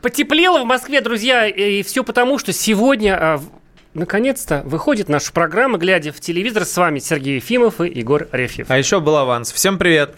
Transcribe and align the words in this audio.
Потеплело 0.00 0.62
в 0.62 0.64
Москве, 0.64 1.00
друзья, 1.00 1.46
и 1.46 1.82
все 1.82 2.04
потому, 2.04 2.38
что 2.38 2.52
сегодня 2.52 3.16
а, 3.18 3.40
наконец-то 3.94 4.62
выходит 4.64 5.08
наша 5.08 5.32
программа 5.32 5.78
«Глядя 5.78 6.12
в 6.12 6.20
телевизор». 6.20 6.64
С 6.64 6.76
вами 6.76 6.98
Сергей 6.98 7.36
Ефимов 7.36 7.80
и 7.80 7.88
Егор 7.88 8.28
Рефьев. 8.32 8.70
А 8.70 8.78
еще 8.78 9.00
был 9.00 9.16
аванс. 9.16 9.52
Всем 9.52 9.78
привет. 9.78 10.14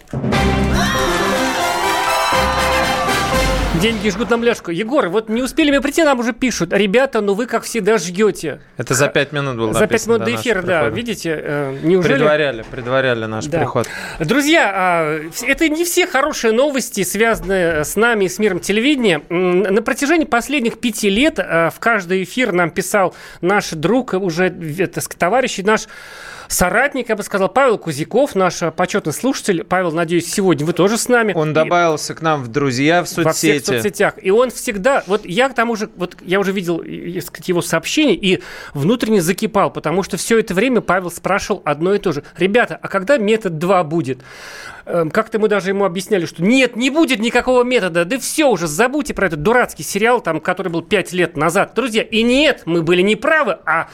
Деньги 3.83 4.11
жгут 4.11 4.31
нам 4.31 4.45
ляжку. 4.45 4.71
Егор, 4.71 5.09
вот 5.09 5.29
не 5.29 5.43
успели 5.43 5.73
мы 5.73 5.81
прийти, 5.81 6.05
нам 6.05 6.21
уже 6.21 6.33
пишут. 6.33 6.73
Ребята, 6.73 7.21
ну 7.21 7.35
вы, 7.35 7.47
как 7.47 7.65
всегда, 7.65 7.99
ждете. 7.99 8.61
Это 8.77 8.95
за 8.95 9.09
пять 9.09 9.33
минут 9.33 9.57
было 9.57 9.73
За 9.73 9.89
пять 9.89 10.07
минут 10.07 10.23
до 10.23 10.33
эфира, 10.37 10.63
да. 10.63 10.83
прихода. 10.83 10.97
Видите, 10.97 11.37
э, 11.43 11.79
неужели... 11.83 12.13
Предваряли, 12.15 12.65
предваряли 12.71 13.25
наш 13.25 13.47
Да. 13.47 13.59
приход. 13.59 13.89
Друзья, 14.21 14.71
а, 14.73 15.21
это 15.43 15.69
не 15.69 15.85
все 15.85 16.07
хорошие 16.07 16.53
новости, 16.53 17.03
связанные 17.03 17.85
с 17.85 17.97
нами 17.97 18.27
и 18.27 18.29
с 18.29 18.39
миром 18.39 18.61
телевидения. 18.61 19.21
На 19.29 19.83
протяжении 19.83 20.27
последних 20.27 20.79
пяти 20.79 21.11
лет 21.11 21.41
а, 21.41 21.71
в 21.71 21.81
каждый 21.81 22.23
эфир 22.23 22.53
нам 22.53 22.71
писал 22.71 23.17
наш 23.41 23.71
друг, 23.71 24.13
уже 24.13 24.47
э, 24.47 24.87
так 24.87 25.03
сказать, 25.03 25.19
товарищ, 25.19 25.59
наш 25.59 25.89
соратник, 26.53 27.09
я 27.09 27.17
бы 27.17 27.23
сказал, 27.23 27.49
Павел 27.49 27.79
Кузяков, 27.79 28.35
наш 28.35 28.61
почетный 28.77 29.13
слушатель. 29.13 29.65
Павел, 29.65 29.93
надеюсь, 29.93 30.31
сегодня 30.33 30.67
вы 30.67 30.73
тоже 30.73 30.99
с 30.99 31.09
нами. 31.09 31.33
Он 31.35 31.51
И- 31.51 31.55
добавился 31.55 32.15
к 32.15 32.23
нам 32.23 32.43
в 32.43 32.49
друзья 32.49 33.03
в 33.05 33.09
во 33.17 33.33
всех 33.33 33.57
соцсети. 33.57 33.65
соцсетях. 33.65 34.15
И 34.23 34.31
он 34.31 34.51
всегда, 34.51 35.03
вот 35.07 35.25
я 35.25 35.49
к 35.49 35.55
тому 35.55 35.77
же, 35.77 35.91
вот 35.97 36.17
я 36.23 36.41
уже 36.41 36.53
видел 36.53 36.79
сказать, 37.23 37.49
его 37.49 37.63
сообщение 37.63 38.15
и 38.17 38.43
внутренне 38.75 39.21
закипал, 39.21 39.71
потому 39.71 40.03
что 40.03 40.17
все 40.17 40.39
это 40.39 40.55
время 40.55 40.81
Павел 40.81 41.11
спрашивал 41.11 41.63
одно 41.65 41.95
и 41.95 41.99
то 41.99 42.13
же. 42.13 42.23
Ребята, 42.37 42.79
а 42.81 42.89
когда 42.89 43.17
метод 43.19 43.59
2 43.59 43.85
будет? 43.85 44.21
Эм, 44.85 45.11
Как-то 45.11 45.39
мы 45.39 45.49
даже 45.49 45.71
ему 45.71 45.85
объясняли, 45.85 46.27
что 46.27 46.43
нет, 46.43 46.77
не 46.77 46.91
будет 46.91 47.21
никакого 47.21 47.63
метода, 47.63 48.05
да 48.05 48.19
все 48.19 48.47
уже, 48.47 48.67
забудьте 48.67 49.15
про 49.15 49.27
этот 49.27 49.43
дурацкий 49.43 49.85
сериал, 49.85 50.21
там, 50.21 50.41
который 50.41 50.69
был 50.73 50.83
5 50.83 51.13
лет 51.13 51.37
назад. 51.37 51.73
Друзья, 51.75 52.03
и 52.03 52.23
нет, 52.23 52.63
мы 52.67 52.83
были 52.83 53.01
неправы, 53.03 53.59
а 53.65 53.89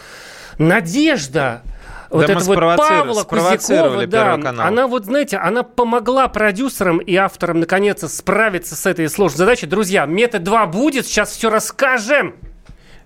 надежда, 0.59 1.63
вот 2.11 2.27
Да 2.27 2.33
это 2.33 2.45
вот 2.45 2.77
Павла 2.77 3.25
Кузякова, 3.25 4.07
да, 4.07 4.35
она 4.35 4.87
вот, 4.87 5.05
знаете, 5.05 5.37
она 5.37 5.63
помогла 5.63 6.29
продюсерам 6.29 6.99
и 6.99 7.15
авторам 7.17 7.61
наконец-то 7.61 8.09
справиться 8.09 8.77
с 8.77 8.87
этой 8.87 9.09
сложной 9.09 9.39
задачей. 9.39 9.67
Друзья, 9.67 10.07
метод 10.07 10.43
2 10.43 10.67
будет, 10.67 11.07
сейчас 11.07 11.31
все 11.31 11.51
расскажем. 11.51 12.35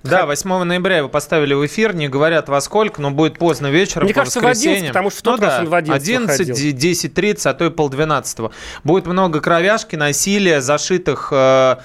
Да, 0.02 0.26
8 0.26 0.64
ноября 0.64 0.98
его 0.98 1.08
поставили 1.08 1.54
в 1.54 1.64
эфир, 1.64 1.94
не 1.94 2.08
говорят 2.08 2.48
во 2.48 2.60
сколько, 2.60 3.00
но 3.00 3.12
будет 3.12 3.38
поздно 3.38 3.68
вечером, 3.68 4.04
Мне 4.04 4.14
по 4.14 4.20
кажется, 4.20 4.40
в 4.40 4.44
11, 4.44 4.58
воскресеньям. 4.58 4.92
потому 4.92 5.10
что 5.10 5.18
в 5.20 5.22
тот 5.22 5.40
ну 5.40 5.46
раз 5.46 5.54
да, 5.54 5.60
он 5.60 5.68
в 5.68 5.74
11 5.74 6.08
11, 6.08 6.48
выходил. 6.48 6.76
10, 6.76 7.14
30, 7.14 7.46
а 7.46 7.54
то 7.54 7.64
и 7.66 7.70
полдвенадцатого. 7.70 8.50
Будет 8.82 9.06
много 9.06 9.40
кровяшки, 9.40 9.94
насилия, 9.96 10.60
зашитых... 10.60 11.28
э, 11.30 11.76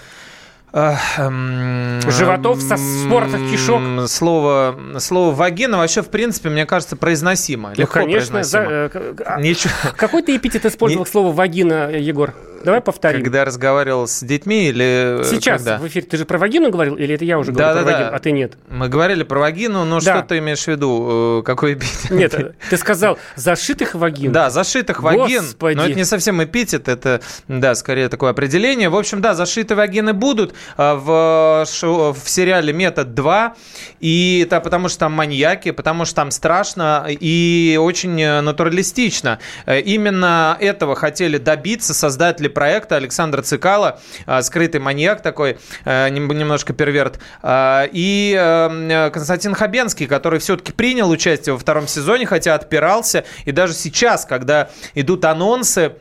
Животов 2.09 2.61
со 2.61 2.75
м, 2.75 2.79
споротых 3.07 3.51
кишок. 3.51 3.81
Слово, 4.07 4.77
слово 4.99 5.33
вагина 5.33 5.77
вообще, 5.77 6.01
в 6.01 6.09
принципе, 6.09 6.49
мне 6.49 6.65
кажется, 6.65 6.95
произносимо. 6.95 7.69
Ну, 7.69 7.75
Легко 7.75 7.93
конечно. 7.93 8.33
произносимо. 8.35 8.71
э, 8.71 9.13
а- 9.25 9.41
Ничего. 9.41 9.73
Какой 9.97 10.21
ты 10.21 10.35
эпитет 10.35 10.65
использовал 10.65 11.05
к 11.05 11.07
слову 11.07 11.31
вагина, 11.31 11.89
Егор? 11.91 12.33
Давай 12.63 12.81
повторим. 12.81 13.21
Когда 13.21 13.45
разговаривал 13.45 14.07
с 14.07 14.21
детьми 14.23 14.67
или... 14.69 15.21
Сейчас 15.23 15.61
когда? 15.61 15.77
в 15.77 15.87
эфире 15.87 16.05
ты 16.07 16.17
же 16.17 16.25
про 16.25 16.37
вагину 16.39 16.71
говорил, 16.71 16.95
или 16.95 17.13
это 17.13 17.23
я 17.23 17.37
уже 17.37 17.51
говорю 17.51 17.67
Да, 17.67 17.73
про 17.81 17.85
да, 17.85 17.91
вагину, 17.97 18.15
а 18.15 18.19
ты 18.19 18.31
нет? 18.31 18.57
Мы 18.67 18.89
говорили 18.89 19.23
про 19.23 19.39
вагину, 19.39 19.85
но 19.85 19.99
Да. 20.01 20.17
что 20.17 20.27
ты 20.27 20.39
имеешь 20.39 20.63
в 20.63 20.67
виду? 20.67 21.39
Э, 21.39 21.43
Какой 21.45 21.75
эпитет? 21.75 22.09
Нет, 22.11 22.33
э, 22.33 22.53
ты 22.69 22.77
сказал 22.77 23.19
зашитых 23.35 23.93
вагин. 23.93 24.31
Да, 24.31 24.49
зашитых 24.49 25.03
вагин. 25.03 25.41
Господи. 25.41 25.75
Но 25.77 25.85
это 25.85 25.93
не 25.93 26.03
совсем 26.03 26.43
эпитет, 26.43 26.87
это, 26.89 27.21
да, 27.47 27.75
скорее 27.75 28.09
такое 28.09 28.31
определение. 28.31 28.89
В 28.89 28.97
общем, 28.97 29.21
да, 29.21 29.35
зашитые 29.35 29.77
вагины 29.77 30.13
будут 30.13 30.55
в, 30.75 31.65
шоу- 31.71 32.13
в 32.13 32.29
сериале 32.29 32.73
«Метод 32.73 33.09
2». 33.09 33.51
И 33.99 34.43
это 34.45 34.59
потому 34.61 34.89
что 34.89 34.99
там 34.99 35.13
маньяки, 35.13 35.71
потому 35.71 36.05
что 36.05 36.15
там 36.15 36.31
страшно 36.31 37.05
и 37.09 37.77
очень 37.81 38.21
э, 38.21 38.41
натуралистично. 38.41 39.39
Э, 39.65 39.79
Именно 39.79 40.57
этого 40.59 40.95
хотели 40.95 41.37
добиться 41.37 41.93
создатели 41.93 42.47
проекта 42.47 42.95
Александр 42.95 43.41
Цикало, 43.41 43.99
а, 44.25 44.41
скрытый 44.41 44.79
маньяк 44.81 45.21
такой, 45.21 45.57
э, 45.85 46.09
нем- 46.09 46.27
немножко 46.37 46.73
перверт, 46.73 47.19
и 47.45 48.35
э, 48.37 49.09
Константин 49.11 49.53
Хабенский, 49.55 50.07
который 50.07 50.39
все-таки 50.39 50.71
принял 50.71 51.09
участие 51.09 51.53
во 51.53 51.59
втором 51.59 51.87
сезоне, 51.87 52.25
хотя 52.25 52.55
отпирался. 52.55 53.23
И 53.45 53.51
даже 53.51 53.73
сейчас, 53.73 54.25
когда 54.25 54.69
идут 54.95 55.25
анонсы, 55.25 55.93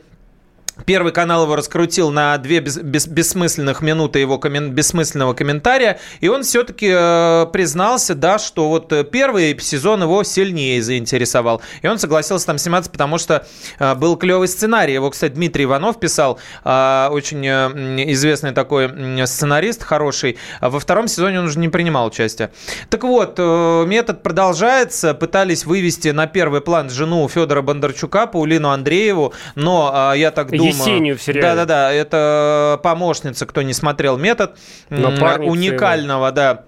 Первый 0.85 1.11
канал 1.11 1.43
его 1.43 1.55
раскрутил 1.55 2.11
на 2.11 2.37
две 2.37 2.59
бес- 2.59 2.77
бес- 2.77 3.07
бессмысленных 3.07 3.81
минуты 3.81 4.19
его 4.19 4.37
коммен- 4.37 4.69
бессмысленного 4.69 5.33
комментария, 5.33 5.99
и 6.21 6.27
он 6.27 6.43
все-таки 6.43 6.89
э, 6.91 7.45
признался, 7.51 8.15
да, 8.15 8.37
что 8.39 8.69
вот 8.69 8.93
э, 8.93 9.03
первый 9.03 9.59
сезон 9.59 10.03
его 10.03 10.23
сильнее 10.23 10.81
заинтересовал. 10.81 11.61
И 11.81 11.87
он 11.87 11.99
согласился 11.99 12.45
там 12.45 12.57
сниматься, 12.57 12.89
потому 12.91 13.17
что 13.17 13.45
э, 13.79 13.95
был 13.95 14.15
клевый 14.17 14.47
сценарий. 14.47 14.93
Его, 14.93 15.09
кстати, 15.09 15.33
Дмитрий 15.33 15.65
Иванов 15.65 15.99
писал, 15.99 16.39
э, 16.63 17.07
очень 17.11 17.45
э, 17.45 18.11
известный 18.11 18.51
такой 18.51 18.89
сценарист, 19.27 19.83
хороший. 19.83 20.37
А 20.61 20.69
Во 20.69 20.79
втором 20.79 21.07
сезоне 21.07 21.39
он 21.39 21.45
уже 21.45 21.59
не 21.59 21.69
принимал 21.69 22.07
участие. 22.07 22.51
Так 22.89 23.03
вот, 23.03 23.35
э, 23.37 23.85
метод 23.87 24.23
продолжается. 24.23 25.13
Пытались 25.13 25.65
вывести 25.65 26.09
на 26.09 26.27
первый 26.27 26.61
план 26.61 26.89
жену 26.89 27.27
Федора 27.27 27.61
Бондарчука, 27.61 28.27
Паулину 28.27 28.69
Андрееву, 28.69 29.33
но 29.55 30.11
э, 30.13 30.19
я 30.19 30.31
так 30.31 30.51
думаю... 30.51 30.66
Есению 30.67 31.17
в 31.17 31.21
сериале. 31.21 31.41
Да-да-да, 31.41 31.91
это 31.91 32.79
помощница, 32.83 33.45
кто 33.45 33.61
не 33.61 33.73
смотрел 33.73 34.17
метод. 34.17 34.57
Напарница 34.89 35.51
Уникального, 35.51 36.31
да 36.31 36.65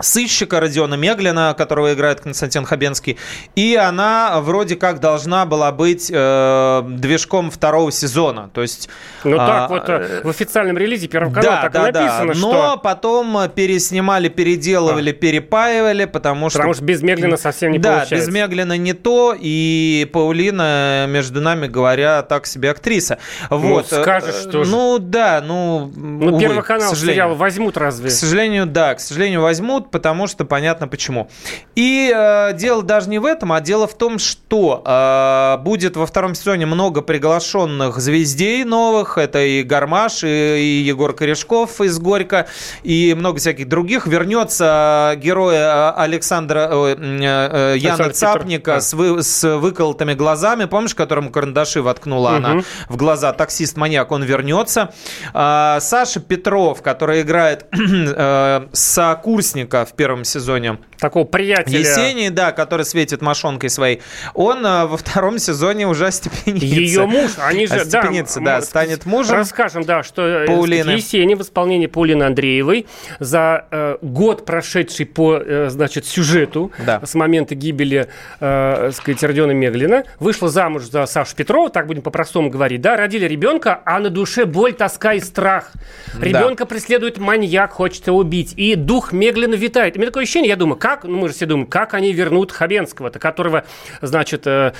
сыщика 0.00 0.60
Родиона 0.60 0.94
Меглина, 0.94 1.54
которого 1.56 1.92
играет 1.94 2.20
Константин 2.20 2.64
Хабенский. 2.64 3.18
И 3.54 3.74
она 3.74 4.40
вроде 4.40 4.76
как 4.76 5.00
должна 5.00 5.46
была 5.46 5.72
быть 5.72 6.10
э, 6.12 6.82
движком 6.88 7.50
второго 7.50 7.90
сезона. 7.90 8.50
То 8.52 8.62
есть... 8.62 8.88
Ну 9.24 9.36
а, 9.40 9.46
так 9.46 9.70
вот, 9.70 9.88
э, 9.88 10.20
в 10.22 10.28
официальном 10.28 10.78
релизе 10.78 11.08
Первого 11.08 11.32
канала 11.32 11.62
так 11.62 11.74
и 11.74 11.78
написано, 11.78 12.34
Но 12.34 12.52
что... 12.52 12.76
потом 12.82 13.38
э, 13.38 13.48
переснимали, 13.48 14.28
переделывали, 14.28 15.12
перепаивали, 15.12 16.04
потому 16.04 16.50
что... 16.50 16.58
Потому 16.58 16.74
что 16.74 16.84
без 16.84 17.02
Меглина 17.02 17.36
совсем 17.36 17.72
не 17.72 17.78
да, 17.78 17.98
получается. 17.98 18.26
без 18.26 18.34
Меглина 18.34 18.76
не 18.76 18.92
то, 18.92 19.34
и 19.38 20.08
Паулина, 20.12 21.06
между 21.08 21.40
нами 21.40 21.66
говоря, 21.66 22.22
так 22.22 22.46
себе 22.46 22.70
актриса. 22.70 23.18
Вот. 23.50 23.86
Ну, 23.90 24.02
скажешь, 24.02 24.36
Э, 24.36 24.48
что 24.48 24.64
же. 24.64 24.70
Ну, 24.70 24.98
да, 24.98 25.42
ну, 25.44 25.90
Ну, 25.94 26.28
увы, 26.28 26.40
Первый 26.40 26.62
к 26.62 26.66
канал 26.66 26.90
сожалению. 26.90 27.14
сериал 27.14 27.34
возьмут 27.34 27.76
разве? 27.76 28.08
К 28.08 28.12
сожалению, 28.12 28.66
да, 28.66 28.94
к 28.94 29.00
сожалению, 29.00 29.40
возьмут, 29.42 29.85
потому 29.90 30.26
что 30.26 30.44
понятно 30.44 30.88
почему. 30.88 31.28
И 31.74 32.12
э, 32.14 32.52
дело 32.54 32.82
даже 32.82 33.08
не 33.08 33.18
в 33.18 33.24
этом, 33.24 33.52
а 33.52 33.60
дело 33.60 33.86
в 33.86 33.96
том, 33.96 34.18
что 34.18 34.82
э, 34.84 35.56
будет 35.62 35.96
во 35.96 36.06
втором 36.06 36.34
сезоне 36.34 36.66
много 36.66 37.02
приглашенных 37.02 37.98
звездей 37.98 38.64
новых. 38.64 39.18
Это 39.18 39.40
и 39.42 39.62
Гармаш, 39.62 40.24
и, 40.24 40.26
и 40.26 40.82
Егор 40.86 41.12
Корешков 41.12 41.80
из 41.80 41.98
Горько, 41.98 42.46
и 42.82 43.14
много 43.16 43.38
всяких 43.38 43.68
других. 43.68 44.06
Вернется 44.06 45.14
герой 45.16 45.54
э, 45.56 45.90
Александра 45.96 46.68
э, 46.70 46.96
э, 46.98 47.74
э, 47.74 47.76
Яна 47.78 48.04
Александр 48.04 48.12
Цапника 48.14 48.80
с, 48.80 48.92
вы- 48.94 49.22
с 49.22 49.56
выколотыми 49.56 50.14
глазами. 50.14 50.64
Помнишь, 50.66 50.94
которому 50.94 51.30
карандаши 51.30 51.82
воткнула 51.82 52.36
она 52.36 52.54
Мгм. 52.54 52.64
в 52.88 52.96
глаза? 52.96 53.32
Таксист-маньяк, 53.32 54.10
он 54.12 54.22
вернется. 54.22 54.92
А, 55.34 55.78
Саша 55.80 56.20
Петров, 56.20 56.82
который 56.82 57.22
играет 57.22 57.66
э, 57.72 58.66
сокурсника 58.72 59.75
мужика 59.76 59.84
в 59.84 59.96
первом 59.96 60.24
сезоне. 60.24 60.78
Такого 60.98 61.24
приятеля. 61.24 61.78
Есении, 61.80 62.30
да, 62.30 62.52
который 62.52 62.84
светит 62.86 63.20
мошонкой 63.20 63.68
своей, 63.68 64.00
он 64.32 64.64
а, 64.64 64.86
во 64.86 64.96
втором 64.96 65.38
сезоне 65.38 65.86
уже 65.86 66.06
остепенится. 66.06 66.64
Ее 66.66 67.06
муж, 67.06 67.32
они 67.38 67.66
же, 67.66 67.74
да, 67.74 67.80
Остепенится, 67.82 68.40
да, 68.40 68.56
м- 68.56 68.62
станет 68.62 69.04
мужем. 69.04 69.34
Расскажем, 69.36 69.84
да, 69.84 70.02
что 70.02 70.22
э, 70.22 70.46
Паулины. 70.46 70.90
Есенин 70.92 71.36
в 71.38 71.42
исполнении 71.42 71.86
Паулины 71.86 72.22
Андреевой 72.24 72.86
за 73.20 73.66
э, 73.70 73.98
год, 74.00 74.46
прошедший 74.46 75.04
по, 75.06 75.36
э, 75.36 75.68
значит, 75.68 76.06
сюжету 76.06 76.72
Да. 76.86 77.00
с 77.04 77.14
момента 77.14 77.54
гибели, 77.54 78.08
э, 78.40 78.90
сказать, 78.94 79.22
Родиона 79.22 79.52
Меглина, 79.52 80.04
вышла 80.18 80.48
замуж 80.48 80.84
за 80.84 81.04
Сашу 81.06 81.36
Петрова, 81.36 81.68
так 81.68 81.86
будем 81.86 82.02
по-простому 82.02 82.48
говорить, 82.48 82.80
да, 82.80 82.96
родили 82.96 83.26
ребенка, 83.26 83.80
а 83.84 83.98
на 84.00 84.08
душе 84.08 84.46
боль, 84.46 84.72
тоска 84.72 85.12
и 85.14 85.20
страх. 85.20 85.72
Ребенка 86.18 86.64
преследует 86.64 87.18
маньяк, 87.18 87.72
хочет 87.72 88.06
его 88.06 88.18
убить, 88.18 88.54
и 88.56 88.74
дух 88.76 89.12
Меглина 89.12 89.54
витает. 89.66 89.96
У 89.96 89.98
меня 89.98 90.08
такое 90.10 90.22
ощущение, 90.22 90.48
я 90.48 90.56
думаю, 90.56 90.76
как, 90.78 91.04
ну 91.04 91.16
мы 91.16 91.28
же 91.28 91.34
все 91.34 91.46
думаем, 91.46 91.66
как 91.66 91.94
они 91.94 92.12
вернут 92.12 92.52
Хабенского-то, 92.52 93.18
которого, 93.18 93.64
значит, 94.00 94.46
э, 94.46 94.72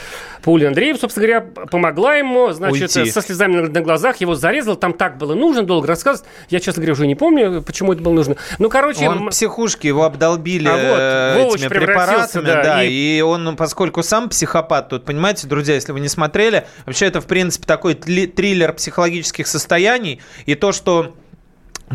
Пауля 0.43 0.69
Андреев, 0.69 0.99
собственно 0.99 1.27
говоря, 1.27 1.67
помогла 1.71 2.15
ему, 2.15 2.53
значит, 2.53 2.97
Уйти. 2.97 3.11
со 3.11 3.21
слезами 3.21 3.67
на, 3.67 3.81
глазах, 3.81 4.17
его 4.19 4.35
зарезал, 4.35 4.77
там 4.77 4.93
так 4.93 5.19
было 5.19 5.35
нужно, 5.35 5.62
долго 5.62 5.87
рассказывать. 5.87 6.29
Я, 6.49 6.61
честно 6.61 6.81
говоря, 6.81 6.93
уже 6.93 7.06
не 7.06 7.15
помню, 7.15 7.62
почему 7.62 7.93
это 7.93 8.03
было 8.03 8.12
нужно. 8.12 8.37
Ну, 8.59 8.69
короче, 8.69 9.09
Он 9.09 9.27
в 9.27 9.31
психушке, 9.31 9.88
его 9.88 10.05
обдолбили 10.05 10.69
А 10.69 10.73
вот, 10.73 11.53
э, 11.53 11.56
этими 11.56 11.69
препаратами, 11.69 12.47
да, 12.47 12.62
да, 12.62 12.85
и- 12.85 13.19
и... 13.19 13.21
он, 13.21 13.56
поскольку 13.56 14.03
сам 14.03 14.29
психопат, 14.29 14.88
тут, 14.88 15.05
понимаете, 15.05 15.47
друзья, 15.47 15.75
если 15.75 15.93
вы 15.93 16.00
не 16.00 16.09
смотрели, 16.09 16.67
вообще 16.85 17.06
это, 17.06 17.21
в 17.21 17.27
принципе, 17.27 17.67
такой 17.67 17.94
триллер 17.94 18.73
психологических 18.73 19.47
состояний, 19.47 20.21
и 20.47 20.55
то, 20.55 20.73
что 20.73 21.15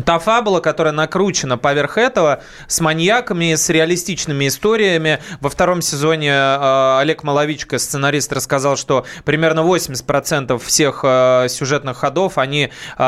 Та 0.06 0.18
фабула, 0.18 0.60
которая 0.60 0.94
накручена 0.94 1.58
поверх 1.58 1.98
этого, 1.98 2.42
с 2.66 2.80
маньяками, 2.80 3.54
с 3.54 3.68
реалистичными 3.68 4.48
историями. 4.48 5.18
Во 5.40 5.50
втором 5.50 5.82
сезоне 5.82 6.30
э, 6.30 6.98
Олег 7.00 7.24
Маловичко, 7.24 7.78
сценарист, 7.78 8.32
рассказал, 8.32 8.78
что 8.78 9.04
примерно 9.26 9.60
80% 9.60 10.58
всех 10.64 11.00
э, 11.04 11.46
сюжетных 11.50 11.98
ходов, 11.98 12.38
они 12.38 12.70
э, 12.96 13.04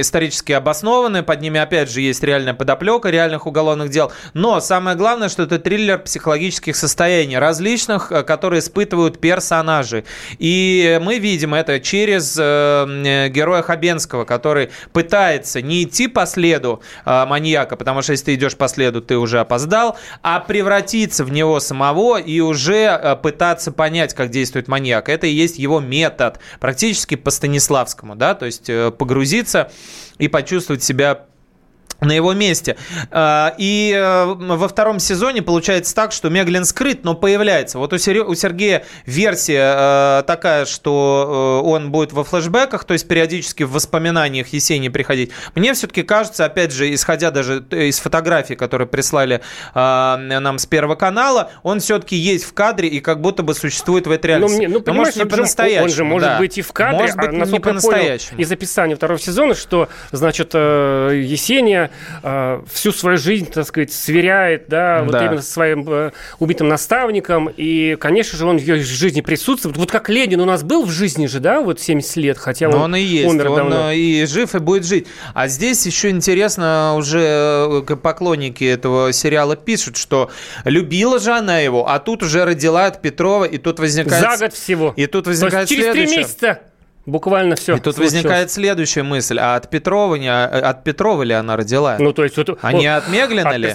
исторически 0.00 0.50
обоснованы, 0.50 1.22
под 1.22 1.40
ними, 1.40 1.60
опять 1.60 1.88
же, 1.88 2.00
есть 2.00 2.24
реальная 2.24 2.54
подоплека 2.54 3.10
реальных 3.10 3.46
уголовных 3.46 3.90
дел. 3.90 4.10
Но 4.32 4.58
самое 4.58 4.96
главное, 4.96 5.28
что 5.28 5.44
это 5.44 5.60
триллер 5.60 5.98
психологических 5.98 6.74
состояний 6.74 7.38
различных, 7.38 8.10
э, 8.10 8.24
которые 8.24 8.58
испытывают 8.58 9.20
персонажи. 9.20 10.02
И 10.40 10.98
мы 11.00 11.20
видим 11.20 11.54
это 11.54 11.78
через 11.78 12.36
э, 12.36 12.42
э, 12.42 13.28
героя 13.28 13.62
Хабенского, 13.62 14.24
который 14.24 14.70
пытается 14.92 15.62
не 15.62 15.84
идти 15.84 16.08
по 16.08 16.23
следу 16.26 16.82
э, 17.04 17.24
маньяка, 17.26 17.76
потому 17.76 18.02
что 18.02 18.12
если 18.12 18.26
ты 18.26 18.34
идешь 18.34 18.56
по 18.56 18.68
следу, 18.68 19.00
ты 19.00 19.16
уже 19.16 19.40
опоздал, 19.40 19.96
а 20.22 20.40
превратиться 20.40 21.24
в 21.24 21.32
него 21.32 21.60
самого 21.60 22.20
и 22.20 22.40
уже 22.40 22.84
э, 22.86 23.16
пытаться 23.16 23.72
понять, 23.72 24.14
как 24.14 24.30
действует 24.30 24.68
маньяк. 24.68 25.08
Это 25.08 25.26
и 25.26 25.30
есть 25.30 25.58
его 25.58 25.80
метод, 25.80 26.38
практически 26.60 27.14
по 27.14 27.30
Станиславскому, 27.30 28.16
да, 28.16 28.34
то 28.34 28.46
есть 28.46 28.68
э, 28.68 28.90
погрузиться 28.90 29.70
и 30.18 30.28
почувствовать 30.28 30.82
себя 30.82 31.26
на 32.04 32.12
его 32.12 32.32
месте. 32.32 32.76
А, 33.10 33.54
И 33.58 33.92
э, 33.96 34.24
во 34.38 34.68
втором 34.68 34.98
сезоне 34.98 35.42
получается 35.42 35.94
так, 35.94 36.12
что 36.12 36.28
Меглин 36.28 36.64
скрыт, 36.64 37.04
но 37.04 37.14
появляется. 37.14 37.78
Вот 37.78 37.92
у 37.92 37.98
Сергея 37.98 38.84
версия 39.06 40.20
э, 40.20 40.22
такая, 40.26 40.64
что 40.64 41.60
э, 41.64 41.68
он 41.68 41.90
будет 41.90 42.12
во 42.12 42.24
флешбеках, 42.24 42.84
то 42.84 42.92
есть 42.94 43.06
периодически 43.08 43.62
в 43.62 43.72
воспоминаниях 43.72 44.48
Есении 44.48 44.88
приходить. 44.88 45.30
Мне 45.54 45.74
все-таки 45.74 46.02
кажется, 46.02 46.44
опять 46.44 46.72
же, 46.72 46.92
исходя 46.94 47.30
даже 47.30 47.64
из 47.70 47.98
фотографий, 47.98 48.54
которые 48.56 48.86
прислали 48.88 49.40
э, 49.74 50.16
нам 50.40 50.58
с 50.58 50.66
Первого 50.66 50.94
канала, 50.94 51.50
он 51.62 51.80
все-таки 51.80 52.16
есть 52.16 52.44
в 52.44 52.52
кадре 52.54 52.88
и 52.88 53.00
как 53.00 53.20
будто 53.20 53.42
бы 53.42 53.54
существует 53.54 54.06
в 54.06 54.10
этой 54.10 54.26
Ну, 54.26 54.28
реальности. 54.48 54.56
мне- 54.58 54.68
ну, 54.68 54.82
Но, 54.84 54.92
может, 54.92 55.16
не 55.16 55.22
же- 55.22 55.28
по-настоящему. 55.28 55.84
Он 55.84 55.90
же 55.90 56.04
может 56.04 56.28
да. 56.28 56.38
быть 56.38 56.58
и 56.58 56.62
в 56.62 56.72
кадре, 56.72 56.98
Может 56.98 57.16
быть, 57.16 57.28
а, 57.28 57.32
не 57.32 57.38
насколько 57.38 57.62
понял 57.70 57.80
по-настоящему. 57.80 58.40
из 58.40 58.52
описания 58.52 58.96
второго 58.96 59.18
сезона, 59.20 59.54
что, 59.54 59.88
значит, 60.12 60.54
Есения 60.54 61.90
э, 62.22 62.62
всю 62.72 62.92
свою 62.92 63.16
жизнь, 63.18 63.50
так 63.50 63.66
сказать, 63.66 63.92
сверяет, 63.92 64.64
да, 64.68 65.02
вот 65.02 65.12
Да. 65.12 65.26
именно 65.26 65.42
со 65.42 65.52
своим 65.52 65.84
э, 65.88 66.10
убитым 66.38 66.68
наставником, 66.68 67.50
и, 67.56 67.96
конечно 68.00 68.38
же, 68.38 68.46
он 68.46 68.58
в 68.58 68.60
ее 68.60 68.82
жизни 68.82 69.20
присутствует. 69.20 69.76
Вот 69.76 69.90
как 69.90 70.08
Ленин 70.08 70.40
у 70.40 70.44
нас 70.44 70.62
был 70.62 70.84
в 70.84 70.90
жизни 70.90 71.26
же, 71.26 71.40
да, 71.40 71.60
вот 71.60 71.80
70 71.80 72.16
лет, 72.16 72.38
хотя 72.38 72.68
он, 72.68 72.74
он 72.74 72.96
и 72.96 73.00
есть, 73.00 73.28
умер 73.28 73.48
он 73.50 73.56
давно. 73.56 73.90
и 73.92 74.24
жив, 74.26 74.54
и 74.54 74.58
будет 74.58 74.84
жить. 74.84 75.06
А 75.34 75.48
здесь 75.48 75.84
еще 75.86 76.10
интересно, 76.10 76.94
уже 76.96 77.82
э, 77.88 77.96
поклонники 77.96 78.64
этого 78.64 79.12
сериала 79.12 79.56
пишут, 79.56 79.96
что 79.96 80.30
любила 80.64 81.18
же 81.18 81.32
она 81.32 81.58
его, 81.60 81.88
а 81.88 81.98
тут 81.98 82.22
уже 82.22 82.44
родила 82.44 82.86
от 82.86 83.02
Петрова, 83.02 83.44
и 83.44 83.58
тут 83.58 83.78
возникает... 83.78 84.22
За 84.38 84.44
год 84.44 84.54
всего. 84.54 84.92
И 84.96 85.06
тут 85.06 85.24
То 85.24 85.30
есть 85.30 85.42
возникает 85.42 85.68
через 85.68 85.84
три 85.84 85.92
следующее. 85.92 86.18
месяца 86.18 86.58
буквально 87.06 87.56
все. 87.56 87.76
И 87.76 87.80
тут 87.80 87.98
возникает 87.98 88.50
следующая 88.50 89.02
мысль. 89.02 89.38
А 89.38 89.56
от 89.56 89.70
Петрова, 89.70 90.14
не, 90.16 90.28
а 90.28 90.46
от 90.70 90.84
Петрова 90.84 91.22
ли 91.22 91.32
она 91.34 91.56
родила? 91.56 91.96
Ну, 91.98 92.12
то 92.12 92.22
есть... 92.24 92.36
Вот, 92.36 92.58
а 92.62 92.70
вот- 92.72 92.78
не 92.80 92.86
от 92.86 93.08
Меглина 93.08 93.50
от- 93.50 93.56
ли? 93.58 93.74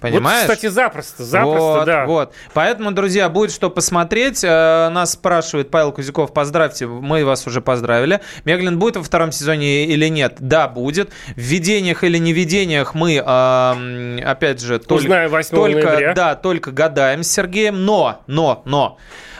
Понимаешь? 0.00 0.46
Вот, 0.46 0.56
кстати, 0.56 0.70
запросто, 0.70 1.24
запросто, 1.24 1.60
вот, 1.60 1.84
да. 1.86 2.06
Вот. 2.06 2.32
Поэтому, 2.54 2.92
друзья, 2.92 3.28
будет 3.28 3.52
что 3.52 3.70
посмотреть. 3.70 4.42
Э, 4.44 4.88
Нас 4.90 5.12
спрашивает 5.12 5.70
Павел 5.70 5.92
Кузяков, 5.92 6.32
поздравьте, 6.32 6.86
мы 6.86 7.24
вас 7.24 7.46
уже 7.46 7.60
поздравили. 7.60 8.20
Меглин 8.44 8.78
будет 8.78 8.96
во 8.96 9.02
втором 9.02 9.32
сезоне 9.32 9.84
или 9.86 10.08
нет? 10.08 10.36
Да, 10.38 10.68
будет. 10.68 11.10
В 11.36 11.40
видениях 11.40 12.04
или 12.04 12.18
не 12.18 12.32
видениях 12.32 12.94
мы, 12.94 13.16
м, 13.16 14.20
опять 14.24 14.60
же, 14.60 14.78
только, 14.78 15.02
Узнаем 15.04 15.30
8 15.30 15.56
только, 15.56 15.86
ноября. 15.86 16.14
да, 16.14 16.34
только 16.34 16.70
гадаем 16.70 17.22
с 17.22 17.28
Сергеем. 17.30 17.84
Но, 17.84 18.22
но, 18.26 18.62
но, 18.64 18.98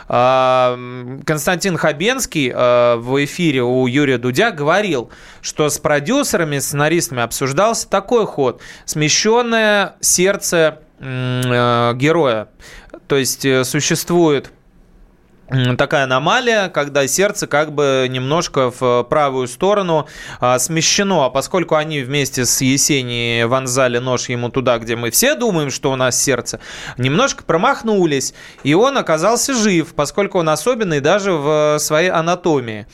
Константин 0.08 1.76
Хабенский 1.76 2.50
э, 2.50 2.96
в 2.96 3.24
эфире 3.24 3.62
у 3.62 3.86
Юрия 3.86 4.16
Дудя 4.16 4.50
говорил, 4.52 5.10
что 5.42 5.68
с 5.68 5.78
продюсерами, 5.78 6.58
сценаристами 6.58 7.20
обсуждался 7.22 7.88
такой 7.88 8.26
ход. 8.26 8.62
Смещенное 8.86 9.96
сердце 10.00 10.80
э, 10.98 11.92
героя. 11.94 12.48
То 13.06 13.16
есть 13.16 13.44
э, 13.44 13.64
существует 13.64 14.50
такая 15.78 16.04
аномалия, 16.04 16.68
когда 16.68 17.06
сердце 17.06 17.46
как 17.46 17.72
бы 17.72 18.06
немножко 18.08 18.70
в 18.70 19.04
правую 19.04 19.48
сторону 19.48 20.06
а, 20.40 20.58
смещено, 20.58 21.24
а 21.24 21.30
поскольку 21.30 21.74
они 21.74 22.02
вместе 22.02 22.44
с 22.44 22.60
Есенией 22.60 23.44
вонзали 23.46 23.98
нож 23.98 24.28
ему 24.28 24.50
туда, 24.50 24.78
где 24.78 24.94
мы 24.94 25.10
все 25.10 25.34
думаем, 25.34 25.70
что 25.70 25.90
у 25.90 25.96
нас 25.96 26.20
сердце, 26.20 26.60
немножко 26.98 27.44
промахнулись, 27.44 28.34
и 28.62 28.74
он 28.74 28.98
оказался 28.98 29.54
жив, 29.54 29.94
поскольку 29.94 30.38
он 30.38 30.50
особенный 30.50 31.00
даже 31.00 31.32
в 31.32 31.78
своей 31.78 32.10
анатомии. 32.10 32.86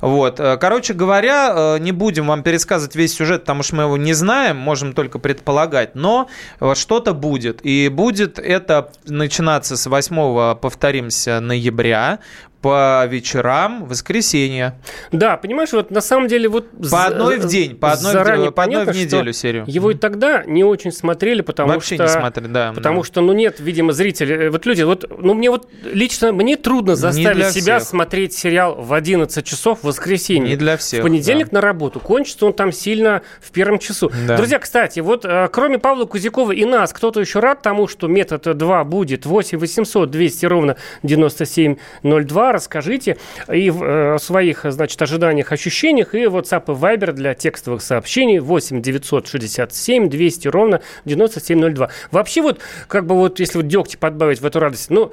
Вот. 0.00 0.40
Э, 0.40 0.56
Короче 0.56 0.94
говоря, 0.94 1.52
э, 1.54 1.78
не 1.80 1.92
будем 1.92 2.28
вам 2.28 2.42
пересказывать 2.42 2.96
весь 2.96 3.14
сюжет, 3.14 3.42
потому 3.42 3.62
что 3.62 3.76
мы 3.76 3.82
его 3.82 3.96
не 3.96 4.14
знаем, 4.14 4.56
можем 4.56 4.94
только 4.94 5.18
предполагать, 5.18 5.94
но 5.94 6.28
что-то 6.74 7.12
будет. 7.12 7.60
И 7.64 7.88
будет 7.88 8.38
это 8.38 8.90
начинаться 9.06 9.76
с 9.76 9.86
8 9.86 10.54
повторимся, 10.56 11.40
ноября 11.40 11.89
área 11.92 12.20
по 12.62 13.06
вечерам 13.06 13.86
воскресенья. 13.86 14.78
Да, 15.12 15.36
понимаешь, 15.36 15.72
вот 15.72 15.90
на 15.90 16.00
самом 16.00 16.28
деле 16.28 16.48
вот... 16.48 16.66
По 16.90 17.06
одной 17.06 17.38
в 17.38 17.46
день, 17.46 17.74
по 17.76 17.92
одной 17.92 18.10
в- 18.10 18.12
заранее 18.12 18.52
по 18.52 18.64
одной 18.64 18.82
в 18.82 18.84
понятно, 18.84 19.00
неделю 19.00 19.32
серию. 19.32 19.64
Его 19.66 19.90
и 19.92 19.94
тогда 19.94 20.44
не 20.46 20.62
очень 20.62 20.92
смотрели, 20.92 21.40
потому 21.40 21.72
Вообще 21.72 21.94
что... 21.94 22.04
не 22.04 22.10
смотрели, 22.10 22.48
да. 22.48 22.72
Потому 22.74 23.00
да. 23.00 23.06
что, 23.06 23.20
ну, 23.22 23.32
нет, 23.32 23.60
видимо, 23.60 23.92
зрителей. 23.92 24.34
Э, 24.36 24.50
Вот 24.50 24.66
люди, 24.66 24.82
вот, 24.82 25.10
ну, 25.18 25.34
мне 25.34 25.50
вот 25.50 25.68
лично, 25.84 26.32
мне 26.32 26.56
трудно 26.56 26.96
заставить 26.96 27.50
себя 27.50 27.78
всех. 27.78 27.88
смотреть 27.88 28.32
сериал 28.34 28.74
в 28.74 28.92
11 28.92 29.44
часов 29.44 29.80
в 29.80 29.84
воскресенье. 29.84 30.50
Не 30.50 30.56
для 30.56 30.76
всех, 30.76 31.00
В 31.00 31.02
понедельник 31.04 31.52
на 31.52 31.60
работу. 31.60 31.98
Кончится 32.00 32.44
он 32.46 32.52
там 32.52 32.72
сильно 32.72 33.22
в 33.40 33.50
первом 33.52 33.78
часу. 33.78 34.12
Да. 34.26 34.36
Друзья, 34.36 34.58
кстати, 34.58 35.00
вот 35.00 35.24
э, 35.24 35.48
кроме 35.50 35.78
Павла 35.78 36.04
Кузякова 36.04 36.52
и 36.52 36.64
нас, 36.64 36.92
кто-то 36.92 37.20
еще 37.20 37.40
рад 37.40 37.62
тому, 37.62 37.88
что 37.88 38.06
метод 38.06 38.56
2 38.56 38.84
будет 38.84 39.24
8 39.24 39.58
800 39.58 40.10
200 40.10 40.46
ровно 40.46 40.76
9702. 41.02 42.49
Расскажите 42.52 43.16
и 43.52 43.70
в, 43.70 43.82
э, 43.82 44.18
своих, 44.18 44.64
значит, 44.64 45.00
ожиданиях, 45.02 45.52
ощущениях. 45.52 46.14
И 46.14 46.24
WhatsApp 46.24 46.64
и 46.68 46.78
Viber 46.78 47.12
для 47.12 47.34
текстовых 47.34 47.82
сообщений 47.82 48.38
8 48.38 48.82
967 48.82 50.08
200 50.08 50.48
ровно 50.48 50.80
9702. 51.04 51.90
Вообще 52.10 52.42
вот, 52.42 52.60
как 52.88 53.06
бы 53.06 53.14
вот, 53.16 53.40
если 53.40 53.58
вот 53.58 53.66
дегтя 53.66 53.98
подбавить 53.98 54.40
в 54.40 54.46
эту 54.46 54.60
радость, 54.60 54.90
ну, 54.90 55.12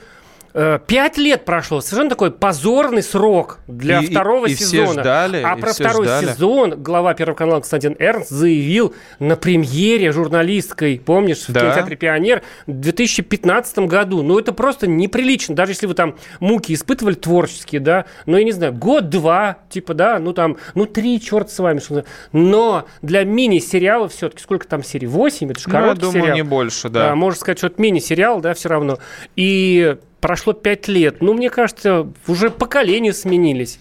Пять 0.88 1.18
лет 1.20 1.46
прошло, 1.46 1.82
совершенно 1.82 2.10
такой 2.10 2.32
позорный 2.32 3.04
срок 3.04 3.60
для 3.68 4.00
И- 4.00 4.06
и- 4.06 4.12
второго 4.12 4.48
и 4.48 4.56
все 4.56 4.66
сезона. 4.66 5.02
ждали, 5.02 5.44
а 5.46 5.56
и 5.56 5.62
про 5.62 5.72
все 5.72 5.84
второй 5.84 6.06
ждали. 6.08 6.26
сезон 6.26 6.82
глава 6.82 7.14
Первого 7.14 7.36
канала 7.38 7.56
Константин 7.60 7.96
Эрнст 8.00 8.30
заявил 8.30 8.96
на 9.20 9.36
премьере 9.36 10.12
журналистской, 10.12 11.00
помнишь, 11.04 11.48
в 11.48 11.52
Да. 11.52 11.60
кинотеатре 11.62 11.96
«Пионер» 11.96 12.42
в 12.66 12.72
2015 12.72 13.88
году. 13.88 14.24
Ну, 14.24 14.40
это 14.40 14.52
просто 14.52 14.88
неприлично, 14.88 15.54
даже 15.56 15.74
если 15.74 15.86
вы 15.86 15.94
там 15.94 16.16
муки 16.40 16.74
испытывали 16.74 17.14
творческие, 17.14 17.80
да, 17.80 18.06
ну, 18.26 18.38
я 18.38 18.44
не 18.44 18.52
знаю, 18.52 18.74
год-два, 18.74 19.58
типа, 19.70 19.94
да, 19.94 20.18
ну, 20.18 20.34
там, 20.34 20.58
ну, 20.74 20.86
три, 20.88 21.22
черт 21.22 21.52
с 21.52 21.60
вами. 21.60 21.78
что 21.80 22.04
Но 22.32 22.88
для 23.04 23.24
мини-сериала 23.26 24.08
все-таки, 24.10 24.42
сколько 24.42 24.68
там 24.68 24.84
серий? 24.84 25.08
Восемь? 25.08 25.52
Это 25.52 25.60
же 25.60 25.68
Ну, 25.70 25.74
я 25.76 25.80
короткий 25.82 26.02
думаю, 26.02 26.22
сериал. 26.22 26.36
не 26.36 26.42
больше, 26.44 26.90
да. 26.90 27.12
А, 27.12 27.16
можно 27.16 27.40
сказать, 27.40 27.60
что 27.60 27.68
это 27.68 27.80
мини-сериал, 27.80 28.40
да, 28.42 28.56
все 28.56 28.70
равно. 28.70 28.98
И 29.36 29.98
прошло 30.20 30.54
пять 30.54 30.88
лет. 30.88 31.22
Ну, 31.22 31.34
мне 31.34 31.50
кажется, 31.50 32.08
уже 32.28 32.50
поколения 32.50 33.14
сменились. 33.14 33.80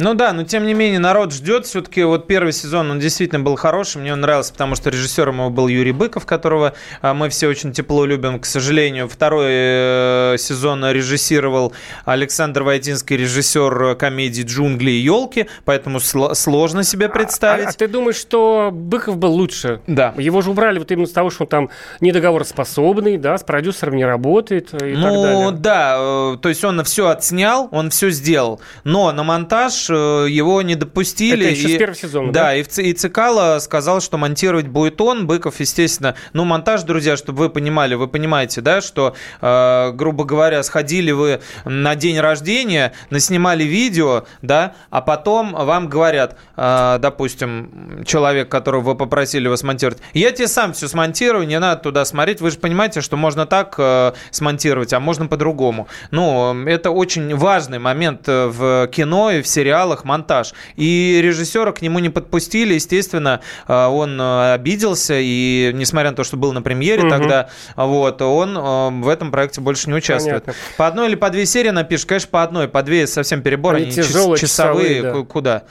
Ну 0.00 0.14
да, 0.14 0.32
но 0.32 0.44
тем 0.44 0.66
не 0.66 0.72
менее 0.72 0.98
народ 0.98 1.30
ждет. 1.30 1.66
Все-таки 1.66 2.02
вот 2.04 2.26
первый 2.26 2.54
сезон, 2.54 2.90
он 2.90 2.98
действительно 2.98 3.40
был 3.40 3.56
хороший. 3.56 4.00
Мне 4.00 4.14
он 4.14 4.22
нравился, 4.22 4.52
потому 4.52 4.74
что 4.74 4.88
режиссером 4.88 5.36
его 5.36 5.50
был 5.50 5.68
Юрий 5.68 5.92
Быков, 5.92 6.24
которого 6.24 6.72
а, 7.02 7.12
мы 7.12 7.28
все 7.28 7.48
очень 7.48 7.72
тепло 7.72 8.06
любим. 8.06 8.40
К 8.40 8.46
сожалению, 8.46 9.08
второй 9.08 9.50
э, 9.50 10.36
сезон 10.38 10.86
режиссировал 10.90 11.74
Александр 12.06 12.62
Войтинский, 12.62 13.18
режиссер 13.18 13.96
комедии 13.96 14.42
«Джунгли 14.42 14.90
и 14.90 15.00
елки», 15.00 15.48
поэтому 15.66 15.98
сло- 15.98 16.34
сложно 16.34 16.82
себе 16.82 17.10
представить. 17.10 17.66
А, 17.66 17.68
а 17.68 17.72
ты 17.72 17.86
думаешь, 17.86 18.16
что 18.16 18.70
Быков 18.72 19.18
был 19.18 19.34
лучше? 19.34 19.82
Да. 19.86 20.14
Его 20.16 20.40
же 20.40 20.50
убрали 20.50 20.78
вот 20.78 20.90
именно 20.90 21.08
с 21.08 21.12
того, 21.12 21.28
что 21.28 21.44
он 21.44 21.48
там 21.48 21.70
недоговороспособный, 22.00 23.18
да, 23.18 23.36
с 23.36 23.42
продюсером 23.42 23.96
не 23.96 24.06
работает 24.06 24.70
э, 24.72 24.92
и 24.92 24.94
так 24.94 25.12
ну 25.12 25.22
далее. 25.22 25.50
да, 25.50 25.96
э, 25.98 26.36
то 26.40 26.48
есть 26.48 26.64
он 26.64 26.82
все 26.84 27.08
отснял, 27.08 27.68
он 27.70 27.90
все 27.90 28.08
сделал, 28.08 28.62
но 28.84 29.12
на 29.12 29.24
монтаж 29.24 29.89
его 29.96 30.62
не 30.62 30.74
допустили. 30.74 31.46
Это 31.46 31.54
еще 31.54 31.68
и- 31.68 31.74
с 31.74 31.78
первого 31.78 31.96
сезона, 31.96 32.32
Да, 32.32 32.42
да? 32.44 32.56
и, 32.56 32.62
и 32.62 32.92
Цикало 32.92 33.58
сказал, 33.60 34.00
что 34.00 34.18
монтировать 34.18 34.68
будет 34.68 35.00
он. 35.00 35.26
Быков, 35.26 35.60
естественно, 35.60 36.14
ну 36.32 36.44
монтаж, 36.44 36.82
друзья, 36.82 37.16
чтобы 37.16 37.38
вы 37.40 37.48
понимали, 37.50 37.94
вы 37.94 38.08
понимаете, 38.08 38.60
да, 38.60 38.80
что, 38.80 39.14
э, 39.40 39.90
грубо 39.92 40.24
говоря, 40.24 40.62
сходили 40.62 41.10
вы 41.12 41.40
на 41.64 41.94
день 41.94 42.18
рождения, 42.20 42.92
наснимали 43.10 43.64
видео, 43.64 44.24
да, 44.42 44.74
а 44.90 45.00
потом 45.00 45.52
вам 45.52 45.88
говорят, 45.88 46.36
э, 46.56 46.98
допустим, 47.00 48.02
человек, 48.06 48.48
которого 48.48 48.80
вы 48.80 48.94
попросили 48.96 49.44
его 49.44 49.56
смонтировать, 49.56 50.02
я 50.14 50.30
тебе 50.32 50.48
сам 50.48 50.72
все 50.72 50.88
смонтирую, 50.88 51.46
не 51.46 51.58
надо 51.58 51.82
туда 51.82 52.04
смотреть. 52.04 52.40
Вы 52.40 52.50
же 52.50 52.58
понимаете, 52.58 53.00
что 53.00 53.16
можно 53.16 53.46
так 53.46 53.74
э, 53.78 54.12
смонтировать, 54.30 54.92
а 54.92 55.00
можно 55.00 55.26
по-другому. 55.26 55.88
Ну, 56.10 56.64
это 56.66 56.90
очень 56.90 57.34
важный 57.36 57.78
момент 57.78 58.28
э, 58.28 58.46
в 58.46 58.88
кино 58.88 59.30
и 59.30 59.42
в 59.42 59.46
сериалах, 59.80 60.04
монтаж. 60.04 60.52
И 60.76 61.20
режиссера 61.22 61.72
к 61.72 61.82
нему 61.82 61.98
не 61.98 62.10
подпустили, 62.10 62.74
естественно, 62.74 63.40
э, 63.66 63.86
он 63.86 64.20
э, 64.20 64.52
обиделся, 64.54 65.14
и 65.18 65.70
несмотря 65.74 66.10
на 66.10 66.16
то, 66.16 66.24
что 66.24 66.36
был 66.36 66.52
на 66.52 66.62
премьере 66.62 67.02
Мгм. 67.02 67.10
тогда, 67.10 67.48
вот, 67.76 68.20
он 68.22 68.56
э, 68.56 68.90
в 69.04 69.08
этом 69.08 69.30
проекте 69.30 69.60
больше 69.60 69.88
не 69.88 69.94
участвует. 69.94 70.44
Понятно. 70.44 70.62
По 70.76 70.86
одной 70.86 71.08
или 71.08 71.14
по 71.14 71.30
две 71.30 71.46
серии 71.46 71.70
напишешь, 71.70 72.06
конечно, 72.06 72.28
по 72.30 72.42
одной, 72.42 72.68
по 72.68 72.82
две 72.82 73.06
совсем 73.06 73.42
перебор, 73.42 73.76
Они 73.76 73.84
они, 73.84 73.92
тяжелые, 73.92 74.38
часовые, 74.38 74.88
часовые, 74.88 75.02
да. 75.02 75.12
ку- 75.12 75.24
куда? 75.24 75.62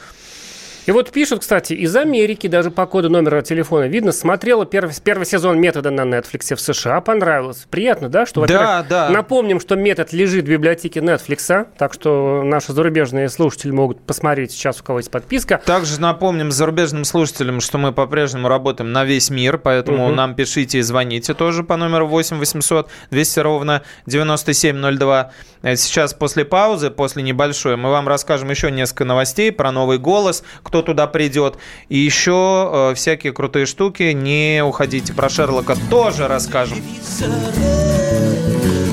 И 0.90 0.92
вот 0.92 1.12
пишут, 1.12 1.42
кстати, 1.42 1.74
из 1.74 1.96
Америки, 1.96 2.48
даже 2.48 2.72
по 2.72 2.88
коду 2.88 3.12
номера 3.12 3.44
телефона 3.44 3.84
видно, 3.84 4.12
смотрела 4.12 4.66
первый, 4.66 4.92
первый 5.04 5.24
сезон 5.24 5.62
метода 5.62 5.92
на 5.92 6.02
Netflix 6.02 6.56
в 6.56 6.60
США, 6.60 7.00
понравилось. 7.00 7.68
Приятно, 7.70 8.10
да? 8.10 8.26
Что, 8.26 8.48
Да, 8.48 8.84
да. 8.90 9.08
Напомним, 9.12 9.60
что 9.60 9.76
метод 9.76 10.14
лежит 10.14 10.46
в 10.46 10.50
библиотеке 10.50 11.00
Netflix, 11.00 11.68
так 11.78 11.94
что 11.94 12.42
наши 12.44 12.74
зарубежные 12.74 13.30
слушатели 13.30 13.70
могут 13.70 14.02
посмотреть 14.02 14.50
сейчас, 14.52 14.82
у 14.82 14.84
кого 14.84 14.98
есть 14.98 15.12
подписка. 15.12 15.62
Также 15.64 16.02
напомним 16.02 16.52
зарубежным 16.52 17.06
слушателям, 17.06 17.62
что 17.62 17.78
мы 17.78 17.92
по-прежнему 17.92 18.48
работаем 18.48 18.92
на 18.92 19.06
весь 19.06 19.30
мир, 19.30 19.60
поэтому 19.60 20.08
Мгм. 20.08 20.16
нам 20.16 20.34
пишите 20.34 20.80
и 20.80 20.82
звоните 20.82 21.36
тоже 21.36 21.64
по 21.64 21.78
номеру 21.78 22.08
8 22.08 22.40
800 22.40 22.90
200 23.12 23.40
ровно 23.42 23.84
9702. 24.08 25.34
Э, 25.62 25.76
Сейчас 25.76 26.16
после 26.16 26.46
паузы, 26.46 26.90
после 26.90 27.22
небольшой, 27.22 27.76
мы 27.76 27.92
вам 27.92 28.08
расскажем 28.08 28.50
еще 28.50 28.72
несколько 28.72 29.06
новостей 29.06 29.52
про 29.52 29.72
новый 29.72 30.00
голос, 30.00 30.44
кто 30.64 30.79
туда 30.82 31.08
придет, 31.08 31.58
и 31.88 31.98
еще 31.98 32.92
э, 32.92 32.96
всякие 32.96 33.34
крутые 33.34 33.66
штуки. 33.66 34.12
Не 34.14 34.64
уходите. 34.64 35.14
Про 35.14 35.30
Шерлока 35.30 35.76
тоже 35.90 36.28
расскажем. 36.28 36.78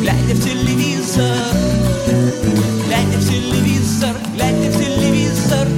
Глядя 0.01 0.35
в 0.35 0.45
телевизор, 0.45 1.37
глядя 2.87 3.19
в 3.19 3.29
телевизор, 3.29 4.17
глядя 4.35 4.71
в 4.71 4.79
телевизор. 4.79 5.69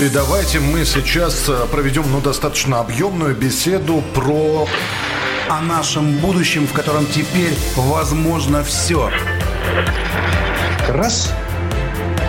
И 0.00 0.08
давайте 0.08 0.60
мы 0.60 0.84
сейчас 0.84 1.48
э, 1.48 1.66
проведем 1.72 2.04
ну, 2.12 2.20
достаточно 2.20 2.78
объемную 2.80 3.34
беседу 3.34 4.02
про... 4.14 4.68
о 5.48 5.60
нашем 5.60 6.18
будущем, 6.18 6.66
в 6.66 6.72
котором 6.72 7.04
теперь 7.06 7.54
возможно 7.74 8.62
все. 8.62 9.10
раз 10.88 11.32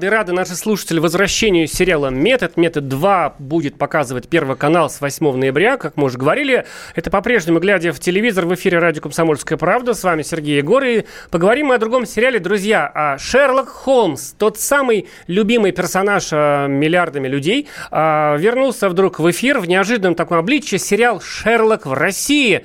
Рады, 0.00 0.16
рады 0.16 0.32
наши 0.32 0.54
слушатели 0.54 0.98
возвращению 0.98 1.66
сериала 1.66 2.08
«Метод». 2.08 2.56
«Метод 2.56 2.84
2» 2.84 3.34
будет 3.38 3.76
показывать 3.76 4.28
Первый 4.28 4.56
канал 4.56 4.88
с 4.88 4.98
8 5.02 5.36
ноября, 5.36 5.76
как 5.76 5.98
мы 5.98 6.04
уже 6.04 6.16
говорили. 6.16 6.64
Это 6.94 7.10
по-прежнему, 7.10 7.60
глядя 7.60 7.92
в 7.92 8.00
телевизор, 8.00 8.46
в 8.46 8.54
эфире 8.54 8.78
радио 8.78 9.02
«Комсомольская 9.02 9.58
правда». 9.58 9.92
С 9.92 10.02
вами 10.02 10.22
Сергей 10.22 10.56
Егор. 10.56 10.82
И 10.84 11.04
поговорим 11.30 11.66
мы 11.66 11.74
о 11.74 11.78
другом 11.78 12.06
сериале, 12.06 12.38
друзья. 12.38 12.86
О 12.86 13.18
Шерлок 13.18 13.68
Холмс, 13.68 14.32
тот 14.38 14.58
самый 14.58 15.06
любимый 15.26 15.72
персонаж 15.72 16.28
э, 16.32 16.66
миллиардами 16.66 17.28
людей, 17.28 17.68
э, 17.90 18.36
вернулся 18.38 18.88
вдруг 18.88 19.18
в 19.18 19.30
эфир 19.30 19.58
в 19.58 19.66
неожиданном 19.68 20.14
таком 20.14 20.38
обличье. 20.38 20.78
Сериал 20.78 21.20
«Шерлок 21.20 21.84
в 21.84 21.92
России» 21.92 22.64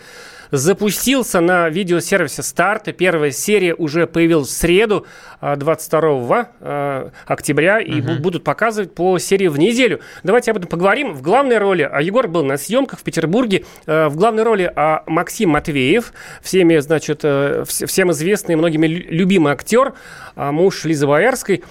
запустился 0.51 1.39
на 1.41 1.69
видеосервисе 1.69 2.43
«Старт». 2.43 2.95
Первая 2.97 3.31
серия 3.31 3.73
уже 3.73 4.07
появилась 4.07 4.49
в 4.49 4.51
среду, 4.51 5.05
а, 5.41 5.55
22 5.55 6.49
э, 6.59 7.09
октября, 7.25 7.79
и 7.79 8.01
бу- 8.01 8.19
будут 8.19 8.43
показывать 8.43 8.93
по 8.95 9.17
серии 9.19 9.47
в 9.47 9.57
неделю. 9.59 9.99
Давайте 10.23 10.51
об 10.51 10.57
этом 10.57 10.69
поговорим. 10.69 11.13
В 11.13 11.21
главной 11.21 11.57
роли, 11.57 11.87
а 11.91 12.01
Егор 12.01 12.27
был 12.27 12.43
на 12.43 12.57
съемках 12.57 12.99
в 12.99 13.03
Петербурге, 13.03 13.65
в 13.85 14.15
главной 14.15 14.43
роли 14.43 14.71
а, 14.75 15.03
Максим 15.07 15.49
Матвеев, 15.49 16.13
всеми, 16.41 16.77
значит, 16.79 17.21
э, 17.23 17.63
вс- 17.67 17.85
всем 17.85 18.11
известный, 18.11 18.55
многими 18.55 18.87
лю- 18.87 19.05
любимый 19.09 19.53
актер, 19.53 19.93
а, 20.35 20.51
муж 20.51 20.85
Лизы 20.85 21.07
Боярской. 21.07 21.63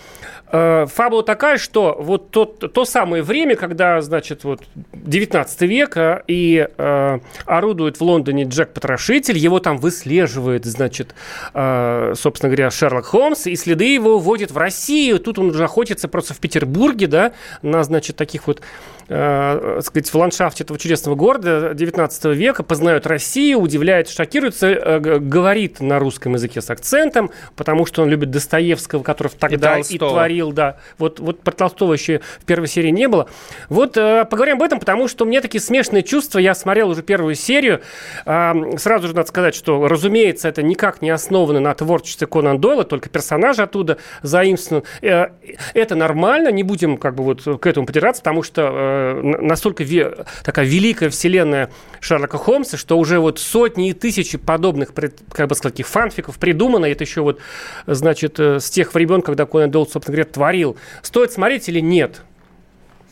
Э, 0.53 0.87
Фабула 0.87 1.23
такая, 1.23 1.57
что 1.57 1.97
вот 1.99 2.31
то, 2.31 2.45
то 2.45 2.85
самое 2.85 3.23
время, 3.23 3.57
когда, 3.57 4.01
значит, 4.03 4.45
вот 4.45 4.63
19 4.93 5.61
век, 5.63 5.97
а, 5.97 6.23
и 6.27 6.69
э, 6.77 7.19
орудует 7.47 7.99
в 7.99 8.03
Лондоне 8.03 8.45
Джек 8.45 8.73
Потрошитель, 8.73 9.39
его 9.39 9.59
там 9.59 9.79
выслеживает, 9.79 10.65
значит, 10.65 11.15
э, 11.55 12.13
собственно 12.17 12.51
говоря, 12.51 12.71
Шерлок 12.71 13.07
Холмс, 13.07 13.47
и 13.47 13.57
следы 13.57 13.95
его 13.95 14.17
уводят 14.17 14.51
в 14.51 14.59
Россию. 14.59 15.19
Тут 15.19 15.39
он 15.39 15.49
уже 15.49 15.65
охотится 15.65 16.09
просто 16.09 16.35
в 16.35 16.39
Петербурге, 16.39 17.07
да, 17.07 17.33
на, 17.63 17.83
значит, 17.83 18.17
таких 18.17 18.47
вот, 18.47 18.61
э, 19.09 19.81
сказать, 19.83 20.13
в 20.13 20.15
ландшафте 20.15 20.65
этого 20.65 20.79
чудесного 20.79 21.15
города 21.15 21.73
19 21.75 22.25
века, 22.27 22.63
познает 22.63 23.07
Россию, 23.07 23.61
удивляет, 23.61 24.09
шокируется, 24.11 24.69
э, 24.69 25.19
говорит 25.19 25.81
на 25.81 25.99
русском 25.99 26.35
языке 26.35 26.61
с 26.61 26.69
акцентом, 26.69 27.31
потому 27.57 27.87
что 27.87 28.03
он 28.03 28.11
любит 28.11 28.31
Достоевского, 28.31 29.03
который 29.03 29.33
тогда 29.39 29.79
и, 29.79 29.83
Толстого. 29.99 30.34
Творил, 30.35 30.53
да. 30.53 30.77
Вот, 30.99 31.21
вот 31.21 31.41
про 31.41 31.53
Толстого 31.53 31.93
еще 31.93 32.21
в 32.41 32.45
первой 32.45 32.67
серии 32.67 32.91
не 32.91 33.07
было. 33.09 33.29
Вот 33.69 33.97
э, 33.97 34.25
поговорим 34.25 34.57
об 34.57 34.63
этом, 34.63 34.81
потому 34.81 35.07
что 35.09 35.25
у 35.25 35.29
меня 35.29 35.41
такие 35.41 35.61
смешанные 35.61 36.03
чувства. 36.03 36.39
Я 36.41 36.55
смотрел 36.55 36.91
уже 36.91 37.03
первую 37.03 37.35
серию. 37.37 37.81
А 38.27 38.55
сразу 38.79 39.09
же 39.09 39.15
надо 39.15 39.29
сказать, 39.29 39.55
что, 39.55 39.87
разумеется, 39.87 40.49
это 40.49 40.63
никак 40.63 41.03
не 41.03 41.11
основано 41.11 41.61
на 41.61 41.75
творчестве 41.75 42.27
Конан 42.27 42.59
Дойла, 42.61 42.85
только 42.85 43.09
персонажи 43.09 43.63
оттуда 43.63 43.99
заимствованы. 44.23 44.85
Э, 45.03 45.29
Это 45.75 45.95
нормально, 45.95 46.49
не 46.51 46.63
будем 46.65 46.97
как 46.97 47.15
бы 47.15 47.25
вот 47.25 47.43
к 47.61 47.67
этому 47.67 47.87
придираться, 47.87 48.23
потому 48.23 48.43
что 48.43 48.63
э, 48.73 49.21
настолько 49.23 49.85
ве- 49.85 50.27
такая 50.43 50.67
великая 50.67 51.11
вселенная 51.11 51.71
Шерлока 52.01 52.39
Холмса, 52.39 52.77
что 52.77 52.99
уже 52.99 53.19
вот 53.21 53.39
сотни 53.39 53.91
и 53.91 53.93
тысячи 53.93 54.37
подобных, 54.39 54.93
как 55.33 55.49
бы 55.49 55.55
сказать, 55.55 55.83
фанфиков 55.85 56.39
придумано. 56.39 56.87
Это 56.87 57.05
еще 57.05 57.21
вот, 57.21 57.39
значит, 57.87 58.41
э, 58.41 58.59
с 58.61 58.71
тех 58.71 58.95
времен, 58.95 59.23
когда 59.23 59.47
Конан 59.47 59.71
Дойл, 59.71 59.87
собственно 59.87 60.17
говоря, 60.17 60.24
творил. 60.33 60.77
Стоит 61.03 61.33
смотреть 61.33 61.69
или 61.69 61.81
нет? 61.81 62.23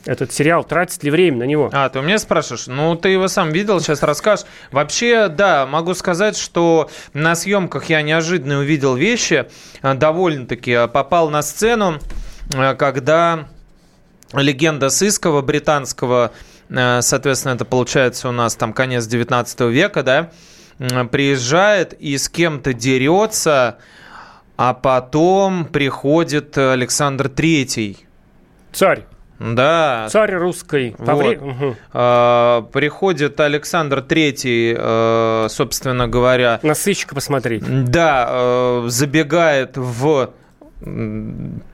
Этот 0.05 0.33
сериал, 0.33 0.65
тратит 0.65 1.05
ли 1.05 1.11
время 1.11 1.39
на 1.39 1.43
него? 1.45 1.71
А, 1.73 1.89
ты 1.89 2.01
у 2.01 2.03
меня 2.03 2.19
спрашиваешь? 2.19 2.67
Ну, 2.67 2.97
ты 2.97 3.11
его 3.11 3.29
сам 3.29 3.53
видел, 3.53 3.81
сейчас 3.81 4.03
расскажешь. 4.03 4.47
Вообще, 4.73 5.29
да, 5.29 5.65
могу 5.65 5.95
сказать, 5.95 6.37
что 6.37 6.91
на 7.13 7.37
съемках 7.37 7.85
я 7.85 8.03
неожиданно 8.03 8.59
увидел 8.59 8.97
вещи, 8.97 9.47
э, 9.81 9.95
довольно-таки 9.95 10.73
э, 10.73 10.89
попал 10.89 11.31
на 11.31 11.43
сцену, 11.43 12.01
э, 12.53 12.75
когда 12.75 13.47
легенда 14.33 14.89
сыского 14.89 15.43
британского, 15.43 16.33
соответственно, 16.71 17.53
это 17.53 17.67
получается 17.67 18.31
у 18.31 18.33
нас 18.33 18.57
там 18.57 18.73
конец 18.73 19.07
19 19.07 19.61
века, 19.71 20.03
да, 20.03 20.31
приезжает 20.79 21.93
и 21.93 22.17
с 22.17 22.31
кем-то 22.31 22.73
дерется, 22.73 23.77
а 24.57 24.75
потом 24.75 25.65
приходит 25.65 26.57
Александр 26.59 27.29
Третий. 27.29 28.07
Царь. 28.73 29.05
Да, 29.39 30.07
Царь 30.09 30.35
русской. 30.35 30.95
Вот. 30.99 31.17
вре-. 31.19 31.77
А, 31.93 32.63
приходит 32.73 33.41
Александр 33.41 34.01
Третий, 34.01 34.73
э, 34.79 35.47
собственно 35.51 36.07
говоря, 36.07 36.61
На 36.63 36.75
сыщика 36.75 37.15
посмотреть. 37.15 37.65
да, 37.91 38.29
э, 38.31 38.85
забегает 38.87 39.77
в 39.77 40.31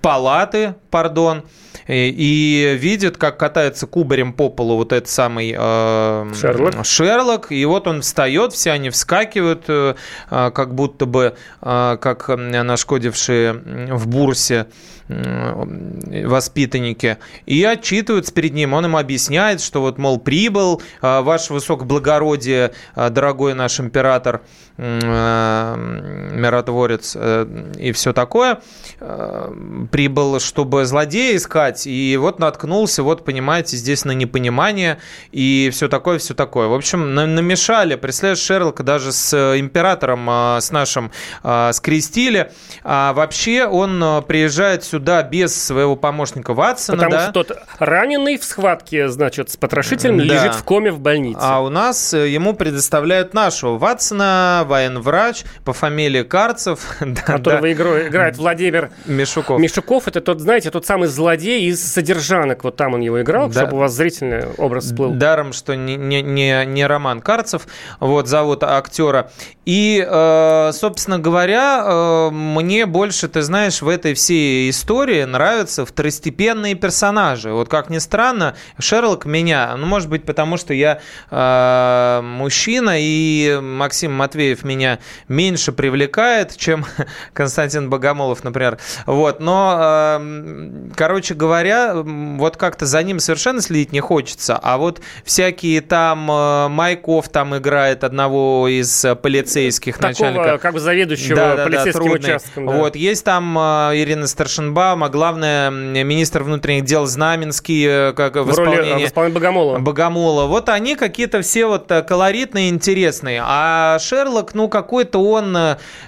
палаты, 0.03 0.75
пардон, 0.91 1.43
и, 1.89 2.11
и 2.11 2.77
видит, 2.77 3.17
как 3.17 3.39
катается 3.39 3.87
кубарем 3.87 4.33
по 4.33 4.51
полу 4.51 4.77
вот 4.77 4.93
этот 4.93 5.09
самый 5.09 5.55
э, 5.57 6.33
Шерлок. 6.39 6.85
Шерлок, 6.85 7.51
и 7.51 7.65
вот 7.65 7.89
он 7.89 8.03
встает, 8.03 8.53
все 8.53 8.73
они 8.73 8.91
вскакивают, 8.91 9.65
э, 9.69 9.95
э, 10.31 10.51
как 10.55 10.75
будто 10.75 11.07
бы, 11.07 11.35
э, 11.63 11.97
как 12.01 12.29
э, 12.29 12.37
нашкодившие 12.37 13.55
в 13.91 14.07
бурсе 14.07 14.67
воспитанники, 15.09 17.17
и 17.47 17.65
отчитываются 17.65 18.33
перед 18.33 18.53
ним. 18.53 18.75
Он 18.75 18.85
им 18.85 18.97
объясняет, 18.97 19.63
что 19.63 19.81
вот, 19.81 19.97
мол, 19.97 20.21
прибыл, 20.21 20.83
э, 21.01 21.21
ваше 21.23 21.55
высокоблагородие, 21.55 22.73
э, 22.95 23.11
дорогой 23.11 23.55
наш 23.55 23.81
император, 23.81 24.43
э, 24.77 26.31
миротворец 26.35 27.17
э, 27.19 27.47
и 27.79 27.93
все 27.93 28.13
такое, 28.13 28.61
э, 29.01 29.87
прибыл, 29.91 30.41
чтобы 30.41 30.85
злодея 30.85 31.37
искать, 31.37 31.78
и 31.87 32.17
вот 32.17 32.39
наткнулся, 32.39 33.03
вот, 33.03 33.25
понимаете, 33.25 33.77
здесь 33.77 34.05
на 34.05 34.13
непонимание, 34.13 34.99
и 35.33 35.71
все 35.73 35.89
такое, 35.89 36.19
все 36.19 36.35
такое. 36.35 36.69
В 36.69 36.75
общем, 36.75 37.15
на- 37.15 37.27
намешали, 37.27 37.95
представляешь, 37.95 38.39
Шерлока 38.41 38.83
даже 38.83 39.13
с 39.13 39.33
э, 39.35 39.59
императором, 39.61 40.29
э, 40.29 40.61
с 40.61 40.71
нашим, 40.71 41.11
э, 41.45 41.71
скрестили, 41.73 42.51
а 42.85 43.13
вообще 43.13 43.67
он 43.67 44.03
э, 44.03 44.23
приезжает 44.23 44.85
сюда 44.85 45.23
без 45.23 45.55
своего 45.61 45.97
помощника 45.97 46.55
Ватсона, 46.55 46.97
Потому 46.99 47.13
да? 47.13 47.23
что 47.25 47.33
тот 47.33 47.59
раненый 47.79 48.39
в 48.39 48.45
схватке, 48.45 49.09
значит, 49.09 49.51
с 49.51 49.57
потрошителем 49.57 50.19
Да. 50.19 50.25
лежит 50.25 50.55
в 50.55 50.65
коме 50.65 50.91
в 50.91 51.01
больнице. 51.01 51.39
А 51.41 51.61
у 51.63 51.69
нас 51.69 52.15
э, 52.15 52.29
ему 52.29 52.55
предоставляют 52.55 53.35
нашего 53.35 53.79
Ватсона, 53.79 54.65
военврач 54.67 55.43
по 55.65 55.73
фамилии 55.73 56.23
Карцев. 56.23 56.81
Да, 57.01 57.23
которого 57.23 57.63
да. 57.63 57.73
игрой- 57.73 58.09
играет 58.09 58.37
Владимир 58.37 58.91
Мишуков. 59.07 59.59
Мишуков. 59.59 60.09
Это 60.09 60.21
тот, 60.21 60.41
знаете, 60.41 60.71
тот 60.71 60.85
самый 60.87 61.09
злодей 61.09 61.68
из 61.69 61.83
«Содержанок». 61.93 62.65
Вот 62.65 62.77
там 62.77 62.95
он 62.95 63.01
его 63.01 63.21
играл, 63.23 63.49
Да. 63.49 63.61
чтобы 63.61 63.77
у 63.77 63.81
вас 63.81 63.93
зрительный 63.93 64.47
образ 64.57 64.85
всплыл. 64.87 65.13
Даром, 65.13 65.53
что 65.53 65.75
не, 65.75 65.97
не, 65.97 66.23
не, 66.23 66.65
не 66.67 66.87
Роман 66.87 67.21
Карцев, 67.21 67.67
вот 68.01 68.27
зовут 68.29 68.63
актера. 68.63 69.31
И, 69.65 70.05
э, 70.09 70.71
собственно 70.73 71.19
говоря, 71.19 71.83
э, 71.85 72.31
мне 72.31 72.87
больше, 72.87 73.29
ты 73.29 73.43
знаешь, 73.43 73.83
в 73.83 73.89
этой 73.89 74.15
всей 74.15 74.71
истории 74.71 75.25
нравятся 75.25 75.85
второстепенные 75.85 76.75
персонажи. 76.75 77.53
Вот 77.53 77.69
как 77.69 77.91
ни 77.91 77.99
странно, 77.99 78.55
Шерлок 78.79 79.27
меня, 79.27 79.75
ну, 79.77 79.87
может 79.87 80.09
быть, 80.09 80.25
потому 80.25 80.57
что 80.57 80.73
я 80.73 81.01
э, 81.31 82.21
мужчина, 82.23 82.93
и 82.99 83.59
Максим 83.61 84.13
Матвеев 84.15 84.65
меня 84.65 84.99
меньше 85.29 85.73
привлекает, 85.73 86.57
чем 86.57 86.87
Константин 87.35 87.91
Богомолов, 87.91 88.45
например. 88.45 88.79
Вот, 89.05 89.41
но, 89.41 90.19
э, 90.21 90.91
короче 90.97 91.35
говоря, 91.35 91.58
м, 91.67 92.39
вот 92.39 92.57
как-то 92.57 92.87
за 92.87 93.03
ним 93.03 93.21
совершенно 93.21 93.61
следить 93.61 93.93
не 93.93 94.01
хочется, 94.01 94.59
а 94.63 94.77
вот 94.79 95.01
всякие 95.25 95.81
там 95.81 96.31
э, 96.31 96.69
Майков 96.69 97.29
там 97.29 97.57
играет 97.57 98.05
одного 98.05 98.69
из 98.69 99.05
э, 99.05 99.15
полицейских 99.15 99.95
Такого, 99.99 100.09
начальника. 100.11 100.59
как 100.59 100.75
бы 100.75 100.81
заведующего 100.81 101.37
Да-да-да, 101.37 101.65
полицейским 101.65 101.93
трудный. 102.05 102.19
участком. 102.31 102.67
да. 102.67 102.73
Вот, 102.73 102.97
есть 102.97 103.25
там 103.25 103.59
э, 103.59 103.91
Ирина 103.97 104.27
Старшинбаум, 104.27 105.05
а 105.05 105.09
главное, 105.09 105.71
министр 105.71 106.43
внутренних 106.43 106.85
дел 106.85 107.07
Знаменский, 107.07 108.13
как 108.15 108.37
в, 108.37 108.43
в 108.45 108.59
роли 108.59 108.71
исполнении... 108.77 109.05
в 109.05 109.09
исполнении 109.09 109.35
Богомолова. 109.35 109.79
Богомола. 109.79 110.47
Вот 110.47 110.69
они 110.69 110.97
какие-то 110.97 111.43
все 111.43 111.67
вот 111.67 111.91
колоритные, 112.07 112.69
интересные. 112.71 113.43
А 113.45 113.99
Шерлок, 114.01 114.55
ну, 114.55 114.69
какой-то 114.69 115.19
он, 115.23 115.57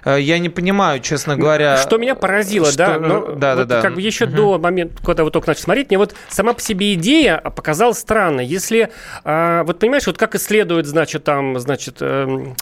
я 0.05 0.39
не 0.39 0.49
понимаю, 0.49 1.01
честно 1.01 1.37
говоря. 1.37 1.77
Что 1.79 1.99
меня 1.99 2.15
поразило, 2.15 2.67
что- 2.67 2.77
да, 2.79 2.99
но 2.99 3.09
да, 3.35 3.57
вот 3.57 3.67
да, 3.69 3.77
да. 3.77 3.81
как 3.83 3.95
бы 3.95 4.01
еще 4.01 4.27
до 4.27 4.59
момента, 4.59 5.03
когда 5.05 5.25
вы 5.25 5.31
только 5.41 5.51
начали 5.51 5.65
смотреть, 5.65 5.89
мне 5.91 5.99
вот 5.99 6.15
сама 6.29 6.53
по 6.53 6.61
себе 6.61 6.95
идея 6.95 7.39
показалась 7.39 7.99
странной. 7.99 8.47
Если, 8.47 8.91
а, 9.25 9.65
вот 9.65 9.79
понимаешь, 9.79 10.07
вот 10.07 10.19
как 10.19 10.35
исследуют, 10.35 10.87
значит, 10.87 11.25
там, 11.25 11.59
значит, 11.59 11.97
эм, 12.01 12.57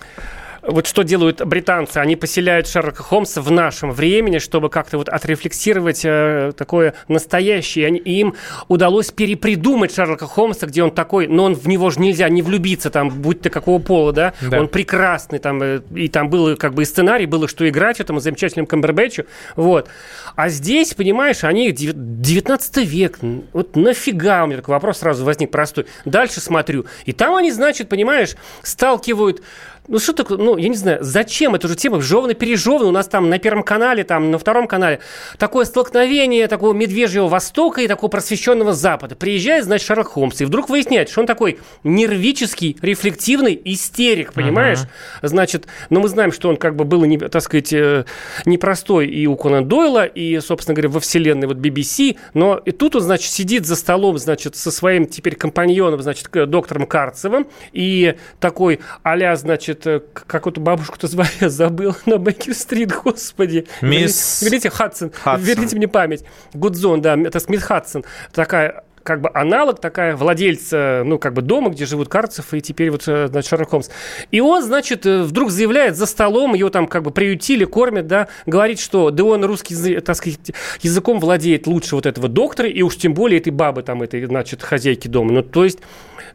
вот 0.63 0.87
что 0.87 1.03
делают 1.03 1.45
британцы, 1.45 1.99
они 1.99 2.17
поселяют 2.17 2.67
Шерлока 2.69 3.03
Холмса 3.03 3.41
в 3.41 3.51
нашем 3.51 3.91
времени, 3.93 4.39
чтобы 4.39 4.69
как-то 4.71 4.99
вот 4.99 5.09
отрефлексировать 5.09 6.03
э, 6.05 6.53
такое 6.57 6.95
настоящее. 7.09 7.85
И 7.85 7.87
они- 7.89 7.99
и 7.99 8.21
им 8.21 8.35
удалось 8.69 9.11
перепридумать 9.11 9.95
Шерлока 9.95 10.27
Холмса, 10.27 10.67
где 10.67 10.83
он 10.83 10.91
такой, 10.91 11.27
но 11.27 11.45
он 11.45 11.55
в 11.55 11.67
него 11.69 11.91
же 11.91 12.01
нельзя 12.01 12.29
не 12.29 12.43
влюбиться, 12.43 12.91
там, 12.91 13.11
будь 13.11 13.41
ты 13.41 13.51
какого 13.51 13.79
пола, 13.81 14.13
да, 14.13 14.35
Да. 14.41 14.61
он 14.61 14.69
прекрасный, 14.69 15.39
там, 15.39 15.63
э, 15.63 15.81
и 15.95 16.09
там 16.09 16.29
было 16.31 16.57
как 16.57 16.75
бы 16.75 16.83
и 16.83 16.85
сценарий, 16.85 17.27
было 17.27 17.49
что 17.49 17.69
играть 17.69 18.01
этому 18.01 18.21
замечательному 18.21 18.67
Камбербэтчу, 18.67 19.25
вот. 19.57 19.89
А 20.37 20.49
здесь, 20.49 20.95
понимаешь, 20.95 21.45
они 21.45 21.73
дев- 21.73 21.95
19 21.95 22.85
век, 22.85 23.19
вот 23.53 23.77
нафига, 23.77 24.45
у 24.45 24.47
меня 24.47 24.57
такой 24.59 24.73
вопрос 24.73 24.99
сразу 24.99 25.25
возник 25.25 25.51
простой. 25.51 25.87
Дальше 26.05 26.41
смотрю, 26.41 26.87
и 27.07 27.13
там 27.13 27.35
они, 27.35 27.51
значит, 27.53 27.89
понимаешь, 27.89 28.35
сталкивают 28.63 29.43
ну 29.89 29.99
что 29.99 30.13
такое, 30.13 30.39
ну 30.39 30.57
я 30.57 30.69
не 30.69 30.77
знаю, 30.77 30.99
зачем 31.01 31.55
эту 31.55 31.69
же 31.69 31.75
тему? 31.75 32.01
Жевано-пережевано, 32.01 32.85
у 32.85 32.91
нас 32.91 33.09
там 33.09 33.29
на 33.29 33.39
Первом 33.39 33.63
канале, 33.63 34.05
там 34.05 34.31
на 34.31 34.39
Втором 34.39 34.67
канале, 34.67 35.01
такое 35.39 35.65
столкновение 35.65 36.47
такого 36.47 36.73
медвежьего 36.73 37.29
Востока 37.29 37.81
и 37.81 37.89
такого 37.89 38.11
просвещенного 38.11 38.73
Запада. 38.73 39.17
Приезжает, 39.17 39.65
значит, 39.65 39.87
Шерлок 39.87 40.09
Холмс, 40.09 40.41
и 40.41 40.45
вдруг 40.45 40.69
выясняет, 40.69 41.09
что 41.09 41.21
он 41.21 41.27
такой 41.27 41.59
нервический, 41.85 42.77
рефлективный 42.83 43.61
истерик, 43.65 44.33
понимаешь? 44.33 44.81
Значит, 45.23 45.67
но 45.91 46.01
мы 46.01 46.09
знаем, 46.09 46.33
что 46.33 46.49
он 46.49 46.57
как 46.57 46.77
бы 46.77 46.85
был, 46.85 47.05
не, 47.05 47.19
так 47.19 47.43
сказать, 47.43 47.73
э, 47.73 48.05
непростой 48.45 49.09
и 49.09 49.27
у 49.27 49.37
Конан 49.37 49.67
Дойла, 49.67 50.05
и, 50.05 50.39
собственно 50.41 50.75
говоря, 50.75 50.91
во 50.91 51.01
вселенной 51.01 51.47
вот 51.47 51.57
BBC, 51.57 52.17
но 52.35 52.57
и 52.57 52.71
тут 52.73 52.97
он, 52.97 53.03
значит, 53.03 53.31
сидит 53.31 53.67
за 53.67 53.77
столом, 53.77 54.19
значит, 54.19 54.57
со 54.57 54.71
своим 54.71 55.07
теперь 55.07 55.35
компаньоном, 55.35 56.03
значит, 56.03 56.29
доктором 56.31 56.87
Карцевым, 56.87 57.49
и 57.73 58.17
такой 58.41 58.81
а 59.03 59.37
значит, 59.37 59.78
э, 59.87 60.01
к- 60.01 60.25
как 60.27 60.47
эту 60.47 60.61
бабушку-то 60.61 61.07
звали, 61.07 61.31
я 61.41 61.49
забыл, 61.49 61.97
на 62.07 62.17
Бейкер-стрит, 62.19 62.93
господи. 62.93 63.67
Мисс 63.83 64.43
Верните, 64.43 64.71
Хадсон, 64.71 65.11
Хадсон. 65.13 65.45
верните 65.47 65.77
мне 65.77 65.89
память. 65.89 66.25
Гудзон, 66.55 67.01
да, 67.03 67.17
это 67.17 67.41
Смит 67.41 67.63
Хадсон, 67.63 68.05
такая 68.33 68.85
как 69.05 69.23
бы 69.23 69.31
аналог, 69.33 69.81
такая 69.81 70.17
владельца, 70.17 71.03
ну, 71.03 71.19
как 71.19 71.33
бы 71.33 71.41
дома, 71.41 71.71
где 71.71 71.87
живут 71.87 72.09
Карцев, 72.11 72.53
и 72.53 72.61
теперь 72.61 72.91
вот, 72.91 73.05
э, 73.07 73.29
значит, 73.29 73.49
Шерлок 73.49 73.71
Холмс. 73.71 73.89
И 74.31 74.41
он, 74.41 74.63
значит, 74.63 75.07
э, 75.07 75.23
вдруг 75.23 75.51
заявляет 75.51 75.97
за 75.97 76.05
столом, 76.05 76.53
его 76.53 76.69
там 76.69 76.87
как 76.87 77.05
бы 77.05 77.11
приютили, 77.11 77.65
кормят, 77.65 78.07
да, 78.07 78.29
говорит, 78.45 78.79
что 78.79 79.11
да 79.11 79.25
он 79.25 79.43
русский, 79.47 79.99
так 80.01 80.15
сказать, 80.15 80.53
языком 80.83 81.21
владеет 81.21 81.67
лучше 81.67 81.95
вот 81.95 82.05
этого 82.05 82.29
доктора, 82.29 82.69
и 82.69 82.83
уж 82.83 82.97
тем 82.97 83.15
более 83.15 83.41
этой 83.41 83.49
бабы 83.51 83.83
там, 83.83 84.03
этой, 84.03 84.27
значит, 84.27 84.63
хозяйки 84.63 85.09
дома. 85.09 85.33
Ну, 85.33 85.43
то 85.43 85.65
есть, 85.65 85.79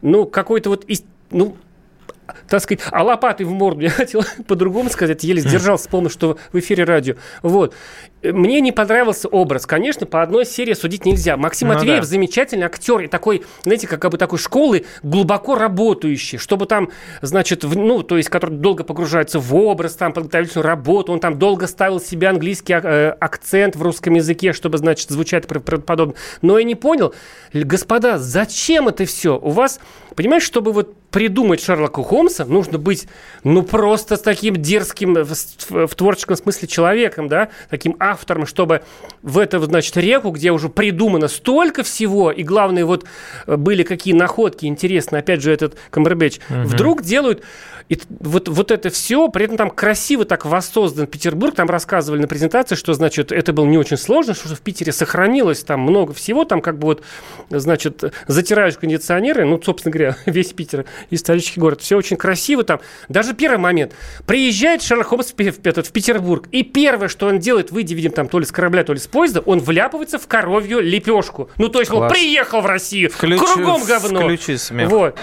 ну, 0.02 0.26
какой-то 0.26 0.70
вот, 0.70 0.84
ну, 1.30 1.56
так 2.48 2.62
сказать, 2.62 2.82
а 2.90 3.02
лопатой 3.02 3.46
в 3.46 3.52
морду. 3.52 3.80
Я 3.82 3.90
хотел 3.90 4.22
по-другому 4.46 4.90
сказать, 4.90 5.24
еле 5.24 5.40
сдержался, 5.40 5.84
вспомнил, 5.84 6.10
что 6.10 6.38
в 6.52 6.58
эфире 6.58 6.84
радио. 6.84 7.16
Вот. 7.42 7.74
Мне 8.32 8.60
не 8.60 8.72
понравился 8.72 9.28
образ. 9.28 9.66
Конечно, 9.66 10.06
по 10.06 10.22
одной 10.22 10.46
серии 10.46 10.74
судить 10.74 11.04
нельзя. 11.04 11.36
Максим 11.36 11.68
Ну 11.68 11.74
Матвеев 11.74 12.00
да. 12.00 12.06
замечательный 12.06 12.64
актер 12.66 13.00
и 13.00 13.06
такой, 13.06 13.44
знаете, 13.64 13.86
как 13.86 14.10
бы 14.10 14.18
такой 14.18 14.38
школы 14.38 14.84
глубоко 15.02 15.54
работающий, 15.54 16.38
чтобы 16.38 16.66
там, 16.66 16.90
значит, 17.22 17.64
в- 17.64 17.76
ну, 17.76 18.02
то 18.02 18.16
есть, 18.16 18.28
который 18.28 18.56
долго 18.56 18.84
погружается 18.84 19.38
в 19.38 19.54
образ, 19.54 19.94
там, 19.94 20.12
подготовительную 20.12 20.66
работу, 20.66 21.12
он 21.12 21.20
там 21.20 21.38
долго 21.38 21.66
ставил 21.66 22.00
себе 22.00 22.28
английский 22.28 22.74
э, 22.74 23.10
акцент 23.20 23.76
в 23.76 23.82
русском 23.82 24.14
языке, 24.14 24.52
чтобы, 24.52 24.78
значит, 24.78 25.10
звучать 25.10 25.46
правдоподобно. 25.46 26.14
Но 26.42 26.58
я 26.58 26.64
не 26.64 26.74
понял, 26.74 27.14
господа, 27.52 28.18
зачем 28.18 28.88
это 28.88 29.04
все? 29.04 29.38
У 29.38 29.50
вас, 29.50 29.80
понимаешь, 30.16 30.42
чтобы 30.44 30.72
вот 30.72 30.94
придумать 31.10 31.62
Шерлока 31.62 32.02
Холмса, 32.02 32.44
нужно 32.44 32.76
быть, 32.76 33.06
ну, 33.44 33.62
просто 33.62 34.16
с 34.16 34.20
таким 34.20 34.56
дерзким 34.56 35.14
в, 35.14 35.32
в- 35.70 35.94
творческом 35.94 36.34
смысле 36.36 36.66
человеком, 36.66 37.28
да, 37.28 37.50
таким 37.70 37.94
автором, 38.14 38.46
чтобы 38.46 38.82
в 39.22 39.38
эту, 39.38 39.60
значит, 39.64 39.96
реку, 39.96 40.30
где 40.30 40.52
уже 40.52 40.68
придумано 40.68 41.28
столько 41.28 41.82
всего, 41.82 42.30
и 42.30 42.42
главное, 42.42 42.84
вот 42.84 43.04
э, 43.46 43.56
были 43.56 43.82
какие 43.82 44.14
находки 44.14 44.66
интересные, 44.66 45.20
опять 45.20 45.42
же, 45.42 45.52
этот 45.52 45.76
Камбербэтч, 45.90 46.38
вдруг 46.48 47.02
делают 47.02 47.42
и 47.88 47.98
вот, 48.08 48.48
вот 48.48 48.70
это 48.70 48.88
все, 48.88 49.28
при 49.28 49.44
этом 49.44 49.58
там 49.58 49.70
красиво 49.70 50.24
так 50.24 50.46
воссоздан 50.46 51.06
Петербург, 51.06 51.54
там 51.54 51.68
рассказывали 51.68 52.22
на 52.22 52.28
презентации, 52.28 52.76
что, 52.76 52.94
значит, 52.94 53.30
это 53.30 53.52
было 53.52 53.66
не 53.66 53.76
очень 53.76 53.98
сложно, 53.98 54.34
что 54.34 54.54
в 54.54 54.60
Питере 54.60 54.90
сохранилось 54.90 55.62
там 55.64 55.80
много 55.80 56.14
всего, 56.14 56.46
там 56.46 56.62
как 56.62 56.78
бы 56.78 56.86
вот, 56.86 57.02
значит, 57.50 58.02
затираешь 58.26 58.78
кондиционеры, 58.78 59.44
ну, 59.44 59.60
собственно 59.62 59.92
говоря, 59.92 60.16
весь 60.26 60.54
Питер 60.54 60.86
исторический 61.10 61.60
город, 61.60 61.82
все 61.82 61.96
очень 61.96 62.16
красиво 62.16 62.64
там. 62.64 62.80
Даже 63.10 63.34
первый 63.34 63.58
момент. 63.58 63.92
Приезжает 64.26 64.82
Шерлок 64.82 65.08
Холмс 65.08 65.32
в, 65.32 65.36
в 65.36 65.66
этот, 65.66 65.86
в 65.86 65.92
Петербург, 65.92 66.48
и 66.52 66.62
первое, 66.62 67.08
что 67.08 67.26
он 67.26 67.38
делает, 67.38 67.70
выйдя, 67.70 67.94
видим, 68.04 68.14
там 68.14 68.28
то 68.28 68.38
ли 68.38 68.44
с 68.44 68.52
корабля, 68.52 68.84
то 68.84 68.92
ли 68.92 68.98
с 68.98 69.06
поезда, 69.06 69.40
он 69.40 69.58
вляпывается 69.60 70.18
в 70.18 70.26
коровью 70.28 70.80
лепешку. 70.80 71.50
Ну, 71.56 71.68
то 71.68 71.80
есть, 71.80 71.90
он 71.90 71.98
Класс. 71.98 72.12
приехал 72.12 72.60
в 72.60 72.66
Россию, 72.66 73.10
Включи- 73.10 73.38
кругом 73.54 73.82
говно. 73.84 74.20
включи 74.20 74.56
смех. 74.56 74.88
Вот. 74.90 75.16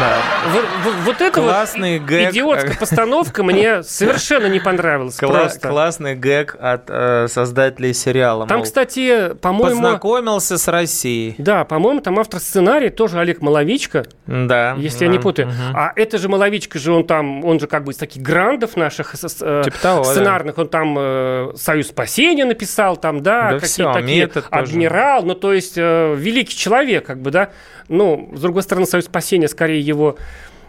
Да. 0.00 0.16
Вот, 0.54 0.64
вот- 0.84 0.94
вот 1.04 1.20
это 1.20 1.40
Классный 1.40 1.98
вот 1.98 2.08
гэг. 2.08 2.30
идиотская 2.32 2.76
постановка 2.78 3.42
мне 3.42 3.82
совершенно 3.82 4.46
не 4.46 4.58
понравилась. 4.58 5.18
Кла- 5.18 5.40
просто. 5.42 5.68
классный 5.68 6.14
гэг 6.14 6.56
от 6.58 6.84
э, 6.88 7.26
создателей 7.28 7.92
сериала. 7.92 8.46
Там, 8.46 8.58
мол, 8.58 8.64
кстати, 8.64 9.34
по-моему... 9.34 9.82
познакомился 9.82 10.56
с 10.56 10.66
Россией. 10.68 11.34
Да, 11.38 11.64
по-моему, 11.64 12.00
там 12.00 12.18
автор 12.18 12.40
сценария 12.40 12.88
тоже 12.90 13.18
Олег 13.18 13.42
Маловичка, 13.42 14.06
Да. 14.26 14.74
если 14.78 15.04
я 15.04 15.10
не 15.10 15.18
да, 15.18 15.22
путаю. 15.22 15.48
мгм. 15.48 15.76
А 15.76 15.92
это 15.94 16.16
же 16.18 16.28
Маловичка 16.30 16.78
же, 16.78 16.92
он 16.92 17.04
там, 17.06 17.44
он 17.44 17.60
же 17.60 17.66
как 17.66 17.84
бы 17.84 17.92
из 17.92 17.96
таких 17.96 18.22
грандов 18.22 18.76
наших 18.76 19.14
э, 19.14 19.62
Типа 19.64 19.78
того, 19.78 20.04
да. 20.04 20.10
сценарных, 20.10 20.56
он 20.58 20.68
там 20.68 20.94
э, 20.98 21.52
«Союз 21.56 21.88
спасения» 21.92 22.44
написал, 22.44 22.96
там, 22.96 23.22
да, 23.22 23.42
Да 23.42 23.54
какие 23.54 23.68
всё, 23.68 23.92
такие, 23.92 24.20
«Метод» 24.22 24.48
тоже. 24.50 24.72
«Адмирал», 24.72 25.24
ну, 25.24 25.34
то 25.34 25.52
есть 25.52 25.74
э, 25.76 26.14
великий 26.16 26.56
человек, 26.56 27.06
как 27.06 27.20
бы, 27.20 27.30
да. 27.30 27.50
Ну, 27.88 28.30
с 28.34 28.40
другой 28.40 28.62
стороны, 28.62 28.86
«Союз 28.86 29.06
спасения» 29.06 29.48
скорее 29.48 29.80
его 29.80 30.16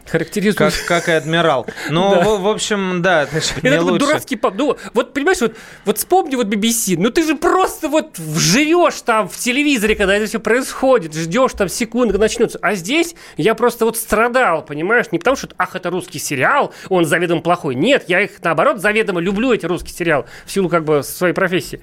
характеризует. 0.10 0.58
Как, 0.58 0.74
как 0.88 1.10
и 1.10 1.12
адмирал. 1.13 1.66
Ну, 1.89 2.12
Да. 2.16 2.22
в, 2.24 2.42
в 2.42 2.48
общем, 2.48 3.02
да, 3.02 3.24
это 3.24 3.42
ж 3.42 3.46
Это 3.58 3.70
не 3.70 3.80
лучше. 3.80 4.06
дурацкий 4.06 4.36
пап. 4.36 4.54
Ну, 4.58 4.78
вот, 4.94 5.13
понимаешь, 5.13 5.39
вот, 5.42 5.56
вот 5.86 5.98
вспомни 5.98 6.36
вот 6.36 6.48
BBC. 6.48 6.96
Ну, 6.98 7.10
ты 7.10 7.24
же 7.26 7.36
просто 7.36 7.88
вот 7.88 8.18
живешь 8.18 9.02
там 9.02 9.28
в 9.30 9.38
телевизоре, 9.38 9.96
когда 9.96 10.16
это 10.16 10.26
все 10.28 10.39
происходит, 10.39 11.13
ждешь 11.16 11.52
там 11.54 11.70
секунды, 11.70 12.13
когда 12.13 12.26
начнется. 12.26 12.60
А 12.62 12.76
здесь 12.76 13.16
я 13.38 13.56
просто 13.56 13.86
вот 13.86 13.98
страдал, 13.98 14.63
понимаешь? 14.63 15.06
Не 15.12 15.20
потому 15.20 15.36
что, 15.38 15.50
ах, 15.58 15.76
это 15.76 15.89
русский 15.89 16.20
сериал, 16.20 16.74
он 16.89 17.06
заведомо 17.06 17.42
плохой. 17.42 17.76
Нет, 17.76 18.06
я 18.08 18.22
их, 18.22 18.32
наоборот, 18.44 18.80
заведомо 18.80 19.20
люблю, 19.22 19.54
эти 19.54 19.66
русские 19.66 19.94
сериалы, 19.94 20.26
в 20.46 20.52
силу 20.52 20.70
как 20.70 20.84
бы 20.84 21.02
своей 21.04 21.34
профессии. 21.34 21.80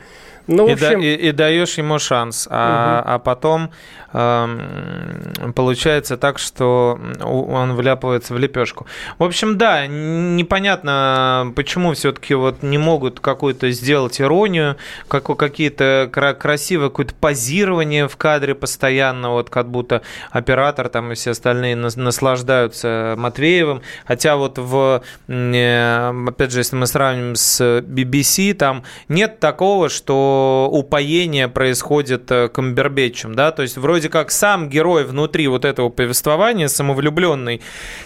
Ну, 0.46 0.66
И, 0.68 0.74
да- 0.74 0.86
общем... 0.88 1.00
и- 1.00 1.14
и 1.14 1.32
даешь 1.32 1.74
ему 1.78 1.98
шанс. 1.98 2.48
А, 2.50 3.02
а 3.06 3.18
потом 3.18 3.70
эм, 4.12 5.52
получается 5.54 6.16
так, 6.16 6.38
что 6.38 6.98
он 7.22 7.74
вляпывается 7.74 8.09
в 8.18 8.36
лепешку. 8.36 8.86
В 9.18 9.24
общем, 9.24 9.56
да, 9.58 9.86
непонятно, 9.86 11.52
почему 11.54 11.94
все-таки 11.94 12.34
вот 12.34 12.62
не 12.62 12.78
могут 12.78 13.20
какую-то 13.20 13.70
сделать 13.70 14.20
иронию, 14.20 14.76
как, 15.08 15.24
какие-то 15.36 16.08
кра- 16.12 16.34
красивое 16.34 16.88
какое-то 16.88 17.14
позирование 17.14 18.08
в 18.08 18.16
кадре 18.16 18.54
постоянно, 18.54 19.30
вот 19.30 19.50
как 19.50 19.70
будто 19.70 20.02
оператор 20.30 20.88
там 20.88 21.12
и 21.12 21.14
все 21.14 21.30
остальные 21.30 21.76
нас- 21.76 21.96
наслаждаются 21.96 23.14
Матвеевым. 23.16 23.82
Хотя 24.04 24.36
вот 24.36 24.58
в, 24.58 25.02
э, 25.28 26.12
опять 26.28 26.52
же, 26.52 26.60
если 26.60 26.76
мы 26.76 26.86
сравним 26.86 27.36
с 27.36 27.80
BBC, 27.80 28.54
там 28.54 28.82
нет 29.08 29.40
такого, 29.40 29.88
что 29.88 30.68
упоение 30.70 31.48
происходит 31.48 32.30
э, 32.30 32.48
Камбербэтчем, 32.48 33.34
да, 33.34 33.52
то 33.52 33.62
есть 33.62 33.76
вроде 33.76 34.08
как 34.08 34.30
сам 34.30 34.68
герой 34.68 35.04
внутри 35.04 35.48
вот 35.48 35.64
этого 35.64 35.88
повествования, 35.88 36.68
самовлюбленный 36.68 37.60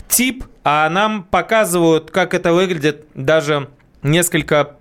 тип, 0.09 0.45
а 0.65 0.89
нам 0.91 1.25
показывают, 1.25 2.11
как 2.11 2.35
это 2.35 2.53
выглядит 2.53 3.07
даже 3.15 3.69
несколько 4.03 4.77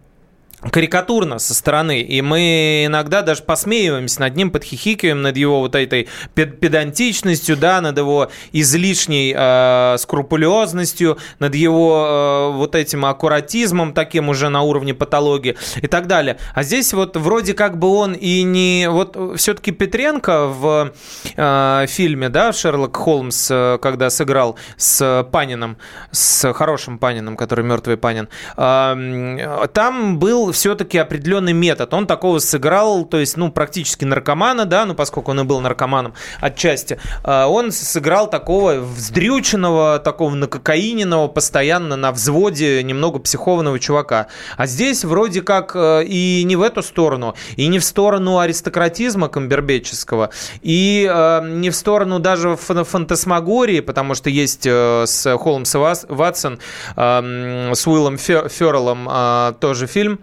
карикатурно 0.72 1.40
со 1.40 1.54
стороны, 1.54 2.02
и 2.02 2.22
мы 2.22 2.86
иногда 2.86 3.22
даже 3.22 3.44
посмеиваемся 3.44 4.22
над 4.22 4.36
ним, 4.36 4.52
подхихикиваем 4.52 5.22
над 5.22 5.38
его 5.38 5.60
вот 5.60 5.76
этой 5.76 6.08
пед- 6.36 6.60
педантичностью, 6.60 7.58
да, 7.58 7.82
над 7.82 7.98
его 7.98 8.30
излишней 8.52 9.34
э, 9.36 9.98
скрупулезностью, 9.98 11.18
над 11.40 11.56
его 11.56 12.52
э, 12.54 12.58
вот 12.58 12.76
этим 12.76 13.06
аккуратизмом 13.06 13.94
таким 13.94 14.30
уже 14.30 14.50
на 14.50 14.62
уровне 14.62 14.94
патологии 14.94 15.58
и 15.82 15.88
так 15.88 16.08
далее. 16.08 16.38
А 16.54 16.64
здесь 16.64 16.94
вот 16.94 17.18
вроде 17.18 17.54
как 17.54 17.78
бы 17.78 17.88
он 17.88 18.14
и 18.14 18.44
не... 18.44 18.88
Вот 18.90 19.18
все-таки 19.38 19.72
Петренко 19.72 20.48
в 20.48 20.94
э, 21.36 21.86
фильме, 21.88 22.30
да, 22.30 22.54
Шерлок 22.54 22.96
Холмс, 22.96 23.50
э, 23.52 23.78
когда 23.82 24.10
сыграл 24.10 24.58
с 24.78 25.28
Панином, 25.32 25.78
с 26.12 26.54
хорошим 26.54 27.00
Панином, 27.00 27.36
который 27.36 27.66
мертвый 27.66 27.98
Панин, 27.98 28.30
э, 28.56 29.68
там 29.74 30.20
был 30.20 30.53
все-таки 30.54 30.98
определенный 30.98 31.54
метод. 31.54 31.94
Он 31.94 32.08
такого 32.08 32.40
сыграл, 32.40 33.04
то 33.04 33.20
есть, 33.20 33.36
ну, 33.38 33.52
практически 33.52 34.06
наркомана, 34.06 34.66
да, 34.66 34.86
ну, 34.86 34.94
поскольку 34.96 35.32
он 35.32 35.42
и 35.42 35.44
был 35.44 35.60
наркоманом 35.60 36.14
отчасти, 36.40 37.00
э, 37.24 37.44
он 37.44 37.72
сыграл 37.72 38.30
такого 38.30 38.76
вздрюченного, 38.80 40.00
такого 40.00 40.34
накокаиненного, 40.36 41.28
постоянно 41.28 41.96
на 41.96 42.12
взводе, 42.12 42.82
немного 42.84 43.20
психованного 43.20 43.80
чувака. 43.80 44.28
А 44.58 44.66
здесь 44.68 45.04
вроде 45.04 45.42
как 45.42 45.76
э, 45.76 46.06
и 46.06 46.44
не 46.46 46.56
в 46.56 46.62
эту 46.62 46.82
сторону, 46.82 47.36
и 47.56 47.68
не 47.68 47.80
в 47.80 47.84
сторону 47.84 48.40
аристократизма 48.40 49.28
камбербэтческого, 49.28 50.30
и 50.62 51.10
э, 51.12 51.42
не 51.50 51.70
в 51.70 51.76
сторону 51.76 52.20
даже 52.20 52.56
фан- 52.56 52.86
фантасмагории, 52.86 53.80
потому 53.82 54.16
что 54.16 54.30
есть 54.30 54.66
э, 54.66 55.06
с 55.06 55.38
Холмс 55.38 55.76
и 55.76 55.78
Ватсон, 55.78 56.60
э, 56.96 57.72
с 57.74 57.88
Уиллом 57.88 58.16
Фе- 58.16 58.50
Ферреллом 58.50 59.08
э, 59.10 59.54
тоже 59.60 59.88
фильм, 59.88 60.20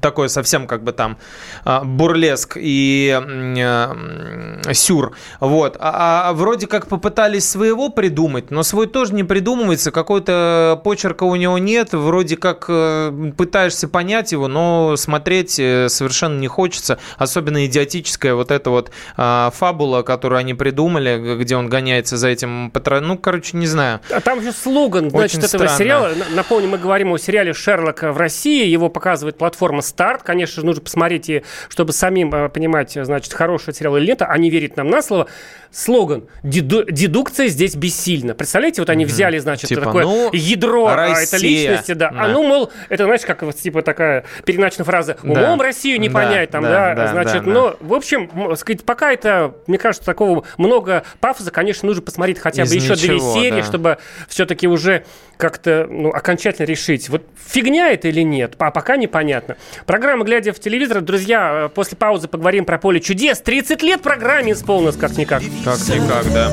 такой 0.00 0.28
совсем 0.28 0.66
как 0.66 0.82
бы 0.82 0.92
там 0.92 1.18
а, 1.64 1.84
бурлеск 1.84 2.56
и 2.58 3.20
э, 3.20 4.72
сюр. 4.72 5.14
Вот. 5.40 5.76
А, 5.78 6.30
а 6.30 6.32
вроде 6.32 6.66
как 6.66 6.86
попытались 6.86 7.48
своего 7.48 7.90
придумать, 7.90 8.50
но 8.50 8.62
свой 8.62 8.86
тоже 8.86 9.14
не 9.14 9.24
придумывается. 9.24 9.90
Какой-то 9.90 10.80
почерка 10.82 11.24
у 11.24 11.36
него 11.36 11.58
нет. 11.58 11.92
Вроде 11.92 12.36
как 12.36 12.66
э, 12.68 13.32
пытаешься 13.36 13.88
понять 13.88 14.32
его, 14.32 14.48
но 14.48 14.96
смотреть 14.96 15.58
э, 15.58 15.88
совершенно 15.88 16.38
не 16.38 16.48
хочется. 16.48 16.98
Особенно 17.18 17.66
идиотическая 17.66 18.34
вот 18.34 18.50
эта 18.50 18.70
вот 18.70 18.90
а, 19.16 19.50
фабула, 19.54 20.02
которую 20.02 20.38
они 20.38 20.54
придумали, 20.54 21.36
где 21.38 21.56
он 21.56 21.68
гоняется 21.68 22.16
за 22.16 22.28
этим 22.28 22.70
патрон. 22.70 23.06
Ну, 23.06 23.18
короче, 23.18 23.56
не 23.56 23.66
знаю. 23.66 24.00
А 24.10 24.20
там 24.20 24.42
же 24.42 24.52
слоган, 24.52 25.10
значит, 25.10 25.38
Очень 25.38 25.46
этого 25.46 25.62
странно. 25.66 25.78
сериала. 25.78 26.10
Напомню, 26.34 26.68
мы 26.68 26.78
говорим 26.78 27.12
о 27.12 27.18
сериале 27.18 27.52
«Шерлок» 27.52 28.02
в 28.02 28.16
России. 28.16 28.66
Его 28.66 28.88
показывает 28.88 29.36
платформа 29.36 29.81
«Старт». 29.82 30.22
Конечно 30.22 30.60
же, 30.60 30.66
нужно 30.66 30.82
посмотреть, 30.82 31.28
и 31.28 31.42
чтобы 31.68 31.92
самим 31.92 32.34
э, 32.34 32.48
понимать, 32.48 32.96
э, 32.96 33.04
значит, 33.04 33.32
хороший 33.32 33.74
сериал 33.74 33.96
или 33.96 34.06
нет, 34.06 34.22
а 34.22 34.38
не 34.38 34.50
верить 34.50 34.76
нам 34.76 34.88
на 34.88 35.02
слово. 35.02 35.28
Слоган 35.72 36.24
«Деду- 36.42 36.84
«Дедукция 36.90 37.48
здесь 37.48 37.74
бессильна». 37.76 38.34
Представляете, 38.34 38.82
вот 38.82 38.90
они 38.90 39.06
взяли, 39.06 39.38
значит, 39.38 39.68
Типа, 39.68 39.80
такое 39.82 40.04
ну, 40.04 40.28
ядро 40.32 40.86
а, 40.88 40.96
Россия. 40.96 41.24
этой 41.38 41.40
личности, 41.48 41.92
да. 41.92 42.08
А 42.10 42.26
Да. 42.26 42.28
ну, 42.28 42.42
мол, 42.46 42.70
это, 42.90 43.04
знаешь, 43.04 43.22
как 43.22 43.42
вот, 43.42 43.56
типа 43.56 43.80
такая 43.80 44.24
переначная 44.44 44.84
фраза 44.84 45.16
«Умом 45.22 45.56
Да. 45.58 45.64
Россию 45.64 45.98
не 45.98 46.08
Да, 46.08 46.14
понять», 46.14 46.50
там, 46.50 46.62
да, 46.64 46.94
да, 46.94 46.94
да, 46.94 47.06
значит, 47.12 47.32
да, 47.32 47.40
да. 47.40 47.50
но, 47.50 47.76
в 47.80 47.94
общем, 47.94 48.30
сказать, 48.56 48.84
пока 48.84 49.12
это, 49.12 49.54
мне 49.66 49.78
кажется, 49.78 50.04
такого 50.04 50.44
много 50.58 51.04
пафоса, 51.20 51.50
конечно, 51.50 51.86
нужно 51.86 52.02
посмотреть 52.02 52.38
хотя 52.38 52.64
бы 52.64 52.68
Из 52.68 52.74
еще 52.74 52.94
две 52.94 53.14
ничего, 53.14 53.32
серии, 53.34 53.60
да. 53.60 53.66
чтобы 53.66 53.98
все-таки 54.28 54.68
уже 54.68 55.04
как-то 55.38 55.86
ну, 55.90 56.10
окончательно 56.10 56.66
решить, 56.66 57.08
вот 57.08 57.22
фигня 57.48 57.90
это 57.92 58.08
или 58.08 58.20
нет, 58.20 58.54
а 58.58 58.70
пока 58.70 58.96
непонятно. 58.96 59.56
Программа 59.86 60.24
«Глядя 60.24 60.52
в 60.52 60.60
телевизор», 60.60 61.00
друзья, 61.00 61.64
э, 61.64 61.68
после 61.68 61.96
паузы 61.96 62.28
поговорим 62.28 62.64
про 62.66 62.78
поле 62.78 63.00
чудес. 63.00 63.40
30 63.40 63.82
лет 63.82 64.02
программе 64.02 64.52
исполнилось 64.52 64.96
как-никак. 64.96 65.42
Как-никак, 65.64 66.32
да. 66.32 66.50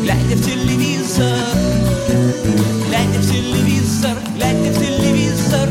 Глядя 0.00 0.34
в 0.34 0.44
телевизор, 0.44 1.38
глядя 2.88 3.18
в 3.18 3.30
телевизор, 3.30 4.16
глядя 4.34 4.72
в 4.72 4.78
телевизор. 4.78 5.68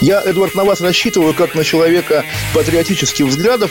Я, 0.00 0.22
Эдвард, 0.22 0.54
на 0.54 0.64
вас 0.64 0.80
рассчитываю 0.80 1.34
как 1.34 1.54
на 1.54 1.62
человека 1.62 2.24
патриотических 2.54 3.26
взглядов. 3.26 3.70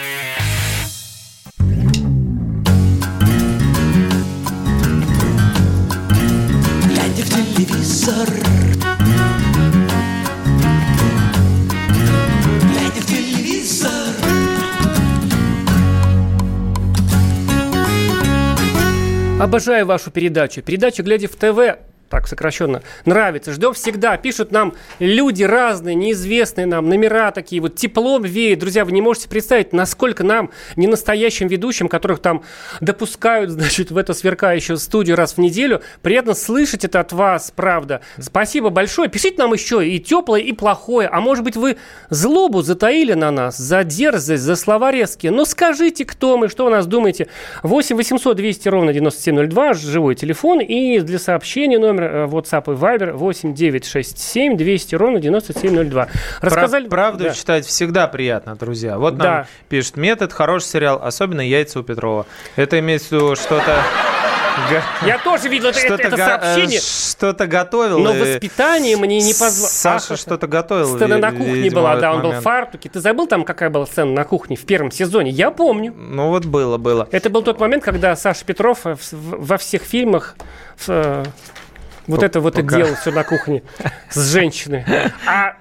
Обожаю 19.41 19.87
вашу 19.87 20.11
передачу. 20.11 20.61
Передачу 20.61 21.01
«Глядя 21.01 21.27
в 21.27 21.35
ТВ» 21.35 21.79
так 22.11 22.27
сокращенно, 22.27 22.83
нравится. 23.05 23.53
Ждем 23.53 23.73
всегда. 23.73 24.17
Пишут 24.17 24.51
нам 24.51 24.73
люди 24.99 25.43
разные, 25.43 25.95
неизвестные 25.95 26.67
нам, 26.67 26.89
номера 26.89 27.31
такие. 27.31 27.61
Вот 27.61 27.75
теплом 27.75 28.23
веет. 28.23 28.59
Друзья, 28.59 28.83
вы 28.83 28.91
не 28.91 29.01
можете 29.01 29.29
представить, 29.29 29.71
насколько 29.71 30.23
нам, 30.23 30.51
не 30.75 30.87
настоящим 30.87 31.47
ведущим, 31.47 31.87
которых 31.87 32.19
там 32.19 32.43
допускают, 32.81 33.49
значит, 33.49 33.91
в 33.91 33.97
эту 33.97 34.13
сверкающую 34.13 34.77
студию 34.77 35.15
раз 35.15 35.33
в 35.33 35.37
неделю, 35.37 35.81
приятно 36.01 36.33
слышать 36.33 36.83
это 36.83 36.99
от 36.99 37.13
вас, 37.13 37.51
правда. 37.55 38.01
Спасибо 38.19 38.69
большое. 38.69 39.09
Пишите 39.09 39.37
нам 39.37 39.53
еще 39.53 39.87
и 39.87 39.97
теплое, 39.97 40.41
и 40.41 40.51
плохое. 40.51 41.07
А 41.07 41.21
может 41.21 41.45
быть, 41.45 41.55
вы 41.55 41.77
злобу 42.09 42.61
затаили 42.61 43.13
на 43.13 43.31
нас, 43.31 43.57
за 43.57 43.85
дерзость, 43.85 44.43
за 44.43 44.57
слова 44.57 44.91
резкие. 44.91 45.31
Ну, 45.31 45.45
скажите, 45.45 46.03
кто 46.03 46.37
мы, 46.37 46.49
что 46.49 46.67
о 46.67 46.69
нас 46.69 46.85
думаете. 46.87 47.27
8 47.63 47.95
800 47.95 48.35
200 48.35 48.67
ровно 48.67 48.91
9702, 48.91 49.73
живой 49.75 50.15
телефон. 50.15 50.59
И 50.59 50.99
для 50.99 51.17
сообщения 51.17 51.79
номер 51.79 52.00
э, 52.03 52.25
WhatsApp 52.27 52.63
и 52.73 52.77
Viber 52.77 53.13
8 53.13 53.53
967 53.53 54.57
200 54.57 54.95
ровно 54.95 55.19
9702. 55.19 56.07
Рассказали... 56.41 56.87
Правду 56.87 57.25
Да. 57.25 57.29
читать 57.33 57.65
всегда 57.65 58.07
приятно, 58.07 58.55
друзья. 58.55 58.97
Вот 58.97 59.13
нам 59.13 59.21
Да. 59.21 59.47
пишет 59.69 59.97
метод, 59.97 60.33
хороший 60.33 60.65
сериал, 60.65 60.99
особенно 61.03 61.41
яйца 61.41 61.79
у 61.79 61.83
Петрова. 61.83 62.25
Это 62.55 62.79
имеется 62.79 63.09
в 63.09 63.11
виду 63.13 63.35
что-то... 63.35 63.77
Я 65.05 65.17
тоже 65.17 65.47
видел 65.47 65.69
это, 65.69 65.79
Что-то 65.79 66.03
это 66.03 66.17
га- 66.17 66.27
сообщение. 66.41 66.79
э, 66.79 66.81
Что-то 66.81 67.47
готовил. 67.47 67.99
Но 67.99 68.13
воспитание 68.13 68.97
мне 68.97 69.19
не 69.21 69.33
позволило. 69.33 69.69
Саша 69.69 70.17
что-то 70.17 70.45
готовил. 70.47 70.95
Сцена 70.97 71.17
на 71.17 71.31
кухне 71.31 71.53
видимо, 71.53 71.81
была, 71.81 71.95
да, 71.95 72.11
он 72.11 72.17
был 72.17 72.23
в 72.23 72.27
момент. 72.31 72.43
фартуке. 72.43 72.89
Ты 72.89 72.99
забыл 72.99 73.27
там, 73.27 73.43
какая 73.45 73.69
была 73.69 73.85
сцена 73.85 74.11
на 74.11 74.23
кухне 74.25 74.57
в 74.57 74.65
первом 74.65 74.91
сезоне? 74.91 75.31
Я 75.31 75.51
помню. 75.51 75.93
Ну 75.97 76.29
вот 76.29 76.45
было, 76.45 76.77
было. 76.77 77.07
Это 77.11 77.29
был 77.29 77.43
тот 77.43 77.59
момент, 77.61 77.83
когда 77.83 78.15
Саша 78.17 78.43
Петров 78.43 78.79
э, 78.85 78.97
во 79.11 79.57
всех 79.57 79.83
фильмах 79.83 80.35
э, 80.87 81.23
вот 82.07 82.23
это 82.23 82.39
вот 82.39 82.57
и 82.57 82.61
делал 82.63 82.95
все 82.95 83.11
на 83.11 83.23
кухне 83.23 83.63
с 84.09 84.31
женщиной. 84.31 84.85
А 85.27 85.57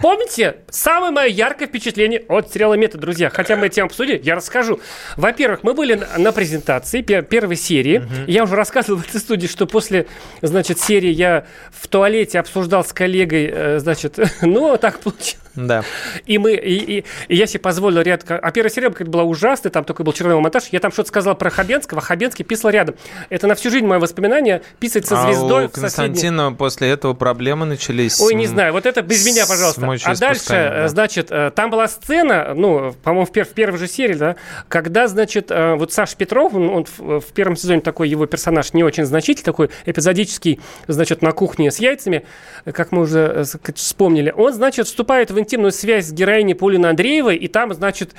помните, 0.00 0.56
самое 0.70 1.12
мое 1.12 1.26
яркое 1.28 1.68
впечатление 1.68 2.24
от 2.28 2.52
сериала 2.52 2.74
«Метод», 2.74 3.00
друзья, 3.00 3.30
хотя 3.30 3.56
мы 3.56 3.68
тему 3.68 3.86
обсудили, 3.86 4.20
я 4.22 4.34
расскажу. 4.34 4.80
Во-первых, 5.16 5.62
мы 5.62 5.74
были 5.74 5.94
на- 6.16 6.32
презентации 6.32 7.02
пе- 7.02 7.22
первой 7.22 7.56
серии. 7.56 8.02
Я 8.26 8.44
уже 8.44 8.54
рассказывал 8.54 9.00
в 9.00 9.08
этой 9.08 9.20
студии, 9.20 9.46
что 9.46 9.66
после, 9.66 10.06
значит, 10.42 10.78
серии 10.78 11.10
я 11.10 11.46
в 11.72 11.88
туалете 11.88 12.38
обсуждал 12.38 12.84
с 12.84 12.92
коллегой, 12.92 13.50
э, 13.52 13.78
значит, 13.78 14.18
ну, 14.42 14.76
так 14.76 15.00
получилось. 15.00 15.38
Да. 15.54 15.82
И 16.26 16.38
мы, 16.38 16.54
и, 16.54 16.98
и- 16.98 17.04
и 17.28 17.36
я 17.36 17.46
себе 17.46 17.60
позволил 17.60 18.00
ряд... 18.02 18.24
А 18.28 18.50
первая 18.50 18.70
серия 18.70 18.90
как 18.90 19.08
была 19.08 19.24
ужасная, 19.24 19.70
там 19.70 19.84
только 19.84 20.04
был 20.04 20.12
черновой 20.12 20.42
монтаж. 20.42 20.64
Я 20.72 20.80
там 20.80 20.92
что-то 20.92 21.08
сказал 21.08 21.34
про 21.34 21.50
Хабенского, 21.50 22.00
а 22.00 22.04
Хабенский 22.04 22.44
писал 22.44 22.70
рядом. 22.70 22.94
Это 23.30 23.46
на 23.46 23.54
всю 23.54 23.70
жизнь 23.70 23.86
мое 23.86 23.98
воспоминание. 23.98 24.62
Писать 24.80 25.06
со 25.06 25.20
А 25.20 25.22
звездой 25.26 25.66
у 25.66 25.68
в 25.68 25.72
соседней- 25.74 25.80
Константина 26.08 26.52
после 26.52 26.90
этого 26.90 27.14
проблемы 27.14 27.66
начались. 27.66 28.20
Ой, 28.20 28.34
не 28.34 28.46
знаю, 28.46 28.72
вот 28.72 28.86
это 28.86 29.02
без 29.02 29.24
меня, 29.26 29.46
пожалуйста. 29.46 29.80
А 29.82 29.86
дальше, 29.86 30.04
мочеиспусканием, 30.06 30.72
э, 30.72 30.80
да. 30.82 30.88
значит, 30.88 31.26
э, 31.30 31.50
там 31.54 31.70
была 31.70 31.88
сцена, 31.88 32.52
ну, 32.54 32.92
по-моему, 33.02 33.26
в, 33.26 33.32
пер- 33.32 33.44
в 33.44 33.50
первой 33.50 33.78
же 33.78 33.88
серии, 33.88 34.14
да, 34.14 34.36
когда, 34.68 35.08
значит, 35.08 35.50
э, 35.50 35.74
вот 35.74 35.92
Саша 35.92 36.16
Петров, 36.16 36.54
он, 36.54 36.68
он 36.70 36.84
в, 36.98 37.22
первом 37.34 37.56
сезоне 37.56 37.80
такой, 37.80 38.08
его 38.08 38.26
персонаж 38.26 38.72
не 38.74 38.82
очень 38.84 39.04
значительный, 39.04 39.44
такой 39.44 39.70
эпизодический, 39.86 40.60
значит, 40.86 41.22
на 41.22 41.32
кухне 41.32 41.70
с 41.70 41.78
яйцами, 41.78 42.24
как 42.72 42.92
мы 42.92 43.02
уже 43.02 43.44
вспомнили. 43.74 44.32
Он, 44.36 44.52
значит, 44.52 44.86
вступает 44.86 45.30
в 45.30 45.37
интимную 45.38 45.72
связь 45.72 46.06
с 46.06 46.12
героиней 46.12 46.54
Полины 46.54 46.86
Андреевой, 46.86 47.36
и 47.36 47.48
там, 47.48 47.72
значит, 47.74 48.14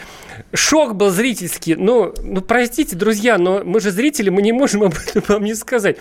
шок 0.54 0.96
был 0.96 1.10
зрительский. 1.10 1.76
Ну, 1.76 2.14
ну, 2.24 2.42
простите, 2.42 2.96
друзья, 2.96 3.38
но 3.38 3.62
мы 3.64 3.80
же 3.80 3.92
зрители, 3.92 4.30
мы 4.30 4.42
не 4.42 4.52
можем 4.52 4.84
об 4.84 4.94
этом 4.94 5.24
вам 5.28 5.44
не 5.44 5.56
сказать. 5.56 5.98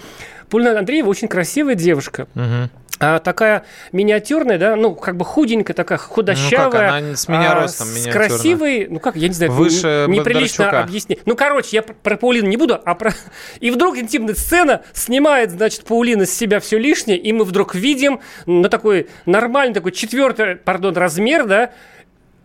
Полина 0.48 0.78
Андреева 0.78 1.08
очень 1.08 1.28
красивая 1.28 1.74
девушка. 1.74 2.26
Мгм. 2.34 2.70
А, 3.00 3.20
такая 3.20 3.64
миниатюрная, 3.92 4.58
да, 4.58 4.76
ну, 4.76 4.94
как 4.94 5.16
бы 5.16 5.24
худенькая, 5.24 5.74
такая 5.74 5.98
худощавая. 5.98 6.98
она 6.98 7.16
с 7.16 7.28
меня 7.28 7.52
а, 7.52 7.62
ростом 7.62 7.86
С 7.88 8.06
красивой, 8.08 8.88
ну 8.90 8.98
как, 8.98 9.14
я 9.14 9.28
не 9.28 9.34
знаю, 9.34 9.52
Выше 9.52 9.86
н- 9.86 10.10
неприлично 10.10 10.80
объяснить. 10.82 11.20
Ну, 11.24 11.36
короче, 11.36 11.68
я 11.72 11.82
про, 11.82 11.94
про 11.94 12.16
Паулину 12.16 12.48
не 12.48 12.56
буду, 12.56 12.80
а 12.84 12.94
про... 12.94 13.12
И 13.60 13.70
вдруг 13.70 13.96
интимная 13.98 14.34
сцена 14.34 14.82
снимает, 14.92 15.52
значит, 15.52 15.84
Паулина 15.84 16.26
с 16.26 16.30
себя 16.30 16.58
все 16.60 16.78
лишнее, 16.78 17.18
и 17.18 17.32
мы 17.32 17.44
вдруг 17.44 17.74
видим, 17.74 18.20
ну, 18.46 18.68
такой 18.68 19.08
нормальный, 19.26 19.74
такой 19.74 19.92
четвертый, 19.92 20.56
пардон, 20.56 20.96
размер, 20.96 21.46
да, 21.46 21.70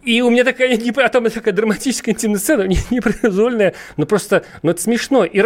и 0.05 0.21
у 0.21 0.29
меня 0.29 0.43
такая, 0.43 0.75
не, 0.77 0.91
а 0.91 1.09
там 1.09 1.29
такая 1.29 1.53
драматическая 1.53 2.13
интимная 2.13 2.39
сцена, 2.39 2.63
не- 2.63 2.77
непроизвольная, 2.89 3.73
ну 3.97 4.05
просто, 4.05 4.43
ну 4.61 4.71
это 4.71 4.81
смешно. 4.81 5.25
И, 5.25 5.41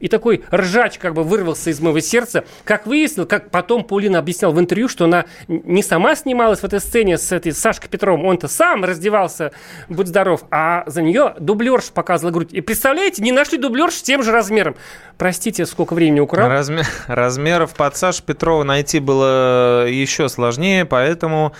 и 0.00 0.08
такой 0.08 0.44
ржач 0.52 0.98
как 0.98 1.14
бы 1.14 1.24
вырвался 1.24 1.70
из 1.70 1.80
моего 1.80 2.00
сердца. 2.00 2.44
Как 2.64 2.86
выяснил, 2.86 3.26
как 3.26 3.50
потом 3.50 3.84
Паулина 3.84 4.18
объяснял 4.18 4.52
в 4.52 4.60
интервью, 4.60 4.88
что 4.88 5.04
она 5.04 5.24
не 5.48 5.82
сама 5.82 6.14
снималась 6.14 6.60
в 6.60 6.64
этой 6.64 6.80
сцене 6.80 7.18
с 7.18 7.32
этой 7.32 7.52
Сашкой 7.52 7.88
Петровым, 7.88 8.24
он-то 8.26 8.48
сам 8.48 8.84
раздевался, 8.84 9.52
будь 9.88 10.08
здоров, 10.08 10.44
а 10.50 10.84
за 10.86 11.02
нее 11.02 11.34
дублерш 11.38 11.90
показывала 11.90 12.32
грудь. 12.32 12.52
И 12.52 12.60
представляете, 12.60 13.22
не 13.22 13.32
нашли 13.32 13.58
дублерш 13.58 13.94
с 13.94 14.02
тем 14.02 14.22
же 14.22 14.32
размером. 14.32 14.76
Простите, 15.18 15.66
сколько 15.66 15.94
времени 15.94 16.20
украл. 16.20 16.48
Размер- 16.48 16.86
размеров 17.06 17.74
под 17.74 17.96
Сашу 17.96 18.22
Петрова 18.22 18.64
найти 18.64 18.98
было 19.00 19.86
еще 19.86 20.28
сложнее, 20.28 20.84
поэтому 20.84 21.52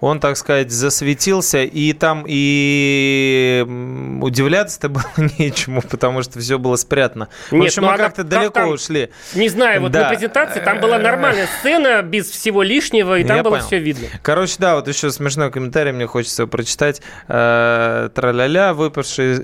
он, 0.00 0.20
так 0.20 0.36
сказать, 0.36 0.70
засветился, 0.70 1.62
и 1.62 1.92
там 1.92 2.24
и 2.26 3.64
удивляться-то 4.20 4.88
было 4.90 5.04
нечему, 5.38 5.82
потому 5.82 6.22
что 6.22 6.38
все 6.40 6.58
было 6.58 6.76
спрятано. 6.76 7.28
В 7.50 7.60
общем, 7.62 7.82
ну 7.82 7.88
мы 7.88 7.94
она- 7.94 8.04
как-то 8.04 8.22
как 8.22 8.28
далеко 8.30 8.52
там? 8.60 8.68
ушли. 8.70 9.10
Не 9.34 9.48
знаю, 9.48 9.80
вот 9.80 9.92
Да. 9.92 10.04
на 10.04 10.08
презентации 10.10 10.60
там 10.60 10.80
была 10.80 10.98
нормальная 10.98 11.48
сцена, 11.60 12.02
без 12.02 12.30
всего 12.30 12.62
лишнего, 12.62 13.18
и 13.18 13.24
там 13.24 13.36
Я 13.38 13.42
было 13.42 13.52
понял. 13.56 13.66
все 13.66 13.78
видно. 13.78 14.06
Короче, 14.22 14.56
да, 14.58 14.76
вот 14.76 14.88
еще 14.88 15.10
смешной 15.10 15.50
комментарий 15.50 15.92
мне 15.92 16.06
хочется 16.06 16.46
прочитать. 16.46 17.00
Э, 17.28 18.08
Траля-ля, 18.14 18.74
выпавший, 18.74 19.36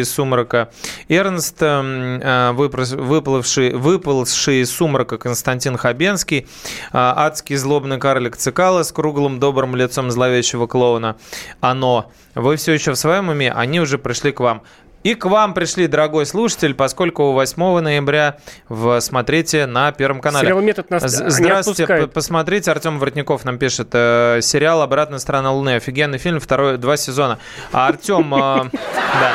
из 0.00 0.10
сумрака 0.10 0.70
Эрнст, 1.08 1.56
эм, 1.62 2.20
э, 2.22 2.52
выплывший, 2.52 3.72
выползший 3.74 4.60
из 4.62 4.70
сумрака 4.70 5.18
Константин 5.18 5.76
Хабенский, 5.76 6.40
э, 6.40 6.44
адский 6.92 7.56
злобный 7.56 7.98
карлик 7.98 8.36
Цикала 8.36 8.82
с 8.82 8.92
круглым 8.92 9.38
добрым 9.40 9.74
лицом 9.78 10.10
зловещего 10.10 10.66
клоуна. 10.66 11.16
Оно. 11.60 12.10
Вы 12.34 12.56
все 12.56 12.72
еще 12.72 12.92
в 12.92 12.96
своем 12.96 13.28
уме, 13.28 13.50
они 13.52 13.80
уже 13.80 13.98
пришли 13.98 14.32
к 14.32 14.40
вам. 14.40 14.62
И 15.04 15.14
к 15.14 15.26
вам 15.26 15.54
пришли, 15.54 15.86
дорогой 15.86 16.26
слушатель, 16.26 16.74
поскольку 16.74 17.32
8 17.32 17.80
ноября 17.80 18.38
в 18.68 19.00
«Смотрите» 19.00 19.66
на 19.66 19.92
Первом 19.92 20.20
канале. 20.20 20.46
Сериал 20.46 20.60
«Метод» 20.60 20.90
нас 20.90 21.02
Здравствуйте, 21.04 22.08
посмотрите, 22.08 22.70
Артем 22.70 22.98
Воротников 22.98 23.44
нам 23.44 23.58
пишет, 23.58 23.90
э, 23.92 24.40
сериал 24.42 24.82
«Обратная 24.82 25.20
сторона 25.20 25.52
Луны», 25.52 25.76
офигенный 25.76 26.18
фильм, 26.18 26.40
второй, 26.40 26.78
два 26.78 26.96
сезона. 26.96 27.38
А 27.72 27.86
Артем, 27.86 28.34
э, 28.34 28.70
да, 28.72 29.32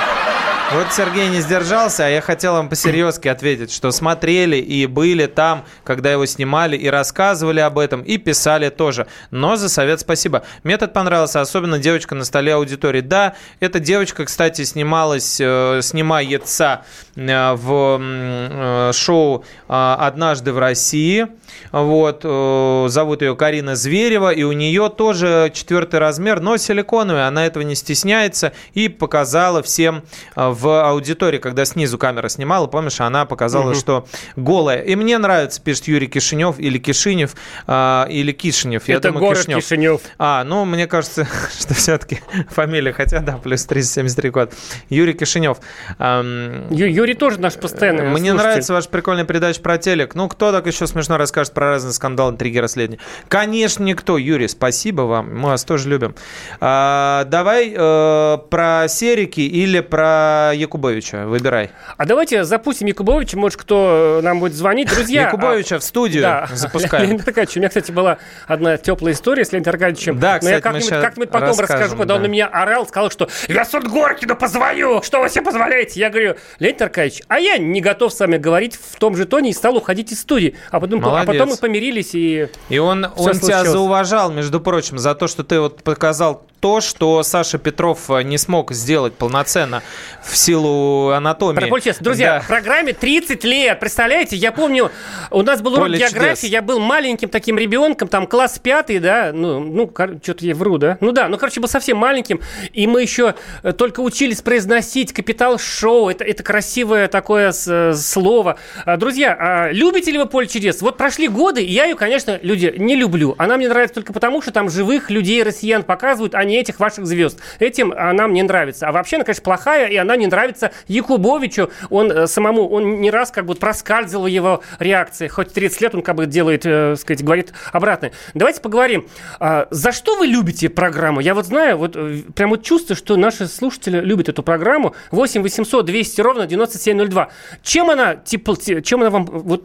Вот 0.71 0.91
Сергей 0.91 1.29
не 1.29 1.39
сдержался, 1.39 2.07
а 2.07 2.09
я 2.09 2.19
хотел 2.19 2.53
вам 2.53 2.67
по-серьезки 2.67 3.27
ответить, 3.27 3.71
что 3.71 3.91
смотрели 3.91 4.55
и 4.55 4.87
были 4.87 5.27
там, 5.27 5.65
когда 5.83 6.11
его 6.11 6.25
снимали, 6.25 6.75
и 6.75 6.87
рассказывали 6.87 7.59
об 7.59 7.77
этом, 7.77 8.01
и 8.01 8.17
писали 8.17 8.69
тоже. 8.69 9.05
Но 9.29 9.55
за 9.55 9.69
совет 9.69 9.99
спасибо. 9.99 10.43
Метод 10.63 10.91
понравился, 10.91 11.41
особенно 11.41 11.77
девочка 11.77 12.15
на 12.15 12.25
столе 12.25 12.55
аудитории. 12.55 13.01
Да, 13.01 13.35
эта 13.59 13.79
девочка, 13.79 14.25
кстати, 14.25 14.63
снималась, 14.63 15.37
э, 15.39 15.81
снимается 15.83 16.83
в 17.15 17.99
э, 18.01 18.91
шоу 18.93 19.43
э, 19.69 19.95
«Однажды 19.99 20.51
в 20.53 20.59
России». 20.59 21.27
Вот, 21.71 22.21
э, 22.23 22.85
зовут 22.89 23.21
ее 23.21 23.35
Карина 23.35 23.75
Зверева, 23.75 24.31
и 24.31 24.43
у 24.43 24.51
нее 24.51 24.89
тоже 24.89 25.51
четвертый 25.53 25.99
размер, 25.99 26.39
но 26.39 26.57
силиконовый, 26.57 27.27
она 27.27 27.45
этого 27.45 27.63
не 27.63 27.75
стесняется 27.75 28.53
и 28.73 28.89
показала 28.89 29.61
всем 29.61 30.03
э, 30.35 30.49
в 30.49 30.87
аудитории, 30.89 31.37
когда 31.37 31.65
снизу 31.65 31.97
камера 31.99 32.27
снимала, 32.29 32.65
помнишь, 32.67 32.99
она 33.01 33.25
показала, 33.25 33.71
Мгм. 33.71 33.75
что 33.75 34.07
голая. 34.35 34.81
И 34.81 34.95
мне 34.95 35.17
нравится, 35.19 35.61
пишет 35.61 35.87
Юрий 35.87 36.07
Кишинев 36.07 36.59
или 36.59 36.77
Кишинев, 36.79 37.35
э, 37.67 38.05
или 38.09 38.31
Кишинев. 38.31 38.87
Я 38.87 38.95
Это 38.95 39.09
думаю, 39.09 39.25
город 39.25 39.39
Кишинев. 39.39 39.63
Кишинев. 39.63 40.01
А, 40.17 40.43
ну, 40.43 40.65
мне 40.65 40.87
кажется, 40.87 41.27
что 41.59 41.73
все-таки 41.75 42.19
фамилия, 42.49 42.93
хотя, 42.93 43.19
да, 43.19 43.33
плюс 43.37 43.63
373 43.65 44.29
год. 44.31 44.53
Юрий 44.89 45.13
Кишинев. 45.13 45.57
Ю- 45.99 46.87
Юрий 47.03 47.15
тоже 47.15 47.37
наш 47.37 47.55
постоянный 47.55 48.03
Мне 48.03 48.29
слушатель. 48.29 48.37
нравится 48.37 48.73
ваша 48.73 48.87
прикольная 48.87 49.25
передача 49.25 49.59
про 49.59 49.77
телек. 49.77 50.15
Ну, 50.15 50.29
кто 50.29 50.53
так 50.53 50.65
еще 50.67 50.87
смешно 50.87 51.17
расскажет 51.17 51.51
про 51.51 51.71
разные 51.71 51.91
скандалы, 51.91 52.31
интриги, 52.31 52.59
расследования? 52.59 53.01
Конечно, 53.27 53.83
никто. 53.83 54.17
Юрий, 54.17 54.47
спасибо 54.47 55.01
вам. 55.01 55.37
Мы 55.37 55.49
вас 55.49 55.65
тоже 55.65 55.89
любим. 55.89 56.15
А, 56.61 57.25
давай 57.25 57.73
э, 57.75 58.37
про 58.49 58.85
Серики 58.87 59.41
или 59.41 59.81
про 59.81 60.53
Якубовича. 60.55 61.25
Выбирай. 61.25 61.71
А 61.97 62.05
давайте 62.05 62.45
запустим 62.45 62.87
Якубовича, 62.87 63.37
может, 63.37 63.59
кто 63.59 64.21
нам 64.23 64.39
будет 64.39 64.53
звонить. 64.53 64.87
Друзья, 64.87 65.23
Якубовича 65.25 65.75
а, 65.75 65.79
в 65.79 65.83
студию 65.83 66.21
да, 66.21 66.47
запускаем. 66.53 67.03
Леонид 67.09 67.27
Аркадьевич, 67.27 67.57
у 67.57 67.59
меня, 67.59 67.67
кстати, 67.67 67.91
была 67.91 68.17
одна 68.47 68.77
теплая 68.77 69.13
история 69.13 69.43
с 69.43 69.51
Леонидом 69.51 69.73
Аркадьевичем. 69.73 70.19
Да, 70.19 70.39
Но 70.41 70.49
я 70.49 70.61
как-нибудь, 70.61 70.87
как-нибудь 70.87 71.31
потом 71.31 71.59
расскажу, 71.59 71.97
когда 71.97 72.15
он 72.15 72.21
на 72.21 72.27
меня 72.27 72.47
орал, 72.47 72.87
сказал, 72.87 73.11
что 73.11 73.27
я 73.49 73.65
Судгоркину 73.65 74.37
позвоню, 74.37 75.01
что 75.01 75.19
вы 75.19 75.27
себе 75.27 75.41
позволяете? 75.41 75.99
Я 75.99 76.09
говорю, 76.09 76.37
Леонид 76.59 76.81
Аркадьевич, 76.81 76.92
а 76.97 77.39
я 77.39 77.57
не 77.57 77.81
готов 77.81 78.13
с 78.13 78.19
вами 78.19 78.37
говорить 78.37 78.75
в 78.75 78.97
том 78.97 79.15
же 79.15 79.25
тоне 79.25 79.49
и 79.51 79.53
стал 79.53 79.77
уходить 79.77 80.11
из 80.11 80.21
студии. 80.21 80.55
А 80.71 80.79
потом, 80.79 81.03
а 81.05 81.25
потом 81.25 81.49
мы 81.49 81.57
помирились 81.57 82.11
и... 82.13 82.49
И 82.69 82.77
он, 82.77 83.05
он 83.05 83.11
тебя 83.11 83.33
случилось. 83.33 83.69
зауважал, 83.69 84.31
между 84.31 84.59
прочим, 84.59 84.97
за 84.97 85.15
то, 85.15 85.27
что 85.27 85.43
ты 85.43 85.59
вот 85.59 85.83
показал 85.83 86.45
то, 86.63 86.79
что 86.79 87.23
Саша 87.23 87.57
Петров 87.57 88.09
э, 88.09 88.23
не 88.23 88.37
смог 88.37 88.71
сделать 88.71 89.15
полноценно 89.15 89.83
в 90.23 90.37
силу 90.37 91.09
анатомии. 91.09 91.59
Про 91.59 91.67
поле 91.67 91.81
чудес. 91.81 91.97
Друзья, 91.99 92.35
Да. 92.35 92.39
в 92.39 92.47
программе 92.47 92.93
30 92.93 93.43
лет. 93.43 93.81
Представляете, 93.81 94.37
я 94.37 94.53
помню, 94.53 94.89
у 95.29 95.41
нас 95.41 95.61
был 95.61 95.73
урок 95.73 95.87
Поле 95.87 95.99
географии, 95.99 96.43
чудес. 96.43 96.51
я 96.53 96.61
был 96.61 96.79
маленьким 96.79 97.27
таким 97.27 97.57
ребенком, 97.57 98.07
там 98.07 98.27
класс 98.27 98.59
пятый, 98.59 98.99
да, 98.99 99.31
ну, 99.33 99.59
ну 99.59 99.91
что-то 100.23 100.45
я 100.45 100.55
вру, 100.55 100.77
да? 100.77 100.97
Ну 101.01 101.11
да, 101.11 101.27
ну, 101.27 101.37
короче, 101.37 101.59
был 101.59 101.67
совсем 101.67 101.97
маленьким, 101.97 102.39
и 102.71 102.87
мы 102.87 103.01
еще 103.01 103.35
э, 103.61 103.73
только 103.73 103.99
учились 103.99 104.41
произносить 104.41 105.11
«Капитал 105.11 105.59
Шоу», 105.59 106.07
это, 106.11 106.23
это 106.23 106.43
красивое 106.43 107.09
такое 107.09 107.51
э, 107.67 107.93
слово. 107.93 108.57
А, 108.85 108.95
Друзья, 108.95 109.35
а 109.37 109.69
любите 109.73 110.11
ли 110.11 110.17
вы 110.17 110.27
«Поле 110.27 110.47
чудес»? 110.47 110.81
Вот 110.81 110.95
прошли 110.95 111.27
годы, 111.27 111.61
и 111.61 111.69
я 111.73 111.83
ее, 111.83 111.95
конечно, 111.95 112.39
люди, 112.41 112.73
не 112.77 112.95
люблю. 112.95 113.35
Она 113.37 113.57
мне 113.57 113.67
нравится 113.67 113.95
только 113.95 114.13
потому, 114.13 114.41
что 114.41 114.53
там 114.53 114.69
живых 114.69 115.09
людей, 115.09 115.43
россиян 115.43 115.83
показывают, 115.83 116.35
а 116.35 116.43
не 116.45 116.52
этих 116.59 116.79
ваших 116.79 117.05
звезд. 117.05 117.39
Этим 117.59 117.93
она 117.95 118.27
мне 118.27 118.43
нравится. 118.43 118.87
А 118.87 118.91
вообще 118.91 119.17
она, 119.17 119.25
конечно, 119.25 119.43
плохая, 119.43 119.87
и 119.87 119.95
она 119.95 120.15
не 120.15 120.27
нравится 120.27 120.71
Якубовичу. 120.87 121.69
Он 121.89 122.11
э, 122.11 122.27
самому, 122.27 122.67
он 122.69 123.01
не 123.01 123.11
раз 123.11 123.31
как 123.31 123.45
бы 123.45 123.55
проскальзывал 123.55 124.27
его 124.27 124.61
реакции. 124.79 125.27
Хоть 125.27 125.53
30 125.53 125.81
лет 125.81 125.95
он 125.95 126.01
как 126.01 126.15
бы 126.15 126.25
делает, 126.25 126.65
э, 126.65 126.95
сказать, 126.95 127.23
говорит 127.23 127.53
обратное. 127.71 128.11
Давайте 128.33 128.61
поговорим. 128.61 129.07
А, 129.39 129.67
за 129.69 129.91
что 129.91 130.15
вы 130.17 130.27
любите 130.27 130.69
программу? 130.69 131.19
Я 131.19 131.35
вот 131.35 131.45
знаю, 131.45 131.77
вот 131.77 131.95
э, 131.95 132.21
прям 132.35 132.49
вот 132.51 132.63
чувствую, 132.63 132.97
что 132.97 133.15
наши 133.15 133.47
слушатели 133.47 133.99
любят 133.99 134.29
эту 134.29 134.43
программу. 134.43 134.95
8 135.11 135.41
800 135.41 135.85
200 135.85 136.21
ровно 136.21 136.47
9702. 136.47 137.29
Чем 137.61 137.89
она, 137.89 138.15
типа, 138.15 138.55
чем 138.81 139.01
она 139.01 139.09
вам, 139.09 139.25
вот, 139.25 139.63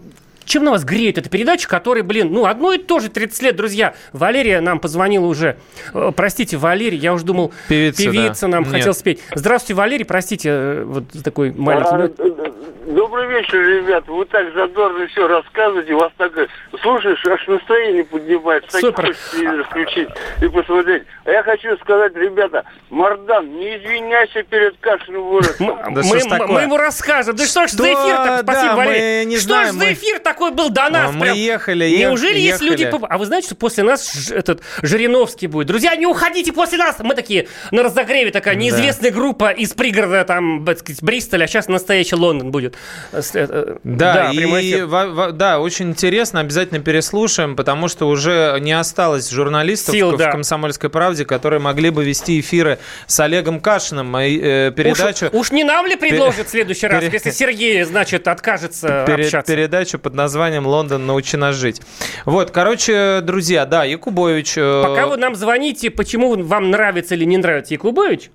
чем 0.48 0.64
на 0.64 0.72
вас 0.72 0.84
греет 0.84 1.18
эта 1.18 1.28
передача, 1.28 1.68
которая, 1.68 2.02
блин, 2.02 2.32
ну, 2.32 2.46
одно 2.46 2.72
и 2.72 2.78
то 2.78 2.98
же 2.98 3.08
30 3.08 3.42
лет, 3.42 3.56
друзья. 3.56 3.94
Валерия 4.12 4.61
нам 4.61 4.80
позвонила 4.80 5.26
уже. 5.26 5.58
Э, 5.94 6.11
Простите, 6.14 6.56
Валерий, 6.56 6.98
я 6.98 7.14
уже 7.14 7.24
думал, 7.24 7.52
Певица, 7.68 8.42
да. 8.42 8.48
нам 8.48 8.64
Нет. 8.64 8.72
хотел 8.72 8.94
спеть. 8.94 9.20
Здравствуйте, 9.34 9.74
Валерий, 9.74 10.04
простите, 10.04 10.48
э, 10.50 10.84
вот 10.84 11.04
такой 11.22 11.52
маленький... 11.52 12.77
Добрый 12.88 13.29
вечер, 13.29 13.59
ребят. 13.61 14.05
Вы 14.09 14.24
так 14.24 14.46
задорно 14.55 15.07
все 15.09 15.29
рассказываете. 15.29 15.92
У 15.92 15.98
вас 15.98 16.11
так 16.16 16.33
слушаешь, 16.81 17.22
аж 17.27 17.46
настроение 17.46 18.03
поднимается. 18.05 18.70
Так 18.70 18.81
Супер. 18.81 19.07
хочется 19.09 19.64
включить 19.64 20.09
и 20.40 20.48
посмотреть. 20.48 21.03
А 21.27 21.31
я 21.31 21.42
хочу 21.42 21.77
сказать, 21.83 22.14
ребята, 22.16 22.64
Мардан, 22.88 23.46
не 23.59 23.77
извиняйся 23.77 24.42
перед 24.44 24.74
Кашиным 24.79 25.29
выросом. 25.29 25.66
мы, 25.66 26.03
мы- 26.03 26.46
мы 26.46 26.61
ему 26.62 26.79
расскажем. 26.79 27.37
Да 27.37 27.44
что 27.44 27.66
ж 27.66 27.72
за 27.72 27.85
эфир 27.92 28.16
так? 28.16 28.44
да, 28.46 28.53
Спасибо, 28.55 28.72
мы 28.72 28.77
Валерий. 28.87 29.24
не 29.27 29.37
что 29.37 29.48
знаем, 29.48 29.74
ж 29.74 29.79
за 29.79 29.92
эфир 29.92 30.18
такой 30.20 30.51
был 30.53 30.70
до 30.70 30.88
нас? 30.88 31.12
Мы 31.12 31.20
прям? 31.27 31.37
ехали, 31.37 31.90
Неужели 31.90 32.38
есть 32.38 32.62
ехали. 32.62 32.70
люди... 32.85 32.90
А 33.07 33.18
вы 33.18 33.27
знаете, 33.27 33.48
что 33.48 33.57
после 33.57 33.85
нас 33.85 34.31
этот 34.31 34.62
Жириновский 34.81 35.46
будет? 35.46 35.66
Друзья, 35.66 35.94
не 35.94 36.07
уходите 36.07 36.55
после 36.55 36.79
нас! 36.79 36.96
Мы 37.01 37.14
такие 37.14 37.48
на 37.70 37.83
разогреве 37.83 38.31
такая 38.31 38.55
неизвестная 38.55 39.11
группа 39.11 39.51
из 39.51 39.74
пригорода 39.74 40.24
там, 40.24 40.64
так 40.64 40.79
сказать, 40.79 41.03
Бристоля, 41.03 41.44
а 41.44 41.46
сейчас 41.48 41.68
настоящий 41.68 42.16
Лондон 42.16 42.51
будет. 42.51 42.77
Э, 43.12 43.20
э, 43.34 43.76
Да, 43.84 44.30
прямой 44.34 44.64
и 44.64 44.82
во- 44.82 45.06
во- 45.08 45.32
да, 45.32 45.60
очень 45.60 45.90
интересно, 45.90 46.40
обязательно 46.40 46.80
переслушаем, 46.80 47.56
потому 47.56 47.88
что 47.88 48.06
уже 48.08 48.56
не 48.60 48.72
осталось 48.72 49.30
журналистов 49.30 49.94
Сил, 49.94 50.12
в 50.12 50.16
да. 50.18 50.30
«Комсомольской 50.30 50.90
правде», 50.90 51.24
которые 51.24 51.60
могли 51.60 51.90
бы 51.90 52.04
вести 52.04 52.38
эфиры 52.40 52.78
с 53.06 53.18
Олегом 53.20 53.60
Кашиным, 53.60 54.14
э, 54.16 54.70
передачу... 54.76 55.26
Уж, 55.26 55.32
уж 55.32 55.50
не 55.52 55.64
нам 55.64 55.86
ли 55.86 55.96
предложит 55.96 56.46
в 56.48 56.50
следующий 56.50 56.86
раз, 56.86 57.00
пере- 57.02 57.12
если 57.14 57.30
Сергей, 57.30 57.82
значит, 57.84 58.28
откажется 58.28 59.04
Пере- 59.06 59.24
общаться? 59.24 59.52
передачу 59.52 59.98
под 59.98 60.14
названием 60.14 60.66
«Лондон, 60.66 61.06
научи 61.06 61.36
нас 61.36 61.56
жить». 61.56 61.80
Вот, 62.24 62.50
короче, 62.50 63.20
друзья, 63.22 63.64
да, 63.64 63.84
Якубович... 63.84 64.54
э, 64.56 64.82
Пока 64.84 65.06
вы 65.06 65.16
нам 65.16 65.34
звоните, 65.34 65.90
почему 65.90 66.36
вам 66.42 66.70
нравится 66.70 67.14
или 67.14 67.24
не 67.24 67.36
нравится 67.38 67.74
Якубович, 67.74 68.30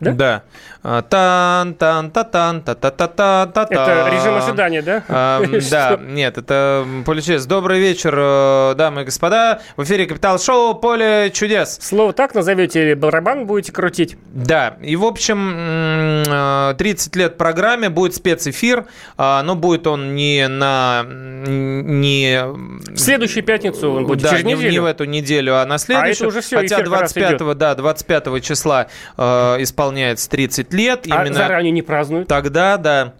Да. 0.00 0.42
А, 0.77 0.77
Тан, 0.82 1.74
тан, 1.74 2.10
та 2.10 2.24
тан, 2.24 2.60
та 2.60 2.74
та 2.74 2.90
та 2.90 3.06
та 3.08 3.46
та 3.46 3.62
это 3.64 4.10
режим 4.10 4.34
ожидания, 4.36 4.80
да? 4.80 5.40
Или 5.42 5.60
да, 5.70 5.98
нет, 6.00 6.38
это 6.38 6.86
поле 7.04 7.20
чудес. 7.20 7.46
Добрый 7.46 7.80
вечер, 7.80 8.14
э, 8.16 8.74
дамы 8.76 9.02
и 9.02 9.04
господа. 9.04 9.60
В 9.76 9.82
эфире 9.82 10.06
Капитал 10.06 10.38
Шоу 10.38 10.74
«Поле 10.74 11.30
чудес». 11.34 11.78
Слово 11.80 12.12
так 12.12 12.34
назовете 12.34 12.82
или 12.82 12.94
барабан 12.94 13.46
будете 13.46 13.72
крутить? 13.72 14.16
Да, 14.32 14.76
и 14.80 14.94
в 14.94 15.04
общем, 15.04 15.50
м, 15.50 16.22
э, 16.28 16.74
30 16.78 17.16
лет 17.16 17.36
программе, 17.36 17.88
будет 17.88 18.14
спецэфир, 18.14 18.86
а, 19.16 19.42
но 19.42 19.56
будет 19.56 19.86
он 19.88 20.14
не 20.14 20.46
на... 20.46 21.04
Не... 21.04 22.44
В 22.44 22.98
следующую 22.98 23.42
пятницу 23.42 23.90
он 23.90 24.06
будет, 24.06 24.22
да, 24.22 24.30
через 24.30 24.44
не, 24.44 24.54
неделю. 24.54 24.70
не 24.70 24.78
в 24.78 24.84
эту 24.84 25.04
неделю, 25.04 25.60
а 25.60 25.66
на 25.66 25.78
следующую. 25.78 26.28
уже 26.28 26.40
всё, 26.40 26.58
Хотя 26.58 26.76
эфир 26.76 26.84
как 26.84 27.00
раз 27.00 27.12
25, 27.12 27.58
да, 27.58 27.74
25 27.74 28.44
числа 28.44 28.86
э, 29.16 29.56
исполняется 29.60 30.30
30 30.30 30.67
лет. 30.72 31.06
А 31.10 31.22
Именно 31.24 31.34
заранее 31.34 31.70
не 31.72 31.82
празднуют? 31.82 32.28
Тогда, 32.28 32.76
да, 32.76 33.14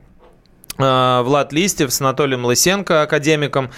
э, 0.78 1.22
Влад 1.22 1.52
Листьев 1.52 1.92
с 1.92 2.00
Анатолием 2.00 2.44
Лысенко, 2.44 3.02
академиком, 3.02 3.70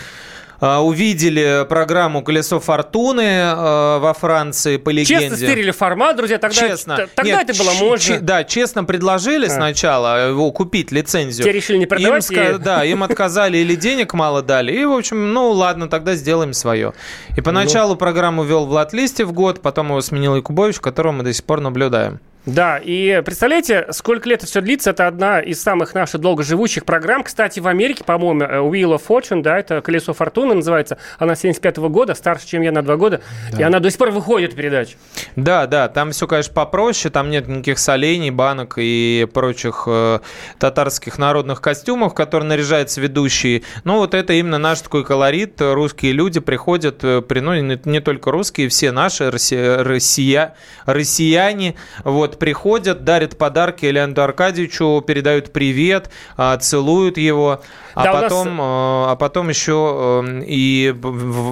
э, 0.63 0.77
увидели 0.77 1.65
программу 1.67 2.23
«Колесо 2.23 2.61
фортуны» 2.61 3.23
э, 3.23 3.99
во 3.99 4.13
Франции 4.13 4.77
по 4.77 4.91
легенде. 4.91 5.31
Честно 5.31 5.37
стырили 5.39 5.71
формат, 5.71 6.17
друзья, 6.19 6.37
тогда, 6.37 6.69
Честно. 6.69 6.97
т- 6.97 7.07
тогда 7.15 7.39
Нет, 7.39 7.49
это 7.49 7.59
было 7.59 7.73
можно. 7.81 7.99
ч- 8.17 8.21
да, 8.21 8.45
честно 8.45 8.85
предложили 8.85 9.47
А. 9.47 9.51
сначала 9.51 10.29
его 10.29 10.53
купить 10.53 10.93
лицензию. 10.93 11.45
Те 11.45 11.53
решили 11.53 11.79
не 11.79 11.87
продавать 11.87 12.31
Им 12.31 12.39
и- 12.57 12.59
Да, 12.59 12.85
им 12.85 13.03
отказали 13.03 13.57
или 13.57 13.75
денег 13.75 14.13
мало 14.13 14.43
дали. 14.43 14.73
И, 14.73 14.85
в 14.85 14.93
общем, 14.93 15.33
ну 15.33 15.51
ладно, 15.53 15.89
тогда 15.89 16.15
сделаем 16.15 16.53
свое. 16.53 16.93
И 17.39 17.41
поначалу 17.41 17.97
программу 17.97 18.43
вел 18.45 18.67
Влад 18.67 18.93
Листьев 18.93 19.33
год, 19.33 19.63
потом 19.63 19.87
его 19.89 20.03
сменил 20.03 20.37
Якубович, 20.37 20.79
которого 20.81 21.13
мы 21.13 21.23
до 21.25 21.33
сих 21.33 21.45
пор 21.47 21.61
наблюдаем. 21.63 22.21
Да, 22.47 22.79
и 22.83 23.21
представляете, 23.23 23.87
сколько 23.91 24.27
лет 24.29 24.41
это 24.41 24.47
все 24.47 24.63
длится, 24.63 24.91
это 24.91 25.07
одна 25.07 25.41
из 25.41 25.63
самых 25.63 25.95
наших 25.95 26.23
долгоживущих 26.23 26.87
программ. 26.87 27.23
Кстати, 27.23 27.61
в 27.61 27.69
Америке, 27.69 28.03
по-моему, 28.03 28.43
э, 28.43 28.47
Wheel 28.61 28.97
of 28.97 29.03
Fortune, 29.07 29.43
да, 29.43 29.59
это 29.59 29.83
«Колесо 29.83 30.15
фортуны» 30.15 30.55
называется, 30.55 30.97
она 31.19 31.35
75 31.35 31.77
года, 31.91 32.15
старше, 32.15 32.47
чем 32.47 32.63
я 32.63 32.73
на 32.73 32.83
два 32.83 32.97
года, 32.97 33.21
и 33.59 33.63
она 33.63 33.79
до 33.79 33.91
сих 33.91 33.99
пор 33.99 34.11
выходит 34.11 34.55
передача. 34.55 34.97
Да, 35.37 35.67
да, 35.67 35.89
там 35.89 36.13
все, 36.13 36.27
конечно, 36.27 36.55
попроще, 36.55 37.13
там 37.13 37.29
нет 37.31 37.47
никаких 37.47 37.79
солений, 37.79 38.31
банок 38.31 38.75
и 38.79 39.29
прочих 39.33 39.85
э, 39.87 40.21
татарских 40.59 41.19
народных 41.19 41.61
костюмов, 41.61 42.15
которые 42.15 42.49
наряжаются 42.49 43.03
ведущие. 43.03 43.63
Ну, 43.85 43.99
вот 43.99 44.15
это 44.15 44.33
именно 44.33 44.59
наш 44.59 44.81
такой 44.81 45.05
колорит. 45.05 45.61
Русские 45.61 46.13
люди 46.13 46.41
приходят, 46.41 47.05
э, 47.05 47.21
при, 47.21 47.41
ну, 47.41 47.55
не, 47.55 47.79
не 47.85 48.01
только 48.01 48.31
русские, 48.31 48.69
все 48.71 48.93
наши, 48.93 49.31
россия, 49.31 49.85
россия, 49.85 50.55
россияне, 50.87 51.75
вот, 52.05 52.30
Вот, 52.31 52.39
приходят, 52.39 53.03
дарят 53.03 53.37
подарки 53.37 53.87
Леониду 53.87 54.23
Аркадьевичу, 54.23 55.03
передают 55.05 55.53
привет, 55.53 56.11
а, 56.37 56.57
целуют 56.59 57.19
его. 57.19 57.61
А 57.97 58.05
Да, 58.05 58.13
нас- 58.13 58.23
потом, 58.23 58.49
э, 58.61 58.63
а 58.63 59.17
потом 59.19 59.49
еще 59.49 60.23
э, 60.25 60.43
и 60.47 60.95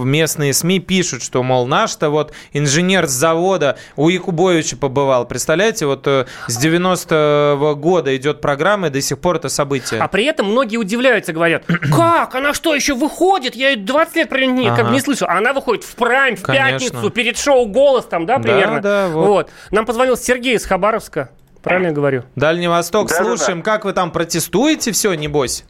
местные 0.04 0.54
СМИ 0.54 0.78
пишут, 0.78 1.24
что, 1.24 1.42
мол, 1.42 1.66
наш-то 1.66 2.10
вот 2.10 2.32
инженер 2.52 3.08
с 3.08 3.10
завода 3.10 3.76
у 3.96 4.08
Якубовича 4.08 4.76
побывал. 4.76 5.26
Представляете, 5.26 5.86
вот 5.86 6.06
э, 6.06 6.26
с 6.46 6.64
90-го 6.64 7.74
года 7.74 8.16
идет 8.16 8.40
программа, 8.40 8.86
и 8.86 8.90
до 8.90 9.00
сих 9.00 9.18
пор 9.18 9.36
это 9.36 9.48
событие. 9.48 10.00
А 10.00 10.06
при 10.06 10.26
этом 10.26 10.46
многие 10.52 10.76
удивляются, 10.76 11.32
говорят, 11.32 11.64
как, 11.92 12.36
она 12.36 12.54
что, 12.54 12.72
еще 12.72 12.94
выходит? 12.94 13.56
Я 13.56 13.70
ее 13.70 13.76
20 13.78 14.14
лет 14.14 14.28
про 14.28 14.38
нее 14.46 14.70
как 14.70 14.82
бы 14.82 14.82
Ага. 14.88 14.94
не 14.94 15.00
слышу. 15.00 15.24
А 15.26 15.38
она 15.38 15.52
выходит 15.52 15.82
в 15.82 15.96
прайм, 15.96 16.36
в 16.36 16.42
Конечно. 16.42 16.78
пятницу, 16.78 17.10
перед 17.10 17.36
шоу 17.36 17.66
«Голос» 17.66 18.04
там, 18.04 18.26
да, 18.26 18.36
Да, 18.36 18.42
примерно? 18.44 18.80
да, 18.80 19.08
вот. 19.08 19.50
Нам 19.72 19.84
позвонил 19.86 20.16
Сергей 20.16 20.54
из 20.54 20.64
Хабаровска. 20.68 21.30
Правильно 21.62 21.88
я 21.88 21.92
говорю? 21.92 22.22
Дальний 22.36 22.68
Восток, 22.68 23.08
Да-да-да. 23.08 23.36
слушаем, 23.36 23.62
как 23.62 23.84
вы 23.84 23.92
там 23.92 24.10
протестуете 24.12 24.92
все, 24.92 25.14
небось? 25.14 25.64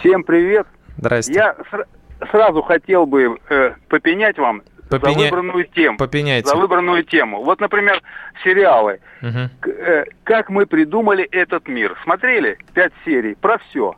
Всем 0.00 0.24
привет. 0.24 0.66
Здрасте. 0.98 1.32
Я 1.32 1.56
сра- 1.72 1.86
сразу 2.30 2.62
хотел 2.62 3.06
бы 3.06 3.38
э, 3.48 3.72
попенять 3.88 4.38
вам 4.38 4.62
Попеня- 4.90 5.14
за 5.14 5.24
выбранную 5.24 5.64
тему. 5.66 5.96
Попеняйте. 5.96 6.48
За 6.48 6.56
выбранную 6.56 7.04
тему. 7.04 7.42
Вот, 7.42 7.60
например, 7.60 8.02
сериалы. 8.44 9.00
Мгм. 9.22 9.50
К- 9.60 9.68
э, 9.68 10.04
как 10.24 10.50
мы 10.50 10.66
придумали 10.66 11.24
этот 11.24 11.66
мир. 11.68 11.96
Смотрели? 12.04 12.58
Пять 12.74 12.92
серий. 13.04 13.34
Про 13.34 13.58
все. 13.58 13.94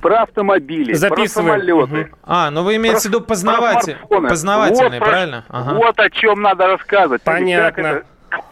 Про 0.00 0.22
автомобили, 0.22 0.92
про 0.92 0.98
Записываем. 0.98 1.60
самолеты. 1.60 2.12
А, 2.22 2.50
ну 2.52 2.62
вы 2.62 2.76
имеете 2.76 3.00
в 3.00 3.04
виду 3.06 3.20
про 3.20 3.28
познаватель, 3.30 3.94
смартфоны. 3.96 4.28
познавательный, 4.28 4.90
Вот 4.90 4.98
про- 4.98 5.06
правильно? 5.08 5.44
Ага. 5.48 5.74
Вот 5.74 5.98
о 5.98 6.08
чем 6.10 6.40
надо 6.40 6.68
рассказывать. 6.68 7.22
Понятно. 7.22 8.02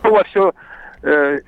Было 0.02 0.24
все 0.24 0.52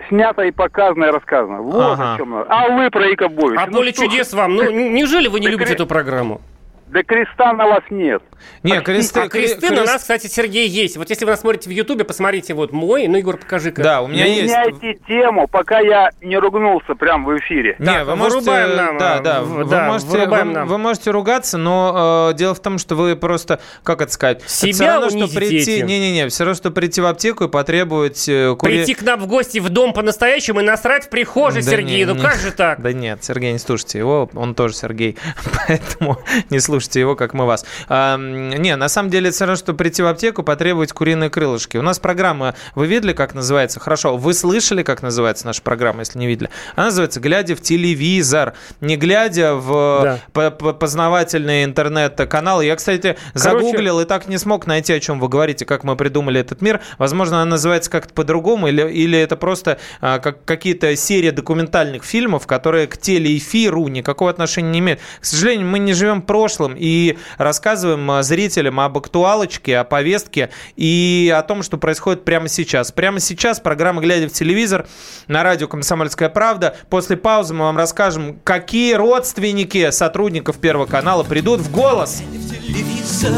снято 0.08 0.42
и 0.42 0.50
показано 0.52 1.06
и 1.06 1.10
рассказано. 1.10 1.62
Вот 1.62 1.92
Ага. 1.94 2.14
о 2.14 2.16
чем 2.16 2.30
надо. 2.30 2.46
А 2.48 2.68
вы 2.68 2.90
про 2.90 3.06
Якобовича. 3.06 3.62
А 3.62 3.66
Ну 3.66 3.78
поле 3.78 3.92
что 3.92 4.04
чудес 4.04 4.32
вам? 4.32 4.54
Ну, 4.54 4.70
неужели 4.70 5.26
вы 5.28 5.40
не 5.40 5.46
Да 5.46 5.52
любите 5.52 5.72
кре- 5.72 5.74
эту 5.74 5.86
программу? 5.86 6.40
Да 6.88 7.02
креста 7.02 7.52
на 7.54 7.66
вас 7.66 7.82
нет. 7.90 8.22
Не, 8.62 8.80
кресты, 8.80 9.20
А 9.20 9.28
кресты 9.28 9.66
кре- 9.66 9.70
на 9.70 9.76
крест- 9.82 9.86
нас, 9.92 10.02
кстати, 10.02 10.26
Сергей, 10.26 10.68
есть. 10.68 10.96
Вот 10.96 11.10
если 11.10 11.24
вы 11.24 11.30
нас 11.32 11.40
смотрите 11.40 11.68
в 11.68 11.72
Ютубе, 11.72 12.04
посмотрите 12.04 12.54
вот 12.54 12.72
мой. 12.72 13.06
Ну, 13.08 13.16
Егор, 13.18 13.36
покажи-ка. 13.36 13.82
Да, 13.82 14.02
у 14.02 14.08
меня 14.08 14.24
Не 14.26 14.36
есть. 14.42 14.48
меняйте 14.54 14.98
тему, 15.06 15.46
пока 15.48 15.80
я 15.80 16.10
не 16.20 16.36
ругнулся 16.38 16.94
прямо 16.94 17.28
в 17.32 17.38
эфире. 17.38 17.76
Не, 17.78 17.86
Так, 17.86 18.06
вы 18.06 18.16
можете, 18.16 18.38
вырубаем 18.40 18.76
нам, 18.76 18.98
да, 18.98 19.14
а, 19.14 19.20
да, 19.20 19.42
в- 19.42 19.48
вы, 19.48 19.64
да, 19.64 19.86
можете, 19.86 20.26
вы, 20.26 20.26
нам. 20.44 20.66
вы 20.66 20.78
можете 20.78 21.10
ругаться, 21.10 21.58
но 21.58 22.28
э, 22.32 22.36
дело 22.36 22.54
в 22.54 22.60
том, 22.60 22.78
что 22.78 22.94
вы 22.96 23.16
просто, 23.16 23.60
как 23.82 24.02
это 24.02 24.12
сказать, 24.12 24.38
это 24.40 24.48
Себя 24.50 24.72
всё 24.72 24.86
равно, 24.86 25.10
что 25.26 25.34
прийти, 25.34 25.82
не-не-не, 25.82 26.28
все 26.28 26.44
равно, 26.44 26.54
что 26.56 26.70
прийти 26.70 27.00
в 27.00 27.06
аптеку 27.06 27.44
и 27.44 27.48
потребовать 27.48 28.28
э, 28.28 28.54
кури- 28.58 28.78
Прийти 28.78 28.94
к 28.94 29.02
нам 29.02 29.20
в 29.20 29.26
гости 29.26 29.58
в 29.58 29.68
дом 29.68 29.92
по-настоящему 29.92 30.60
и 30.60 30.64
насрать 30.64 31.04
в 31.06 31.08
прихожей, 31.08 31.62
Да 31.62 31.70
Сергей. 31.70 31.98
не, 31.98 32.04
ну 32.04 32.14
не. 32.14 32.20
как 32.20 32.36
же 32.36 32.50
так? 32.52 32.80
Да 32.82 32.92
нет, 32.92 33.22
Сергей, 33.24 33.52
не 33.52 33.58
слушайте 33.58 33.98
его, 33.98 34.28
он 34.34 34.54
тоже 34.54 34.74
Сергей, 34.74 35.16
поэтому 35.66 36.18
не 36.50 36.60
слушайте 36.60 37.00
его, 37.00 37.14
как 37.16 37.34
мы 37.34 37.46
вас. 37.46 37.64
А, 37.88 38.18
не, 38.32 38.76
на 38.76 38.88
самом 38.88 39.10
деле, 39.10 39.30
все 39.30 39.44
равно, 39.44 39.56
что 39.56 39.74
прийти 39.74 40.02
в 40.02 40.06
аптеку, 40.06 40.42
потребовать 40.42 40.92
куриные 40.92 41.30
крылышки. 41.30 41.76
У 41.76 41.82
нас 41.82 41.98
программа, 41.98 42.54
вы 42.74 42.86
видели, 42.86 43.12
как 43.12 43.34
называется? 43.34 43.80
Хорошо, 43.80 44.16
вы 44.16 44.34
слышали, 44.34 44.82
как 44.82 45.02
называется 45.02 45.46
наша 45.46 45.62
программа, 45.62 46.00
если 46.00 46.18
не 46.18 46.26
видели? 46.26 46.50
Она 46.76 46.86
называется 46.86 47.20
«Глядя 47.20 47.56
в 47.56 47.60
телевизор», 47.62 48.54
не 48.80 48.96
глядя 48.96 49.54
в 49.54 50.00
Да. 50.02 50.18
по- 50.32 50.50
по- 50.50 50.72
познавательный 50.72 51.64
интернет-канал. 51.64 52.60
Я, 52.60 52.76
кстати, 52.76 53.16
загуглил 53.34 54.00
и 54.00 54.04
так 54.04 54.28
не 54.28 54.38
смог 54.38 54.66
найти, 54.66 54.92
о 54.92 55.00
чем 55.00 55.20
вы 55.20 55.28
говорите, 55.28 55.64
как 55.64 55.84
мы 55.84 55.96
придумали 55.96 56.40
этот 56.40 56.60
мир. 56.62 56.80
Возможно, 56.98 57.42
она 57.42 57.50
называется 57.50 57.90
как-то 57.90 58.12
по-другому, 58.14 58.68
или, 58.68 58.82
или 58.90 59.18
это 59.18 59.36
просто 59.36 59.78
а, 60.00 60.18
как, 60.18 60.44
какие-то 60.44 60.94
серии 60.96 61.30
документальных 61.30 62.04
фильмов, 62.04 62.46
которые 62.46 62.86
к 62.86 62.96
телеэфиру 62.98 63.88
никакого 63.88 64.30
отношения 64.30 64.70
не 64.70 64.78
имеют. 64.80 65.00
К 65.20 65.24
сожалению, 65.24 65.66
мы 65.66 65.78
не 65.78 65.92
живем 65.92 66.22
прошлым 66.22 66.74
и 66.78 67.16
рассказываем 67.38 68.10
а, 68.10 68.17
зрителям 68.22 68.80
об 68.80 68.98
актуалочке, 68.98 69.78
о 69.78 69.84
повестке 69.84 70.50
и 70.76 71.32
о 71.36 71.42
том, 71.42 71.62
что 71.62 71.78
происходит 71.78 72.24
прямо 72.24 72.48
сейчас. 72.48 72.92
Прямо 72.92 73.20
сейчас 73.20 73.60
программа 73.60 74.00
«Глядя 74.00 74.28
в 74.28 74.32
телевизор» 74.32 74.86
на 75.26 75.42
радио 75.42 75.68
«Комсомольская 75.68 76.28
правда». 76.28 76.76
После 76.90 77.16
паузы 77.16 77.54
мы 77.54 77.64
вам 77.64 77.76
расскажем, 77.76 78.38
какие 78.44 78.94
родственники 78.94 79.90
сотрудников 79.90 80.58
Первого 80.58 80.86
канала 80.86 81.24
придут 81.24 81.60
в 81.60 81.70
голос. 81.70 82.22
телевизор, 82.32 83.32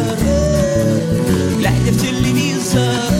глядя 1.57 1.93
в 1.93 2.01
телевизор, 2.01 3.20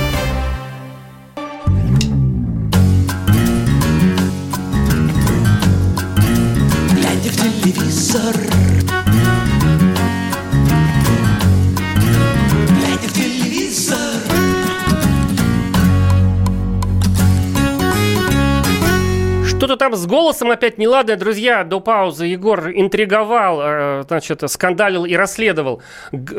Там 19.81 19.95
с 19.95 20.05
голосом 20.05 20.51
опять 20.51 20.77
неладное, 20.77 21.15
друзья. 21.15 21.63
До 21.63 21.79
паузы 21.79 22.25
Егор 22.27 22.69
интриговал, 22.69 23.61
э, 23.63 24.03
значит, 24.07 24.43
скандалил 24.47 25.05
и 25.05 25.15
расследовал. 25.15 25.81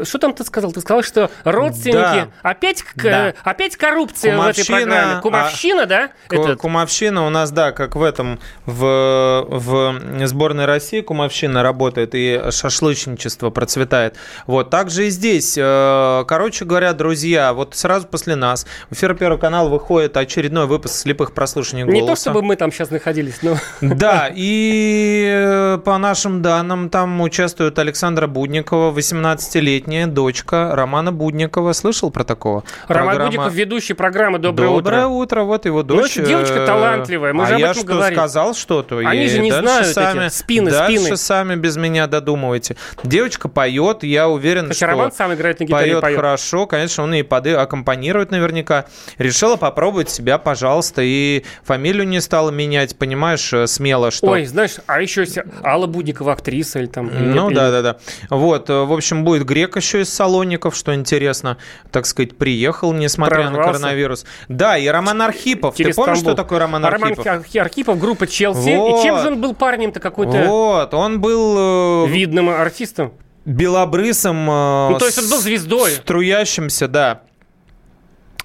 Что 0.04 0.18
там 0.18 0.32
ты 0.32 0.44
сказал? 0.44 0.70
Ты 0.70 0.80
сказал, 0.80 1.02
что 1.02 1.28
родственники... 1.42 1.96
Да. 1.96 2.28
Опять, 2.42 2.84
Да. 2.94 3.34
опять 3.42 3.74
коррупция 3.74 4.38
в 4.38 4.46
этой 4.46 4.64
Кумовщина, 4.64 4.76
программе. 4.78 5.14
а- 5.14 5.20
Кумовщина, 5.20 5.86
да? 5.86 6.10
Ку- 6.28 6.36
Этот? 6.36 6.60
Кумовщина 6.60 7.26
у 7.26 7.30
нас, 7.30 7.50
да, 7.50 7.72
как 7.72 7.96
в 7.96 8.02
этом, 8.04 8.38
в, 8.64 9.44
в 9.48 10.26
сборной 10.28 10.66
России 10.66 11.00
кумовщина 11.00 11.64
работает 11.64 12.10
и 12.14 12.40
шашлычничество 12.52 13.50
процветает. 13.50 14.14
Вот, 14.46 14.70
так 14.70 14.88
же 14.88 15.08
и 15.08 15.10
здесь. 15.10 15.56
Э, 15.58 16.22
Короче 16.28 16.64
говоря, 16.64 16.92
друзья, 16.92 17.52
вот 17.54 17.74
сразу 17.74 18.06
после 18.06 18.36
нас 18.36 18.66
в 18.88 18.94
эфир 18.94 19.14
Первого 19.16 19.38
канала 19.40 19.68
выходит 19.68 20.16
очередной 20.16 20.66
выпуск 20.66 20.94
слепых 20.94 21.32
прослушаний 21.34 21.82
голоса. 21.82 22.00
Не 22.00 22.06
то, 22.06 22.14
чтобы 22.14 22.42
мы 22.42 22.54
там 22.54 22.70
сейчас 22.70 22.90
находились, 22.90 23.31
но... 23.42 23.56
Да, 23.80 24.30
и 24.34 25.24
э, 25.34 25.78
по 25.84 25.98
нашим 25.98 26.42
данным 26.42 26.90
там 26.90 27.20
участвует 27.20 27.78
Александра 27.78 28.26
Будникова, 28.26 28.92
18-летняя 28.92 30.06
дочка 30.06 30.70
Романа 30.74 31.12
Будникова. 31.12 31.72
Слышал 31.72 32.10
про 32.10 32.24
такого? 32.24 32.64
Роман 32.88 33.16
Программа- 33.16 33.24
Будников, 33.30 33.54
ведущий 33.54 33.94
программы 33.94 34.38
«Доброе, 34.38 34.68
Доброе 34.68 35.06
утро». 35.06 35.22
утро, 35.22 35.42
вот 35.44 35.64
его 35.66 35.78
Ну, 35.78 35.84
дочь. 35.84 36.16
это 36.16 36.26
девочка 36.28 36.58
э, 36.60 36.66
талантливая, 36.66 37.32
мы 37.32 37.44
а 37.44 37.46
же 37.46 37.54
об 37.54 37.60
я 37.60 37.70
этом 37.70 37.82
что, 37.82 37.92
говорим. 37.94 38.18
сказал 38.18 38.54
что-то? 38.54 38.98
Они 38.98 39.24
И 39.24 39.28
же 39.28 39.38
не 39.40 39.50
знают 39.52 39.86
эти 39.86 39.92
сами, 39.94 40.28
спины, 40.28 40.70
дальше 40.70 41.00
спины. 41.02 41.16
сами 41.16 41.54
без 41.56 41.76
меня 41.76 42.06
додумывайте. 42.06 42.76
Девочка 43.04 43.48
поет, 43.48 44.02
я 44.04 44.28
уверен, 44.28 44.68
Хотя 44.68 44.74
что 44.76 44.86
Роман 44.86 45.12
сам 45.12 45.32
играет 45.34 45.60
на 45.60 45.64
гитаре 45.64 45.90
поет, 45.92 46.00
поет. 46.00 46.16
хорошо, 46.16 46.66
конечно, 46.66 47.04
он 47.04 47.14
и 47.14 47.22
поды 47.22 47.52
аккомпанирует 47.54 48.30
наверняка. 48.30 48.86
Решила 49.18 49.56
попробовать 49.56 50.10
себя, 50.10 50.38
пожалуйста, 50.38 51.02
и 51.02 51.44
фамилию 51.64 52.06
не 52.06 52.20
стала 52.20 52.50
менять, 52.50 52.96
понимаешь, 53.22 53.52
э, 53.52 53.66
смело, 53.68 54.10
что... 54.10 54.26
Ой, 54.28 54.44
знаешь, 54.46 54.76
а 54.86 55.00
еще 55.00 55.20
если 55.22 55.44
Алла 55.64 55.86
Будникова 55.86 56.32
актриса 56.32 56.80
или 56.80 56.86
там... 56.86 57.08
Ну 57.12 57.48
или- 57.48 57.54
да, 57.54 57.70
да, 57.70 57.82
да. 57.82 57.96
Вот, 58.30 58.68
э, 58.68 58.82
в 58.84 58.92
общем, 58.92 59.24
будет 59.24 59.44
грек 59.44 59.76
еще 59.76 60.00
из 60.00 60.12
Салоников, 60.12 60.74
что 60.74 60.92
интересно, 60.94 61.56
так 61.92 62.06
сказать, 62.06 62.36
приехал, 62.36 62.92
несмотря 62.92 63.44
на 63.44 63.52
Прорвался. 63.52 63.80
коронавирус. 63.80 64.24
Да, 64.48 64.76
и 64.76 64.86
Роман 64.88 65.22
Архипов. 65.22 65.76
Ты 65.76 65.84
через 65.84 65.96
помнишь, 65.96 66.18
Стамбул. 66.18 66.32
что 66.34 66.42
такое 66.42 66.58
Роман 66.58 66.84
А 66.84 66.88
Архипов? 66.88 67.24
Архи- 67.26 67.58
Архипов, 67.58 67.98
группа 68.00 68.26
Челси. 68.26 68.76
Вот. 68.76 69.00
И 69.00 69.02
чем 69.04 69.18
же 69.20 69.28
он 69.28 69.40
был 69.40 69.54
парнем-то 69.54 70.00
какой-то 70.00 70.44
Вот, 70.46 70.92
он 70.94 71.20
был 71.20 72.06
э, 72.06 72.08
видным 72.08 72.48
артистом? 72.50 73.12
белобрысым, 73.44 74.36
э, 74.50 74.88
Ну, 74.90 74.98
то 74.98 75.06
есть 75.06 75.18
он 75.18 75.28
был 75.30 75.38
звездой. 75.38 75.90
струящимся, 75.92 76.88
да. 76.88 77.22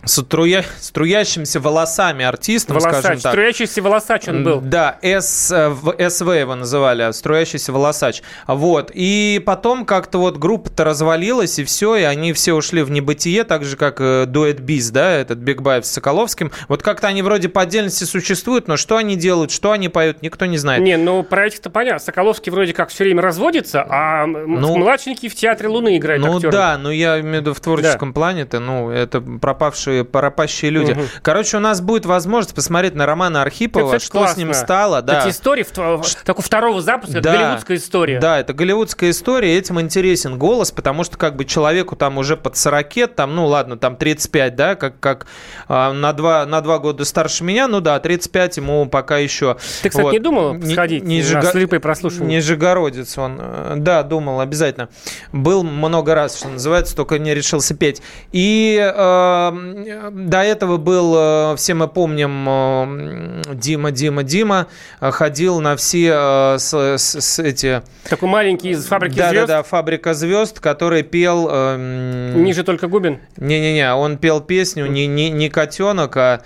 С 0.07 0.21
струя... 0.21 0.63
струящимся 0.79 1.59
волосами 1.59 2.25
артистом, 2.25 2.77
Волосач, 2.77 2.99
скажем 2.99 3.21
так. 3.21 3.31
струящийся 3.33 3.81
волосач 3.81 4.27
он 4.27 4.43
был. 4.43 4.61
Да, 4.61 4.97
С, 5.01 5.51
э, 5.51 6.09
СВ 6.09 6.27
его 6.29 6.55
называли, 6.55 7.11
струящийся 7.11 7.71
волосач. 7.71 8.21
Вот. 8.47 8.91
И 8.93 9.41
потом 9.45 9.85
как-то 9.85 10.17
вот 10.17 10.37
группа-то 10.37 10.83
развалилась, 10.83 11.59
и 11.59 11.63
все, 11.63 11.95
и 11.95 12.03
они 12.03 12.33
все 12.33 12.53
ушли 12.53 12.81
в 12.81 12.91
небытие, 12.91 13.43
так 13.43 13.63
же, 13.63 13.77
как 13.77 13.97
э, 13.99 14.25
дуэт 14.27 14.59
BiS, 14.59 14.89
да, 14.89 15.11
этот 15.11 15.39
Бикбаев 15.39 15.85
с 15.85 15.91
Соколовским. 15.91 16.51
Вот 16.67 16.81
как-то 16.83 17.07
они 17.07 17.21
вроде 17.21 17.49
по 17.49 17.61
отдельности 17.61 18.03
существуют, 18.03 18.67
но 18.67 18.77
что 18.77 18.97
они 18.97 19.15
делают, 19.15 19.51
что 19.51 19.71
они 19.71 19.89
поют, 19.89 20.21
никто 20.21 20.45
не 20.45 20.57
знает. 20.57 20.81
Не, 20.83 20.97
ну 20.97 21.23
про 21.23 21.47
этих-то 21.47 21.69
понятно. 21.69 21.99
Соколовский 21.99 22.51
вроде 22.51 22.73
как 22.73 22.89
все 22.89 23.03
время 23.03 23.21
разводится, 23.21 23.85
а 23.87 24.25
Ну, 24.25 24.77
младшенький 24.77 25.29
в 25.29 25.35
театре 25.35 25.69
Луны 25.69 25.97
играет 25.97 26.21
Ну 26.21 26.35
актером. 26.35 26.51
да, 26.51 26.77
но 26.77 26.91
я 26.91 27.19
имею 27.19 27.37
в 27.37 27.41
виду 27.41 27.53
в 27.53 27.59
творческом 27.59 28.13
плане-то, 28.13 28.59
ну, 28.59 28.89
это 28.89 29.21
пропавшие, 29.21 29.96
пропащие 30.03 30.71
люди. 30.71 30.91
Мгм. 30.91 31.05
Короче, 31.21 31.57
у 31.57 31.59
нас 31.59 31.81
будет 31.81 32.05
возможность 32.05 32.55
посмотреть 32.55 32.95
на 32.95 33.05
Романа 33.05 33.41
Архипова, 33.41 33.95
Это, 33.95 33.99
что 34.03 34.25
с 34.27 34.37
ним 34.37 34.47
классно. 34.47 34.63
стало. 34.65 35.01
Да. 35.01 35.21
Эти 35.21 35.29
истории, 35.29 35.65
так 36.25 36.39
у 36.39 36.41
второго 36.41 36.81
запуска, 36.81 37.19
это 37.19 37.29
Да. 37.29 37.37
голливудская 37.37 37.77
история. 37.77 38.19
Да, 38.19 38.39
это 38.39 38.53
голливудская 38.53 39.09
история, 39.11 39.57
этим 39.57 39.79
интересен 39.81 40.37
голос, 40.37 40.71
потому 40.71 41.03
что 41.03 41.17
как 41.17 41.35
бы 41.35 41.45
человеку 41.45 41.95
там 41.95 42.17
уже 42.17 42.37
под 42.37 42.57
40, 42.57 43.07
там, 43.07 43.35
ну 43.35 43.45
ладно, 43.47 43.77
там 43.77 43.95
35, 43.95 44.55
да, 44.55 44.75
как, 44.75 44.99
как 44.99 45.27
а, 45.67 45.93
на, 45.93 46.13
два, 46.13 46.45
на 46.45 46.61
два 46.61 46.79
года 46.79 47.05
старше 47.05 47.43
меня, 47.43 47.67
ну 47.67 47.79
да, 47.81 47.99
35 47.99 48.57
ему 48.57 48.85
пока 48.87 49.17
еще. 49.17 49.57
Ты, 49.83 49.89
кстати, 49.89 50.03
Вот. 50.03 50.11
не 50.13 50.19
думал 50.19 50.61
сходить 50.63 51.03
на 51.03 51.07
Нижего- 51.07 51.51
слепые 51.51 51.79
прослушивания? 51.79 52.37
Нижегородец 52.37 53.17
он. 53.17 53.37
э, 53.39 53.73
Да, 53.77 54.03
думал, 54.03 54.39
обязательно. 54.41 54.89
Был 55.31 55.63
много 55.63 56.15
раз, 56.15 56.37
что 56.37 56.49
называется, 56.49 56.95
только 56.95 57.19
не 57.19 57.33
решился 57.33 57.75
петь. 57.75 58.01
И 58.31 58.77
э, 58.81 59.76
до 60.11 60.41
этого 60.41 60.77
был, 60.77 61.13
э, 61.15 61.55
все 61.57 61.73
мы 61.75 61.87
помним, 61.87 62.45
э, 62.49 63.53
Дима, 63.53 63.91
Дима, 63.91 64.23
Дима, 64.23 64.67
э, 64.99 65.11
ходил 65.11 65.59
на 65.59 65.75
все 65.75 66.57
с, 66.57 66.73
с- 66.73 67.21
с 67.21 67.39
эти... 67.39 67.83
Такой 68.09 68.29
маленький 68.29 68.71
из 68.71 68.85
«Фабрики 68.85 69.17
да, 69.17 69.29
звезд». 69.29 69.47
Да, 69.47 69.57
да, 69.57 69.63
«Фабрика 69.63 70.13
звезд», 70.13 70.59
который 70.59 71.03
пел... 71.03 71.47
Ниже 71.77 72.63
только 72.63 72.87
Губин. 72.87 73.19
Не-не-не, 73.37 73.93
он 73.93 74.17
пел 74.17 74.41
песню 74.41 74.87
не, 74.87 75.05
не, 75.05 75.29
не 75.29 75.49
котенок, 75.49 76.17
а 76.17 76.41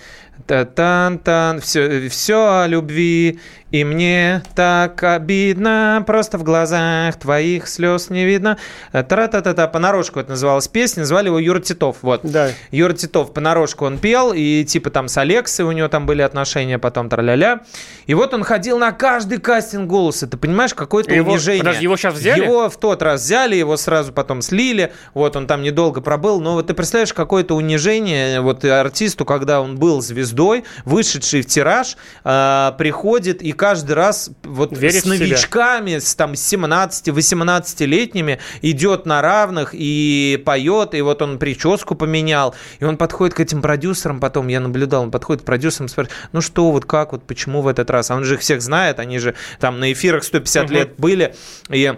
тан-тан, 0.48 1.62
все, 1.62 2.10
все 2.10 2.64
о 2.64 2.68
любви, 2.68 3.40
и 3.72 3.84
мне 3.84 4.44
так 4.56 5.02
обидно, 5.04 6.04
просто 6.06 6.38
в 6.38 6.44
глазах 6.44 7.16
твоих 7.16 7.68
слез 7.68 8.10
не 8.10 8.26
видно. 8.26 8.58
Тра-та-та-та, 8.92 9.68
понарошку 9.68 10.20
это 10.20 10.32
называлась 10.32 10.68
песня, 10.68 11.04
звали 11.06 11.28
его 11.28 11.40
Юра 11.40 11.60
Титов, 11.60 11.98
вот. 12.02 12.22
Да. 12.24 12.50
Юра 12.72 12.94
Титов 12.94 13.34
понарошку 13.34 13.86
он 13.86 13.98
пел, 13.98 14.34
и 14.34 14.64
типа 14.66 14.90
там 14.90 15.08
с 15.08 15.18
Алексой 15.18 15.66
у 15.66 15.72
него 15.72 15.88
там 15.88 16.06
были 16.06 16.22
отношения, 16.22 16.78
потом 16.80 17.10
тра-ля-ля. 17.10 17.62
И 18.08 18.14
вот 18.14 18.34
он 18.34 18.44
ходил 18.44 18.78
на 18.78 18.92
каждый 18.92 19.38
кастинг 19.40 19.88
голоса, 19.88 20.28
ты 20.28 20.38
понимаешь, 20.38 20.74
какое-то 20.74 21.14
Его- 21.14 21.32
унижение. 21.32 21.60
подожди, 21.64 21.84
его 21.84 21.98
щас 21.98 22.14
взяли? 22.14 22.44
Его 22.44 22.70
в 22.70 22.78
тот 22.78 23.02
раз 23.02 23.22
взяли, 23.22 23.56
его 23.56 23.78
сразу 23.78 24.12
потом 24.12 24.42
слили, 24.42 24.92
вот 25.14 25.36
он 25.36 25.48
там 25.48 25.62
недолго 25.62 26.02
пробыл, 26.02 26.42
но 26.42 26.54
вот 26.54 26.68
ты 26.68 26.74
представляешь, 26.74 27.14
какое-то 27.14 27.56
унижение 27.56 28.42
вот 28.42 28.66
артисту, 28.66 29.24
когда 29.24 29.62
он 29.62 29.78
был 29.78 30.02
звездой, 30.02 30.66
вышедший 30.84 31.42
в 31.42 31.46
тираж, 31.46 31.96
а, 32.24 32.74
приходит 32.78 33.42
и 33.42 33.54
каждый 33.62 33.92
раз 33.92 34.32
вот 34.42 34.76
Верит 34.76 35.04
с 35.04 35.06
новичками, 35.06 36.00
с 36.00 36.16
там 36.16 36.32
17-18-летними 36.32 38.40
идет 38.64 39.06
на 39.06 39.22
равных 39.22 39.70
и 39.74 40.42
поет, 40.44 40.96
и 40.96 41.02
вот 41.02 41.22
он 41.22 41.38
прическу 41.38 41.94
поменял, 41.94 42.56
и 42.80 42.86
он 42.86 42.98
подходит 42.98 43.36
к 43.36 43.40
этим 43.40 43.62
продюсерам 43.62 44.20
потом, 44.20 44.48
я 44.48 44.60
наблюдал, 44.60 45.04
он 45.04 45.12
подходит 45.12 45.44
к 45.44 45.46
продюсерам, 45.46 45.90
спрашивает, 45.90 46.18
ну 46.32 46.42
что, 46.42 46.72
вот 46.72 46.86
как, 46.86 47.12
вот 47.12 47.28
почему 47.28 47.62
в 47.62 47.68
этот 47.68 47.92
раз, 47.92 48.10
а 48.10 48.16
он 48.16 48.24
же 48.24 48.34
их 48.34 48.40
всех 48.40 48.64
знает, 48.64 48.98
они 48.98 49.20
же 49.20 49.36
там 49.60 49.80
на 49.80 49.94
эфирах 49.94 50.24
150 50.24 50.64
Мгм. 50.64 50.74
лет 50.74 50.96
были, 50.98 51.36
и 51.70 51.94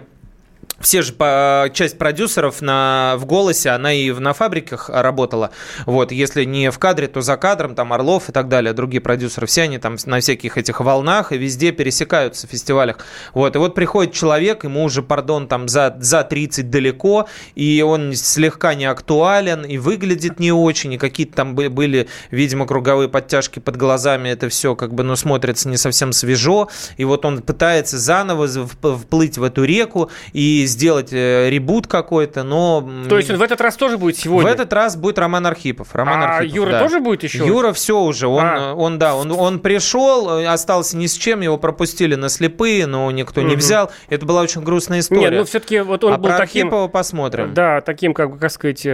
все 0.80 1.02
же 1.02 1.12
по, 1.12 1.70
часть 1.72 1.98
продюсеров 1.98 2.60
на, 2.60 3.14
в 3.18 3.26
голосе, 3.26 3.70
она 3.70 3.92
и 3.92 4.10
в- 4.10 4.20
на 4.20 4.32
фабриках 4.32 4.90
работала. 4.90 5.50
Вот, 5.86 6.12
если 6.12 6.44
не 6.44 6.70
в 6.70 6.78
кадре, 6.78 7.06
то 7.06 7.20
за 7.20 7.36
кадром, 7.36 7.74
там 7.74 7.92
Орлов 7.92 8.28
и 8.28 8.32
так 8.32 8.48
далее, 8.48 8.72
другие 8.72 9.00
продюсеры, 9.00 9.46
все 9.46 9.62
они 9.62 9.78
там 9.78 9.96
на 10.06 10.20
всяких 10.20 10.58
этих 10.58 10.80
волнах 10.80 11.32
и 11.32 11.38
везде 11.38 11.72
пересекаются 11.72 12.46
в 12.46 12.50
фестивалях. 12.50 12.98
Вот, 13.34 13.54
и 13.54 13.58
вот 13.58 13.74
приходит 13.74 14.12
человек, 14.12 14.64
ему 14.64 14.84
уже, 14.84 15.02
пардон, 15.02 15.46
там 15.46 15.68
за, 15.68 15.96
за 16.00 16.24
30 16.24 16.70
далеко, 16.70 17.28
и 17.54 17.82
он 17.82 18.12
слегка 18.14 18.74
не 18.74 18.84
актуален, 18.86 19.64
и 19.64 19.78
выглядит 19.78 20.40
не 20.40 20.52
очень, 20.52 20.94
и 20.94 20.98
какие-то 20.98 21.34
там 21.34 21.54
бы- 21.54 21.70
были, 21.70 22.08
видимо, 22.30 22.66
круговые 22.66 23.08
подтяжки 23.08 23.58
под 23.60 23.76
глазами, 23.76 24.28
это 24.28 24.48
все 24.48 24.74
как 24.74 24.92
бы, 24.92 25.02
ну, 25.04 25.16
смотрится 25.16 25.68
не 25.68 25.76
совсем 25.76 26.12
свежо, 26.12 26.68
и 26.96 27.04
вот 27.04 27.24
он 27.24 27.42
пытается 27.42 27.98
заново 27.98 28.48
вплыть 28.48 29.38
в 29.38 29.42
эту 29.44 29.64
реку 29.64 30.10
и 30.32 30.63
сделать 30.66 31.12
э, 31.12 31.48
ребут 31.50 31.86
какой-то, 31.86 32.42
но... 32.42 32.88
То 33.08 33.16
есть 33.16 33.30
он 33.30 33.36
в 33.36 33.42
этот 33.42 33.60
раз 33.60 33.76
тоже 33.76 33.98
будет 33.98 34.16
сегодня? 34.16 34.50
в 34.50 34.52
этот 34.52 34.72
раз 34.72 34.96
будет 34.96 35.18
Роман 35.18 35.46
Архипов. 35.46 35.94
Роман 35.94 36.22
А 36.22 36.36
Архипов, 36.36 36.54
Юра 36.56 36.70
да. 36.72 36.80
тоже 36.80 37.00
будет 37.00 37.22
еще? 37.22 37.46
Юра 37.46 37.72
все 37.72 37.98
уже. 38.00 38.26
Он, 38.26 38.44
А. 38.44 38.56
э, 38.56 38.72
он 38.74 38.98
да, 38.98 39.14
он, 39.14 39.32
он 39.32 39.58
пришел, 39.60 40.38
э, 40.38 40.46
остался 40.46 40.96
ни 40.96 41.06
с 41.06 41.14
чем, 41.14 41.40
его 41.40 41.58
пропустили 41.58 42.14
на 42.14 42.28
слепые, 42.28 42.86
но 42.86 43.10
никто 43.10 43.40
не 43.40 43.48
Мгм. 43.48 43.56
взял. 43.58 43.90
Это 44.08 44.26
была 44.26 44.42
очень 44.42 44.62
грустная 44.62 45.00
история. 45.00 45.22
Нет, 45.22 45.32
ну 45.32 45.44
все-таки 45.44 45.80
вот 45.80 46.04
он 46.04 46.12
а 46.14 46.18
был 46.18 46.28
про 46.30 46.38
таким... 46.38 46.66
Архипова 46.66 46.88
посмотрим. 46.88 47.54
Да, 47.54 47.80
таким, 47.80 48.14
как 48.14 48.30
бы, 48.32 48.38
как 48.38 48.50
сказать, 48.50 48.84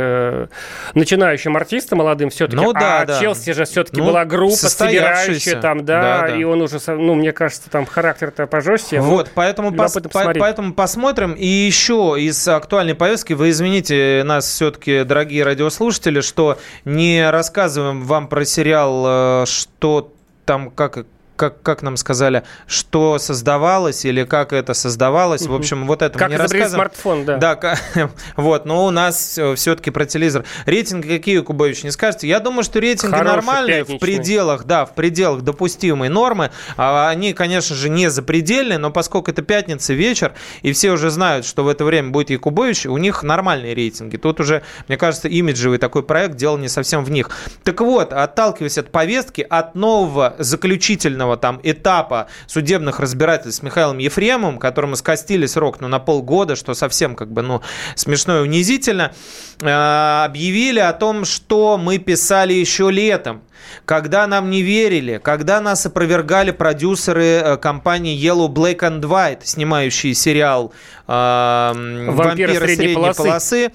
начинающим 0.95 1.57
артистом 1.57 1.99
молодым 1.99 2.31
все-таки. 2.31 2.57
Ну 2.57 2.73
да, 2.73 3.01
а 3.01 3.07
да. 3.07 3.21
Челси 3.21 3.53
же 3.53 3.64
все-таки 3.64 4.01
Ну, 4.01 4.07
была 4.09 4.25
группа, 4.25 4.57
собирающая 4.57 5.61
там, 5.61 5.85
да, 5.85 6.01
Да, 6.23 6.29
да. 6.29 6.37
и 6.37 6.45
он 6.45 6.62
уже, 6.62 6.79
ну, 6.89 7.14
мне 7.14 7.33
кажется, 7.33 7.71
там 7.71 7.87
характер-то 7.87 8.47
пожестче. 8.47 9.01
Вот, 9.01 9.27
Ну, 9.27 9.33
поэтому, 9.35 9.71
пос- 9.71 10.09
по- 10.09 10.33
поэтому 10.39 10.73
посмотрим. 10.75 11.35
И 11.37 11.59
еще 11.66 12.16
из 12.18 12.46
актуальной 12.48 12.94
повестки, 12.94 13.32
вы 13.32 13.50
извините 13.50 14.22
нас 14.24 14.46
все-таки, 14.46 15.04
дорогие 15.04 15.44
радиослушатели, 15.44 16.20
что 16.20 16.58
не 16.84 17.28
рассказываем 17.30 18.04
вам 18.04 18.28
про 18.28 18.44
сериал, 18.44 19.42
э, 19.42 19.46
что 19.46 20.12
там, 20.44 20.70
как 20.70 21.06
как, 21.41 21.62
как 21.62 21.80
нам 21.80 21.97
сказали, 21.97 22.43
что 22.66 23.18
создавалось 23.18 24.05
или 24.05 24.24
как 24.24 24.53
это 24.53 24.74
создавалось. 24.74 25.47
В 25.47 25.55
общем, 25.55 25.86
вот 25.86 26.03
это 26.03 26.18
Как 26.18 26.28
не 26.28 26.36
рассказываем. 26.36 26.74
смартфон, 26.74 27.24
да. 27.24 27.38
Да, 27.38 27.78
вот, 28.36 28.66
но 28.66 28.84
у 28.84 28.91
нас 28.91 29.41
все-таки 29.57 29.91
про 29.91 30.05
телевизор. 30.05 30.45
Рейтинги 30.66 31.09
какие, 31.09 31.41
Кубович, 31.41 31.82
не 31.82 31.93
скажете? 31.93 32.28
Я 32.28 32.41
думаю, 32.41 32.62
что 32.62 32.78
рейтинги 32.78 33.14
Хороший, 33.14 33.36
нормальные, 33.36 33.84
в 33.84 33.86
пятничный. 33.86 33.99
пределах, 34.01 34.64
да, 34.64 34.84
в 34.84 34.95
пределах 34.95 35.41
допустимой 35.41 36.11
нормы. 36.11 36.51
А 36.76 37.09
Они, 37.09 37.32
конечно 37.32 37.74
же, 37.74 37.88
не 37.88 38.11
запредельные, 38.11 38.76
но 38.76 38.91
поскольку 38.91 39.30
это 39.30 39.41
пятница, 39.41 39.95
вечер, 39.95 40.34
и 40.61 40.72
все 40.72 40.91
уже 40.91 41.09
знают, 41.09 41.47
что 41.47 41.64
в 41.64 41.68
это 41.68 41.86
время 41.86 42.11
будет 42.11 42.28
Якубович, 42.28 42.84
у 42.84 42.99
них 42.99 43.22
нормальные 43.22 43.74
рейтинги. 43.74 44.18
Тут 44.18 44.41
уже, 44.41 44.62
мне 44.88 44.99
кажется, 44.99 45.26
имиджевый 45.28 45.78
такой 45.78 46.03
проект, 46.03 46.36
дело 46.36 46.59
не 46.59 46.68
совсем 46.68 47.03
в 47.03 47.11
них. 47.11 47.30
Так 47.64 47.80
вот, 47.80 48.12
отталкиваясь 48.12 48.76
от 48.76 48.93
повестки, 48.93 49.41
от 49.49 49.74
нового 49.74 50.34
заключительного 50.38 51.30
там 51.37 51.61
этапа 51.62 52.28
судебных 52.47 53.01
разбирательств 53.01 53.61
с 53.61 53.62
Михаилом 53.62 53.99
Ефремовым, 53.99 54.59
которому 54.59 54.97
скостили 54.97 55.47
срок 55.47 55.81
ну, 55.81 55.89
на 55.89 55.99
полгода, 55.99 56.57
что 56.57 56.74
совсем 56.74 57.14
как 57.14 57.33
бы 57.33 57.43
ну, 57.43 57.62
смешно 57.95 58.39
и 58.39 58.43
унизительно, 58.43 59.12
э, 59.61 60.24
объявили 60.24 60.81
о 60.81 60.93
том, 60.93 61.24
что 61.24 61.78
мы 61.78 61.99
писали 61.99 62.53
еще 62.53 62.91
летом. 62.91 63.43
Когда 63.85 64.26
нам 64.26 64.51
не 64.51 64.62
верили, 64.62 65.20
когда 65.22 65.61
нас 65.61 65.85
опровергали 65.87 66.51
продюсеры 66.51 67.24
э, 67.24 67.57
компании 67.57 68.18
Yellow 68.18 68.49
Black 68.49 68.78
and 68.78 69.01
White, 69.01 69.41
снимающие 69.45 70.14
сериал 70.14 70.72
э, 71.07 71.12
«Вампиры 71.12 72.12
«Вампиры 72.12 72.55
средней 72.55 72.74
средней 72.76 72.95
полосы». 72.95 73.22
полосы», 73.22 73.72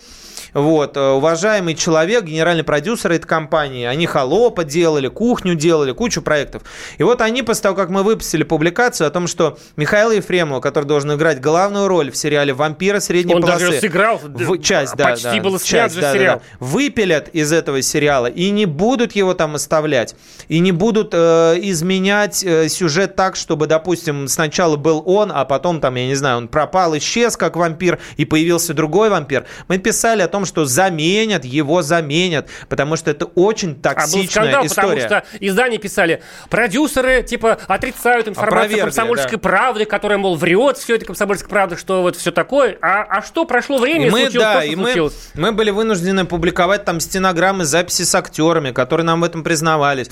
вот, 0.56 0.96
э, 0.96 1.10
уважаемый 1.10 1.76
человек, 1.76 2.24
генеральный 2.24 2.64
продюсер 2.64 3.12
этой 3.12 3.28
компании, 3.28 3.86
они 3.86 4.06
«Холопа» 4.06 4.64
делали, 4.64 5.10
«Кухню» 5.10 5.54
делали, 5.56 5.92
кучу 5.92 6.22
проектов. 6.22 6.64
И 6.98 7.04
вот 7.04 7.20
они, 7.20 7.44
после 7.44 7.64
того, 7.64 7.76
как 7.76 7.90
мы 7.90 8.04
выпустили 8.04 8.44
публикацию 8.44 9.06
о 9.06 9.10
том, 9.10 9.28
что 9.28 9.58
Михаил 9.76 10.12
Ефремов, 10.12 10.62
который 10.62 10.86
должен 10.86 11.14
играть 11.14 11.42
главную 11.42 11.90
роль 11.90 12.10
в 12.10 12.16
сериале 12.16 12.54
«Вампира 12.54 13.02
средней 13.02 13.36
Он 13.36 13.42
полосы», 13.42 13.66
даже 13.66 13.80
сыграл, 13.82 14.18
в, 14.24 14.58
часть, 14.60 14.96
да, 14.96 15.10
почти 15.10 15.26
да, 15.26 15.42
был 15.42 15.60
снят 15.60 15.82
часть, 15.82 15.96
же 15.96 16.02
да, 16.02 16.14
да, 16.14 16.18
сериал. 16.18 16.38
да, 16.38 16.66
выпилят 16.66 17.28
из 17.34 17.52
этого 17.52 17.82
сериала 17.82 18.28
и 18.28 18.50
не 18.50 18.66
будут 18.66 19.12
его 19.12 19.34
там 19.34 19.56
оставлять, 19.56 20.16
и 20.48 20.60
не 20.60 20.72
будут 20.72 21.10
э, 21.12 21.60
изменять 21.64 22.46
э, 22.46 22.70
сюжет 22.70 23.18
так, 23.18 23.36
чтобы, 23.36 23.68
допустим, 23.68 24.30
сначала 24.30 24.78
был 24.78 25.04
он, 25.06 25.34
а 25.36 25.44
потом 25.44 25.82
там, 25.82 25.96
я 25.96 26.08
не 26.08 26.16
знаю, 26.16 26.38
он 26.38 26.48
пропал, 26.48 26.98
исчез 26.98 27.36
как 27.36 27.58
вампир, 27.58 28.00
и 28.16 28.24
появился 28.24 28.74
другой 28.74 29.10
вампир. 29.10 29.46
Мы 29.68 29.80
писали 29.80 30.22
о 30.22 30.30
том, 30.30 30.45
том, 30.46 30.66
что 30.66 30.66
заменят, 30.66 31.46
его 31.46 31.82
заменят, 31.82 32.48
потому 32.70 32.96
что 32.96 33.12
это 33.12 33.26
очень 33.26 33.72
А 33.72 33.74
был 33.74 33.82
токсичная 33.82 34.28
скандал, 34.28 34.66
история. 34.66 35.04
потому 35.04 35.22
что 35.22 35.38
издания 35.40 35.78
писали, 35.78 36.22
продюсеры, 36.50 37.24
типа, 37.24 37.60
отрицают 37.68 38.28
информацию 38.28 38.58
Опровергли, 38.58 38.82
комсомольской 38.82 39.32
да. 39.32 39.38
правды, 39.40 39.86
которая, 39.86 40.18
мол, 40.18 40.36
врет 40.36 40.78
все 40.78 40.96
это 40.96 41.06
комсомольская 41.06 41.50
правда, 41.50 41.78
что 41.78 42.02
вот 42.02 42.16
все 42.16 42.32
такое. 42.32 42.78
А, 42.82 43.04
а 43.04 43.22
что, 43.22 43.46
прошло 43.46 43.78
время, 43.78 44.08
И 44.08 44.10
мы, 44.10 44.22
случилось 44.22 44.46
да, 44.46 44.60
то, 44.60 44.66
и 44.66 44.76
мы, 44.76 44.84
случилось. 44.86 45.30
мы 45.34 45.52
были 45.52 45.72
вынуждены 45.72 46.26
публиковать 46.26 46.86
там 46.86 47.00
стенограммы, 47.00 47.66
записи 47.66 48.04
с 48.04 48.14
актерами, 48.16 48.72
которые 48.72 49.06
нам 49.06 49.22
в 49.22 49.24
этом 49.24 49.44
признавались. 49.44 50.10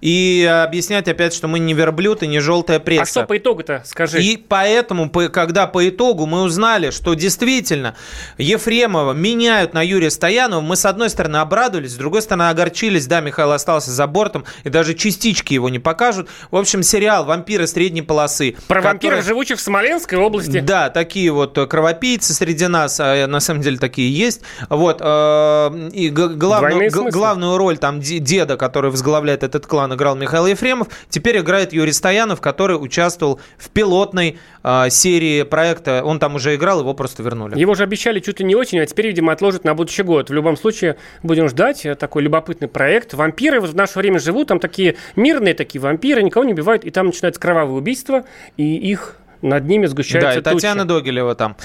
И 0.00 0.44
объяснять 0.64 1.08
опять, 1.08 1.32
что 1.34 1.48
мы 1.48 1.58
не 1.58 1.74
верблюд 1.74 2.22
и 2.22 2.26
не 2.26 2.40
желтая 2.40 2.78
пресса. 2.80 3.02
А 3.02 3.06
что 3.06 3.24
по 3.24 3.36
итогу-то, 3.38 3.82
скажи? 3.86 4.22
И 4.22 4.36
поэтому, 4.36 5.08
по- 5.08 5.28
когда 5.28 5.66
по 5.66 5.88
итогу 5.88 6.26
мы 6.26 6.42
узнали, 6.42 6.90
что 6.90 7.14
действительно 7.14 7.94
Ефремова 8.38 9.12
меняют 9.12 9.74
на 9.74 9.82
Юрия 9.84 10.10
Стоянова, 10.10 10.60
мы, 10.60 10.76
с 10.76 10.84
одной 10.84 11.10
стороны, 11.10 11.36
обрадовались, 11.38 11.92
с 11.92 11.96
другой 11.96 12.22
стороны, 12.22 12.48
огорчились. 12.50 13.06
Да, 13.06 13.20
Михаил 13.20 13.52
остался 13.52 13.90
за 13.90 14.06
бортом, 14.06 14.44
и 14.64 14.68
даже 14.68 14.94
частички 14.94 15.54
его 15.54 15.68
не 15.68 15.78
покажут. 15.78 16.28
В 16.50 16.56
общем, 16.56 16.82
сериал 16.82 17.24
«Вампиры 17.24 17.66
средней 17.66 18.02
полосы». 18.02 18.56
Про 18.68 18.80
который- 18.82 18.92
вампиров, 18.94 19.24
живущих 19.24 19.58
в 19.58 19.60
Смоленской 19.60 20.18
области. 20.18 20.60
да, 20.60 20.90
такие 20.90 21.30
вот 21.30 21.56
э, 21.58 21.66
кровопийцы 21.66 22.34
среди 22.34 22.66
нас, 22.66 22.98
а 23.00 23.26
на 23.26 23.40
самом 23.40 23.62
деле 23.62 23.78
такие 23.78 24.12
есть. 24.14 24.42
Вот, 24.68 24.98
э, 25.00 25.88
и 25.92 26.10
главную, 26.10 26.90
главную 27.12 27.56
роль 27.56 27.78
там 27.78 28.00
де- 28.00 28.18
деда, 28.18 28.56
который 28.56 28.90
возглавляет 28.90 29.42
этот 29.42 29.66
клан, 29.66 29.93
играл 29.94 30.16
Михаил 30.16 30.46
Ефремов. 30.46 30.88
Теперь 31.08 31.38
играет 31.38 31.72
Юрий 31.72 31.92
Стоянов, 31.92 32.40
который 32.40 32.74
участвовал 32.74 33.40
в 33.56 33.70
пилотной 33.70 34.38
э, 34.62 34.90
серии 34.90 35.42
проекта. 35.42 36.02
Он 36.04 36.18
там 36.18 36.34
уже 36.34 36.54
играл, 36.54 36.80
его 36.80 36.94
просто 36.94 37.22
вернули. 37.22 37.58
Его 37.58 37.74
же 37.74 37.82
обещали 37.82 38.20
чуть 38.20 38.40
ли 38.40 38.46
не 38.46 38.54
осенью, 38.54 38.84
а 38.84 38.86
теперь, 38.86 39.06
видимо, 39.06 39.32
отложат 39.32 39.64
на 39.64 39.74
будущий 39.74 40.02
год. 40.02 40.30
В 40.30 40.32
любом 40.32 40.56
случае, 40.56 40.96
будем 41.22 41.48
ждать 41.48 41.86
э, 41.86 41.94
такой 41.94 42.22
любопытный 42.22 42.68
проект. 42.68 43.14
Вампиры 43.14 43.60
в 43.60 43.74
наше 43.74 43.98
время 43.98 44.18
живут, 44.18 44.48
там 44.48 44.60
такие 44.60 44.96
мирные 45.16 45.54
такие 45.54 45.80
вампиры, 45.80 46.22
никого 46.22 46.44
не 46.44 46.52
убивают, 46.52 46.84
и 46.84 46.90
там 46.90 47.06
начинается 47.06 47.40
кровавое 47.40 47.76
убийство, 47.76 48.24
и 48.56 48.76
их 48.76 49.16
над 49.44 49.66
ними 49.66 49.86
Да, 49.86 49.90
сгущаются 49.90 50.38
и 50.40 50.42
Татьяна 50.42 50.84
Догилева 50.84 51.34
там. 51.34 51.56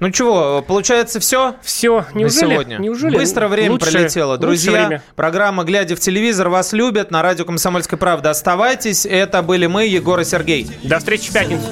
Ну 0.00 0.10
чего, 0.10 0.62
получается 0.66 1.20
все? 1.20 1.54
Все, 1.62 2.04
на 2.14 2.18
неужели? 2.20 2.52
сегодня. 2.52 2.76
Неужели 2.78 3.16
Быстро 3.16 3.48
время 3.48 3.72
лучшее- 3.72 3.92
пролетело. 3.92 4.38
Друзья, 4.38 4.72
время? 4.72 5.02
программа 5.16 5.64
«Глядя 5.64 5.96
в 5.96 6.00
телевизор» 6.00 6.48
вас 6.48 6.72
любят. 6.72 7.10
На 7.10 7.22
радио 7.22 7.44
«Комсомольская 7.44 7.98
правда» 7.98 8.30
оставайтесь. 8.30 9.04
Это 9.06 9.42
были 9.42 9.66
мы, 9.66 9.86
Егор 9.86 10.18
и 10.20 10.24
Сергей. 10.24 10.70
До 10.82 10.98
встречи 10.98 11.30
в 11.30 11.32
пятницу. 11.32 11.64